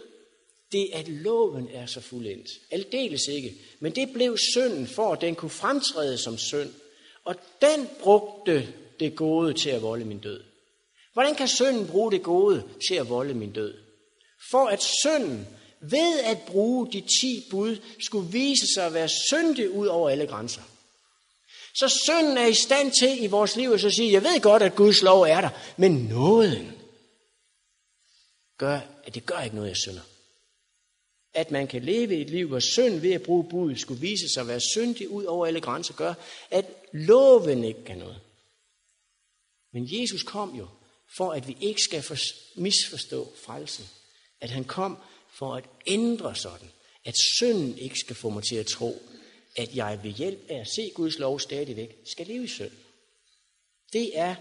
Det 0.71 0.89
at 0.93 1.07
loven 1.07 1.69
er 1.69 1.86
så 1.86 2.01
fuldendt. 2.01 2.47
Aldeles 2.71 3.28
ikke. 3.28 3.55
Men 3.80 3.95
det 3.95 4.13
blev 4.13 4.38
synden 4.53 4.88
for, 4.88 5.13
at 5.13 5.21
den 5.21 5.36
kunne 5.36 5.49
fremtræde 5.49 6.17
som 6.17 6.38
synd. 6.38 6.73
Og 7.23 7.36
den 7.61 7.89
brugte 7.99 8.73
det 8.99 9.15
gode 9.15 9.53
til 9.53 9.69
at 9.69 9.82
volde 9.82 10.05
min 10.05 10.19
død. 10.19 10.43
Hvordan 11.13 11.36
kan 11.36 11.47
synden 11.47 11.88
bruge 11.88 12.11
det 12.11 12.23
gode 12.23 12.63
til 12.88 12.95
at 12.95 13.09
volde 13.09 13.34
min 13.34 13.51
død? 13.51 13.73
For 14.51 14.67
at 14.67 14.84
synden 14.84 15.47
ved 15.82 16.19
at 16.19 16.41
bruge 16.47 16.91
de 16.91 17.01
ti 17.01 17.47
bud 17.49 17.78
skulle 17.99 18.32
vise 18.32 18.67
sig 18.75 18.86
at 18.86 18.93
være 18.93 19.09
syndig 19.09 19.69
ud 19.69 19.88
over 19.88 20.09
alle 20.09 20.28
grænser. 20.28 20.61
Så 21.75 22.01
synden 22.05 22.38
er 22.38 22.45
i 22.45 22.53
stand 22.53 22.91
til 22.91 23.23
i 23.23 23.28
vores 23.28 23.55
liv 23.55 23.69
at 23.69 23.82
så 23.82 23.89
sige, 23.89 24.11
jeg 24.11 24.23
ved 24.23 24.41
godt, 24.41 24.63
at 24.63 24.75
Guds 24.75 25.01
lov 25.01 25.21
er 25.21 25.41
der, 25.41 25.49
men 25.78 25.91
nåden 25.91 26.71
gør, 28.57 28.80
at 29.03 29.15
det 29.15 29.25
gør 29.25 29.39
ikke 29.39 29.55
noget, 29.55 29.69
jeg 29.69 29.78
synder. 29.78 30.01
At 31.34 31.51
man 31.51 31.67
kan 31.67 31.84
leve 31.84 32.15
et 32.15 32.30
liv, 32.30 32.47
hvor 32.47 32.59
synd 32.59 32.99
ved 32.99 33.11
at 33.11 33.21
bruge 33.21 33.49
budet 33.49 33.80
skulle 33.80 34.01
vise 34.01 34.30
sig 34.34 34.41
at 34.41 34.47
være 34.47 34.59
syndig 34.59 35.09
ud 35.09 35.23
over 35.23 35.45
alle 35.45 35.61
grænser, 35.61 35.93
gør, 35.93 36.13
at 36.51 36.65
loven 36.93 37.63
ikke 37.63 37.84
kan 37.84 37.97
noget. 37.97 38.19
Men 39.73 39.88
Jesus 39.91 40.23
kom 40.23 40.55
jo, 40.55 40.67
for 41.17 41.32
at 41.32 41.47
vi 41.47 41.57
ikke 41.61 41.82
skal 41.82 42.03
misforstå 42.55 43.34
frelsen. 43.45 43.86
At 44.41 44.49
han 44.49 44.63
kom 44.63 44.97
for 45.39 45.55
at 45.55 45.65
ændre 45.88 46.35
sådan, 46.35 46.69
at 47.05 47.15
synden 47.38 47.77
ikke 47.77 47.99
skal 47.99 48.15
få 48.15 48.29
mig 48.29 48.43
til 48.43 48.55
at 48.55 48.67
tro, 48.67 49.01
at 49.55 49.75
jeg 49.75 49.99
ved 50.03 50.11
hjælp 50.11 50.39
af 50.49 50.59
at 50.59 50.67
se 50.75 50.91
Guds 50.95 51.19
lov 51.19 51.39
stadigvæk 51.39 51.97
skal 52.05 52.27
leve 52.27 52.43
i 52.43 52.47
synd. 52.47 52.71
Det 53.93 54.19
er 54.19 54.35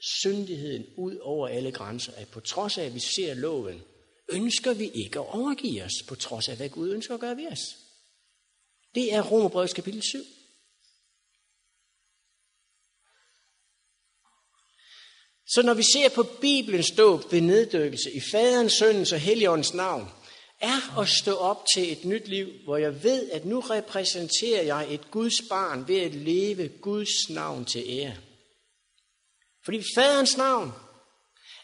syndigheden 0.00 0.86
ud 0.96 1.16
over 1.16 1.48
alle 1.48 1.72
grænser, 1.72 2.12
at 2.12 2.28
på 2.28 2.40
trods 2.40 2.78
af, 2.78 2.84
at 2.84 2.94
vi 2.94 3.00
ser 3.00 3.34
loven, 3.34 3.82
ønsker 4.28 4.74
vi 4.74 4.90
ikke 4.90 5.18
at 5.18 5.34
overgive 5.34 5.84
os, 5.84 5.92
på 6.08 6.14
trods 6.14 6.48
af, 6.48 6.56
hvad 6.56 6.68
Gud 6.68 6.90
ønsker 6.90 7.14
at 7.14 7.20
gøre 7.20 7.36
ved 7.36 7.46
os. 7.46 7.76
Det 8.94 9.14
er 9.14 9.22
Romerbrevets 9.22 9.72
kapitel 9.72 10.02
7. 10.02 10.18
Så 15.46 15.62
når 15.62 15.74
vi 15.74 15.82
ser 15.82 16.08
på 16.08 16.22
Bibelens 16.22 16.90
dåb 16.90 17.32
ved 17.32 17.40
neddykkelse 17.40 18.12
i 18.12 18.20
faderens, 18.20 18.72
søndens 18.72 19.12
og 19.12 19.18
heligåndens 19.18 19.74
navn, 19.74 20.08
er 20.62 21.00
at 21.00 21.08
stå 21.08 21.34
op 21.34 21.64
til 21.74 21.92
et 21.92 22.04
nyt 22.04 22.28
liv, 22.28 22.48
hvor 22.64 22.76
jeg 22.76 23.02
ved, 23.02 23.30
at 23.30 23.44
nu 23.44 23.60
repræsenterer 23.60 24.62
jeg 24.62 24.94
et 24.94 25.10
Guds 25.10 25.34
barn 25.48 25.88
ved 25.88 25.98
at 25.98 26.14
leve 26.14 26.68
Guds 26.68 27.30
navn 27.30 27.64
til 27.64 27.84
ære. 27.88 28.16
Fordi 29.64 29.82
faderens 29.94 30.36
navn, 30.36 30.72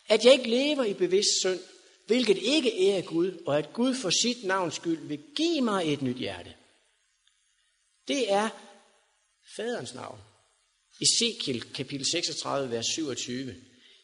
at 0.09 0.25
jeg 0.25 0.33
ikke 0.33 0.51
lever 0.51 0.85
i 0.85 0.95
bevidst 0.95 1.41
synd, 1.41 1.61
hvilket 2.07 2.39
ikke 2.39 2.73
ærer 2.81 3.03
Gud, 3.03 3.43
og 3.47 3.59
at 3.59 3.73
Gud 3.73 3.95
for 3.95 4.11
sit 4.11 4.45
navns 4.45 4.75
skyld 4.75 5.07
vil 5.07 5.21
give 5.37 5.61
mig 5.61 5.93
et 5.93 6.03
nyt 6.03 6.17
hjerte. 6.17 6.55
Det 8.09 8.33
er 8.33 8.49
faderens 9.57 9.95
navn. 9.95 10.19
Ezekiel 11.03 11.73
kapitel 11.73 12.07
36, 12.07 12.71
vers 12.71 12.87
27. 12.87 13.55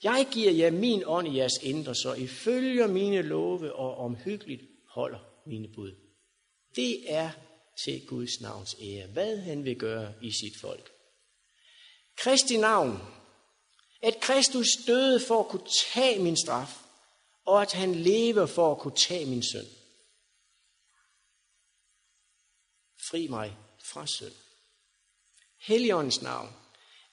Jeg 0.03 0.27
giver 0.31 0.53
jer 0.53 0.71
min 0.71 1.03
ånd 1.07 1.29
i 1.29 1.37
jeres 1.37 1.59
indre, 1.63 1.95
så 1.95 2.15
I 2.15 2.27
følger 2.27 2.87
mine 2.87 3.23
love 3.23 3.75
og 3.75 3.97
omhyggeligt 3.97 4.63
holder 4.95 5.19
mine 5.47 5.69
bud. 5.75 5.95
Det 6.77 7.13
er 7.13 7.31
til 7.85 8.07
Guds 8.07 8.41
navns 8.41 8.77
ære, 8.81 9.07
hvad 9.07 9.39
han 9.39 9.65
vil 9.65 9.79
gøre 9.79 10.15
i 10.23 10.33
sit 10.33 10.61
folk. 10.61 10.93
Kristi 12.17 12.57
navn, 12.57 12.99
at 14.03 14.21
Kristus 14.21 14.69
døde 14.87 15.21
for 15.21 15.41
at 15.41 15.49
kunne 15.49 15.67
tage 15.93 16.23
min 16.23 16.37
straf, 16.37 16.83
og 17.45 17.63
at 17.63 17.73
han 17.73 17.95
lever 17.95 18.47
for 18.47 18.73
at 18.73 18.79
kunne 18.79 18.97
tage 18.97 19.27
min 19.27 19.43
synd. 19.43 19.67
Fri 23.11 23.27
mig 23.29 23.57
fra 23.85 24.07
synd. 24.07 24.35
Helligåndens 25.61 26.23
navn, 26.23 26.49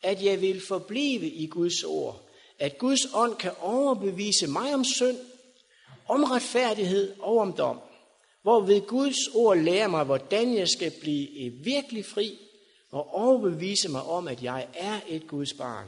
at 0.02 0.24
jeg 0.24 0.42
vil 0.42 0.62
forblive 0.68 1.30
i 1.30 1.48
Guds 1.48 1.84
ord, 1.84 2.30
at 2.60 2.78
Guds 2.78 3.14
ånd 3.14 3.36
kan 3.36 3.56
overbevise 3.58 4.48
mig 4.48 4.74
om 4.74 4.86
synd, 4.86 5.31
om 6.12 6.24
retfærdighed 6.24 7.16
og 7.20 7.38
om 7.38 7.54
dom. 7.54 7.80
hvor 8.42 8.62
ved 8.62 8.82
Guds 8.88 9.28
ord 9.34 9.58
lærer 9.58 9.88
mig, 9.88 10.04
hvordan 10.04 10.58
jeg 10.58 10.68
skal 10.68 10.94
blive 11.02 11.54
virkelig 11.64 12.06
fri 12.06 12.40
og 12.92 13.14
overbevise 13.14 13.90
mig 13.90 14.04
om, 14.04 14.28
at 14.28 14.44
jeg 14.44 14.68
er 14.74 15.00
et 15.08 15.28
Guds 15.28 15.54
barn 15.54 15.88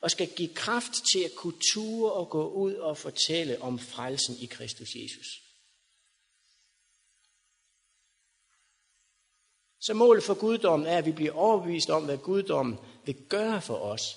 og 0.00 0.10
skal 0.10 0.28
give 0.36 0.54
kraft 0.54 0.92
til 1.12 1.18
at 1.24 1.34
kunne 1.36 1.60
ture 1.72 2.12
og 2.12 2.30
gå 2.30 2.48
ud 2.48 2.74
og 2.74 2.96
fortælle 2.96 3.62
om 3.62 3.78
frelsen 3.78 4.36
i 4.40 4.46
Kristus 4.46 4.88
Jesus. 4.94 5.26
Så 9.80 9.94
målet 9.94 10.24
for 10.24 10.34
guddommen 10.34 10.88
er, 10.88 10.98
at 10.98 11.06
vi 11.06 11.12
bliver 11.12 11.32
overbevist 11.32 11.90
om, 11.90 12.04
hvad 12.04 12.18
guddommen 12.18 12.78
vil 13.04 13.16
gøre 13.28 13.62
for 13.62 13.76
os. 13.76 14.16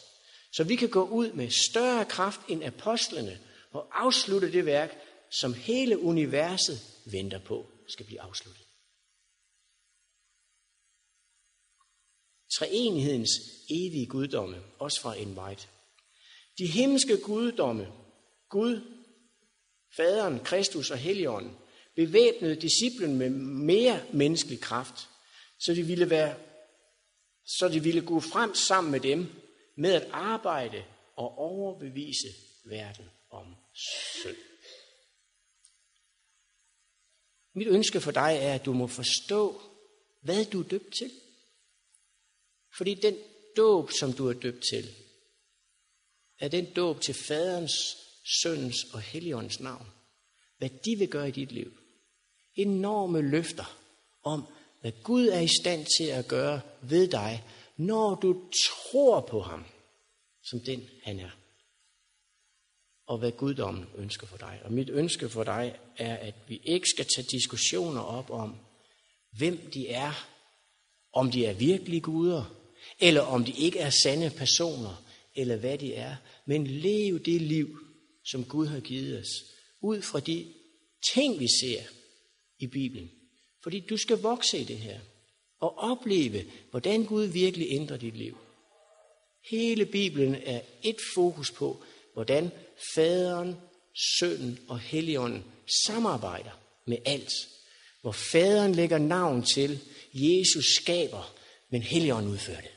Så 0.52 0.64
vi 0.64 0.76
kan 0.76 0.90
gå 0.90 1.04
ud 1.04 1.32
med 1.32 1.50
større 1.70 2.06
kraft 2.06 2.40
end 2.48 2.64
apostlene 2.64 3.40
og 3.72 3.88
afslutte 3.92 4.52
det 4.52 4.66
værk, 4.66 4.98
som 5.32 5.54
hele 5.54 6.00
universet 6.00 6.80
venter 7.06 7.40
på 7.40 7.66
skal 7.88 8.06
blive 8.06 8.22
afsluttet. 8.22 8.64
Treenighedens 12.58 13.30
evige 13.70 14.06
guddomme, 14.06 14.64
også 14.80 15.02
fra 15.02 15.16
en 15.16 15.36
vejt. 15.36 15.70
De 16.58 16.68
himmelske 16.68 17.18
guddomme, 17.18 17.94
Gud, 18.50 18.82
Faderen, 19.96 20.40
Kristus 20.40 20.92
og 20.92 20.98
Helligånden, 20.98 21.58
bevæbnede 21.96 22.62
disciplen 22.62 23.18
med 23.18 23.30
mere 23.30 24.06
menneskelig 24.14 24.60
kraft, 24.60 25.10
så 25.60 25.74
de 25.74 25.84
ville 25.84 26.10
være 26.10 26.36
så 27.48 27.70
de 27.70 27.84
ville 27.84 28.02
gå 28.02 28.20
frem 28.20 28.56
sammen 28.56 28.92
med 28.92 29.00
dem 29.00 29.28
med 29.76 29.94
at 29.94 30.08
arbejde 30.12 30.86
og 31.16 31.38
overbevise 31.38 32.28
verden 32.66 33.10
om 33.30 33.56
synd. 34.22 34.38
Mit 37.58 37.68
ønske 37.68 38.02
for 38.02 38.12
dig 38.12 38.38
er, 38.42 38.54
at 38.54 38.66
du 38.66 38.74
må 38.74 38.88
forstå, 38.88 39.62
hvad 40.22 40.46
du 40.46 40.60
er 40.60 40.68
døbt 40.68 40.94
til. 40.98 41.12
Fordi 42.78 42.94
den 42.94 43.16
dåb, 43.58 43.92
som 44.00 44.14
du 44.14 44.30
er 44.30 44.34
døbt 44.34 44.64
til, 44.72 44.90
er 46.40 46.48
den 46.48 46.74
dåb 46.74 47.02
til 47.02 47.16
faderens, 47.28 47.74
søns 48.42 48.76
og 48.94 49.02
helligåndens 49.02 49.60
navn. 49.60 49.88
Hvad 50.58 50.70
de 50.70 50.96
vil 50.96 51.10
gøre 51.10 51.28
i 51.28 51.32
dit 51.32 51.52
liv. 51.52 51.78
Enorme 52.56 53.22
løfter 53.22 53.80
om, 54.24 54.44
hvad 54.82 54.92
Gud 55.04 55.28
er 55.28 55.40
i 55.40 55.50
stand 55.62 55.86
til 55.98 56.04
at 56.04 56.28
gøre 56.28 56.62
ved 56.82 57.08
dig, 57.08 57.44
når 57.78 58.16
du 58.16 58.50
tror 58.52 59.22
på 59.22 59.42
ham, 59.42 59.66
som 60.44 60.60
den 60.60 60.90
han 61.04 61.20
er. 61.20 61.37
Og 63.08 63.18
hvad 63.18 63.32
guddommen 63.32 63.86
ønsker 63.98 64.28
for 64.28 64.38
dig. 64.38 64.62
Og 64.64 64.74
mit 64.74 64.90
ønske 64.90 65.30
for 65.30 65.44
dig 65.44 65.76
er, 65.98 66.16
at 66.16 66.34
vi 66.48 66.62
ikke 66.64 66.88
skal 66.88 67.06
tage 67.16 67.28
diskussioner 67.32 68.02
op 68.02 68.30
om, 68.30 68.56
hvem 69.38 69.58
de 69.74 69.90
er, 69.90 70.28
om 71.14 71.32
de 71.32 71.46
er 71.46 71.54
virkelige 71.54 72.02
guder, 72.02 72.56
eller 73.00 73.22
om 73.22 73.46
de 73.46 73.52
ikke 73.52 73.80
er 73.80 73.90
sande 73.90 74.32
personer, 74.38 75.04
eller 75.36 75.56
hvad 75.56 75.78
de 75.78 75.94
er, 75.94 76.16
men 76.46 76.68
lev 76.68 77.20
det 77.20 77.42
liv, 77.42 77.80
som 78.26 78.46
Gud 78.46 78.68
har 78.68 78.80
givet 78.80 79.20
os, 79.20 79.28
ud 79.82 80.02
fra 80.02 80.20
de 80.20 80.54
ting, 81.14 81.40
vi 81.40 81.48
ser 81.62 81.82
i 82.60 82.68
Bibelen. 82.68 83.12
Fordi 83.64 83.80
du 83.80 83.98
skal 83.98 84.18
vokse 84.22 84.60
i 84.60 84.64
det 84.64 84.78
her, 84.78 85.00
og 85.60 85.78
opleve, 85.78 86.46
hvordan 86.72 87.06
Gud 87.06 87.26
virkelig 87.26 87.68
ændrer 87.70 87.98
dit 87.98 88.18
liv. 88.18 88.38
Hele 89.50 89.86
Bibelen 89.86 90.36
er 90.36 90.62
et 90.84 90.98
fokus 91.14 91.52
på, 91.52 91.84
hvordan 92.14 92.52
faderen, 92.96 93.56
sønnen 94.20 94.60
og 94.68 94.80
helligånden 94.80 95.44
samarbejder 95.86 96.60
med 96.86 96.98
alt. 97.06 97.32
Hvor 98.02 98.12
faderen 98.12 98.76
lægger 98.76 98.98
navn 98.98 99.44
til, 99.44 99.80
Jesus 100.14 100.66
skaber, 100.66 101.36
men 101.70 101.82
helligånden 101.82 102.32
udfører 102.32 102.62
det. 102.62 102.72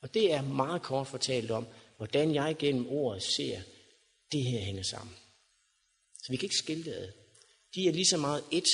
Og 0.00 0.14
det 0.14 0.32
er 0.32 0.42
meget 0.42 0.82
kort 0.82 1.06
fortalt 1.06 1.50
om, 1.50 1.66
hvordan 1.96 2.34
jeg 2.34 2.56
gennem 2.58 2.86
ordet 2.86 3.22
ser, 3.22 3.60
det 4.32 4.42
her 4.42 4.60
hænger 4.60 4.82
sammen. 4.82 5.16
Så 6.22 6.26
vi 6.30 6.36
kan 6.36 6.46
ikke 6.46 6.56
skille 6.56 6.84
det 6.84 6.92
ad. 6.92 7.12
De 7.74 7.88
er 7.88 7.92
lige 7.92 8.06
så 8.06 8.16
meget 8.16 8.44
et, 8.50 8.68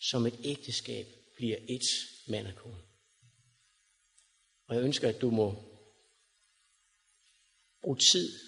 som 0.00 0.26
et 0.26 0.34
ægteskab 0.44 1.06
bliver 1.36 1.56
et 1.68 1.82
mand 2.28 2.46
og 2.46 2.54
kone. 2.56 2.82
Og 4.68 4.74
jeg 4.74 4.84
ønsker, 4.84 5.08
at 5.08 5.20
du 5.20 5.30
må 5.30 5.54
bruge 7.82 7.98
tid 8.12 8.45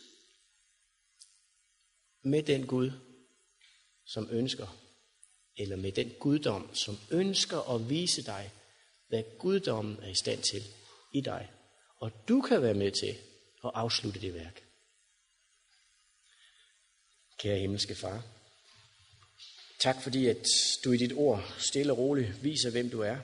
med 2.22 2.42
den 2.42 2.66
Gud, 2.66 2.90
som 4.06 4.28
ønsker, 4.30 4.76
eller 5.56 5.76
med 5.76 5.92
den 5.92 6.12
guddom, 6.20 6.74
som 6.74 6.98
ønsker 7.10 7.74
at 7.74 7.90
vise 7.90 8.22
dig, 8.22 8.52
hvad 9.08 9.22
guddommen 9.38 9.98
er 10.02 10.08
i 10.08 10.14
stand 10.14 10.42
til 10.42 10.62
i 11.14 11.20
dig. 11.20 11.50
Og 11.96 12.12
du 12.28 12.40
kan 12.40 12.62
være 12.62 12.74
med 12.74 12.92
til 12.92 13.18
at 13.64 13.70
afslutte 13.74 14.20
det 14.20 14.34
værk. 14.34 14.64
Kære 17.38 17.58
himmelske 17.58 17.94
far, 17.94 18.22
tak 19.80 20.02
fordi 20.02 20.26
at 20.26 20.46
du 20.84 20.92
i 20.92 20.96
dit 20.96 21.12
ord 21.12 21.54
stille 21.58 21.92
og 21.92 21.98
roligt 21.98 22.44
viser, 22.44 22.70
hvem 22.70 22.90
du 22.90 23.00
er. 23.00 23.18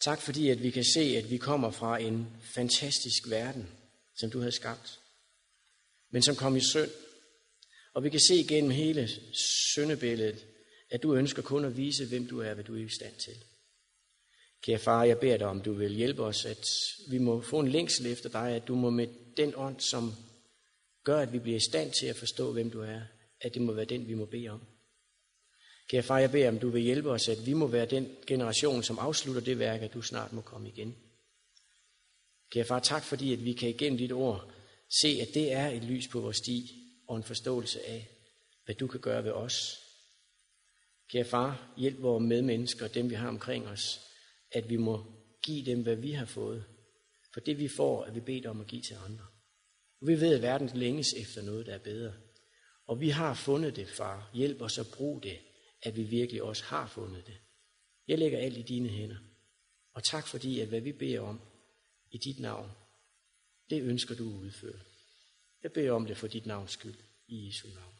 Tak 0.00 0.20
fordi 0.20 0.48
at 0.48 0.62
vi 0.62 0.70
kan 0.70 0.84
se, 0.84 1.00
at 1.00 1.30
vi 1.30 1.36
kommer 1.36 1.70
fra 1.70 1.98
en 1.98 2.42
fantastisk 2.54 3.30
verden, 3.30 3.68
som 4.16 4.30
du 4.30 4.40
har 4.40 4.50
skabt, 4.50 5.00
men 6.10 6.22
som 6.22 6.36
kom 6.36 6.56
i 6.56 6.60
synd. 6.60 6.90
Og 7.98 8.04
vi 8.04 8.10
kan 8.10 8.20
se 8.20 8.44
gennem 8.48 8.70
hele 8.70 9.08
syndebilledet, 9.74 10.46
at 10.90 11.02
du 11.02 11.14
ønsker 11.14 11.42
kun 11.42 11.64
at 11.64 11.76
vise, 11.76 12.06
hvem 12.06 12.26
du 12.26 12.40
er, 12.40 12.54
hvad 12.54 12.64
du 12.64 12.74
er 12.74 12.84
i 12.84 12.88
stand 12.88 13.14
til. 13.14 13.34
Kære 14.62 14.78
far, 14.78 15.04
jeg 15.04 15.18
beder 15.18 15.36
dig 15.36 15.46
om, 15.46 15.60
du 15.60 15.72
vil 15.72 15.94
hjælpe 15.94 16.22
os, 16.22 16.44
at 16.44 16.66
vi 17.10 17.18
må 17.18 17.40
få 17.40 17.60
en 17.60 17.68
længsel 17.68 18.06
efter 18.06 18.28
dig, 18.28 18.50
at 18.50 18.68
du 18.68 18.74
må 18.74 18.90
med 18.90 19.08
den 19.36 19.52
ånd, 19.56 19.80
som 19.80 20.12
gør, 21.04 21.20
at 21.20 21.32
vi 21.32 21.38
bliver 21.38 21.56
i 21.56 21.68
stand 21.70 21.92
til 21.92 22.06
at 22.06 22.16
forstå, 22.16 22.52
hvem 22.52 22.70
du 22.70 22.80
er, 22.80 23.00
at 23.40 23.54
det 23.54 23.62
må 23.62 23.72
være 23.72 23.84
den, 23.84 24.08
vi 24.08 24.14
må 24.14 24.24
bede 24.24 24.48
om. 24.48 24.60
Kære 25.88 26.02
far, 26.02 26.18
jeg 26.18 26.30
beder 26.30 26.48
om, 26.48 26.58
du 26.58 26.68
vil 26.68 26.82
hjælpe 26.82 27.10
os, 27.10 27.28
at 27.28 27.46
vi 27.46 27.52
må 27.52 27.66
være 27.66 27.86
den 27.86 28.16
generation, 28.26 28.82
som 28.82 28.98
afslutter 28.98 29.42
det 29.42 29.58
værk, 29.58 29.82
at 29.82 29.94
du 29.94 30.02
snart 30.02 30.32
må 30.32 30.40
komme 30.40 30.68
igen. 30.68 30.96
Kære 32.50 32.64
far, 32.64 32.80
tak 32.80 33.04
fordi, 33.04 33.32
at 33.32 33.44
vi 33.44 33.52
kan 33.52 33.68
igennem 33.68 33.98
dit 33.98 34.12
ord 34.12 34.52
se, 35.00 35.08
at 35.08 35.28
det 35.34 35.52
er 35.52 35.68
et 35.68 35.84
lys 35.84 36.08
på 36.08 36.20
vores 36.20 36.36
sti 36.36 36.84
og 37.08 37.16
en 37.16 37.22
forståelse 37.22 37.86
af, 37.86 38.08
hvad 38.64 38.74
du 38.74 38.86
kan 38.86 39.00
gøre 39.00 39.24
ved 39.24 39.32
os. 39.32 39.84
Kære 41.08 41.24
far, 41.24 41.74
hjælp 41.76 42.02
vores 42.02 42.22
medmennesker, 42.22 42.88
dem 42.88 43.10
vi 43.10 43.14
har 43.14 43.28
omkring 43.28 43.68
os, 43.68 44.00
at 44.52 44.68
vi 44.68 44.76
må 44.76 45.06
give 45.42 45.64
dem, 45.66 45.82
hvad 45.82 45.96
vi 45.96 46.12
har 46.12 46.26
fået. 46.26 46.64
For 47.34 47.40
det 47.40 47.58
vi 47.58 47.68
får, 47.68 48.04
er 48.04 48.10
vi 48.10 48.20
bedt 48.20 48.46
om 48.46 48.60
at 48.60 48.66
give 48.66 48.82
til 48.82 48.94
andre. 48.94 49.26
Og 50.00 50.08
vi 50.08 50.20
ved, 50.20 50.34
at 50.34 50.42
verden 50.42 50.70
længes 50.74 51.12
efter 51.12 51.42
noget, 51.42 51.66
der 51.66 51.74
er 51.74 51.78
bedre. 51.78 52.12
Og 52.86 53.00
vi 53.00 53.08
har 53.08 53.34
fundet 53.34 53.76
det, 53.76 53.88
far. 53.88 54.30
Hjælp 54.34 54.62
os 54.62 54.78
at 54.78 54.86
bruge 54.96 55.22
det, 55.22 55.38
at 55.82 55.96
vi 55.96 56.02
virkelig 56.02 56.42
også 56.42 56.64
har 56.64 56.86
fundet 56.86 57.26
det. 57.26 57.36
Jeg 58.08 58.18
lægger 58.18 58.38
alt 58.38 58.56
i 58.56 58.62
dine 58.62 58.88
hænder. 58.88 59.16
Og 59.94 60.04
tak 60.04 60.26
fordi, 60.26 60.60
at 60.60 60.68
hvad 60.68 60.80
vi 60.80 60.92
beder 60.92 61.20
om 61.20 61.40
i 62.10 62.18
dit 62.18 62.40
navn, 62.40 62.70
det 63.70 63.82
ønsker 63.82 64.14
du 64.14 64.28
at 64.30 64.40
udføre. 64.40 64.80
Jeg 65.62 65.72
beder 65.72 65.92
om 65.92 66.06
det 66.06 66.16
for 66.16 66.26
dit 66.26 66.46
navns 66.46 66.70
skyld. 66.70 66.98
I 67.26 67.46
Jesu 67.46 67.68
navn. 67.68 67.97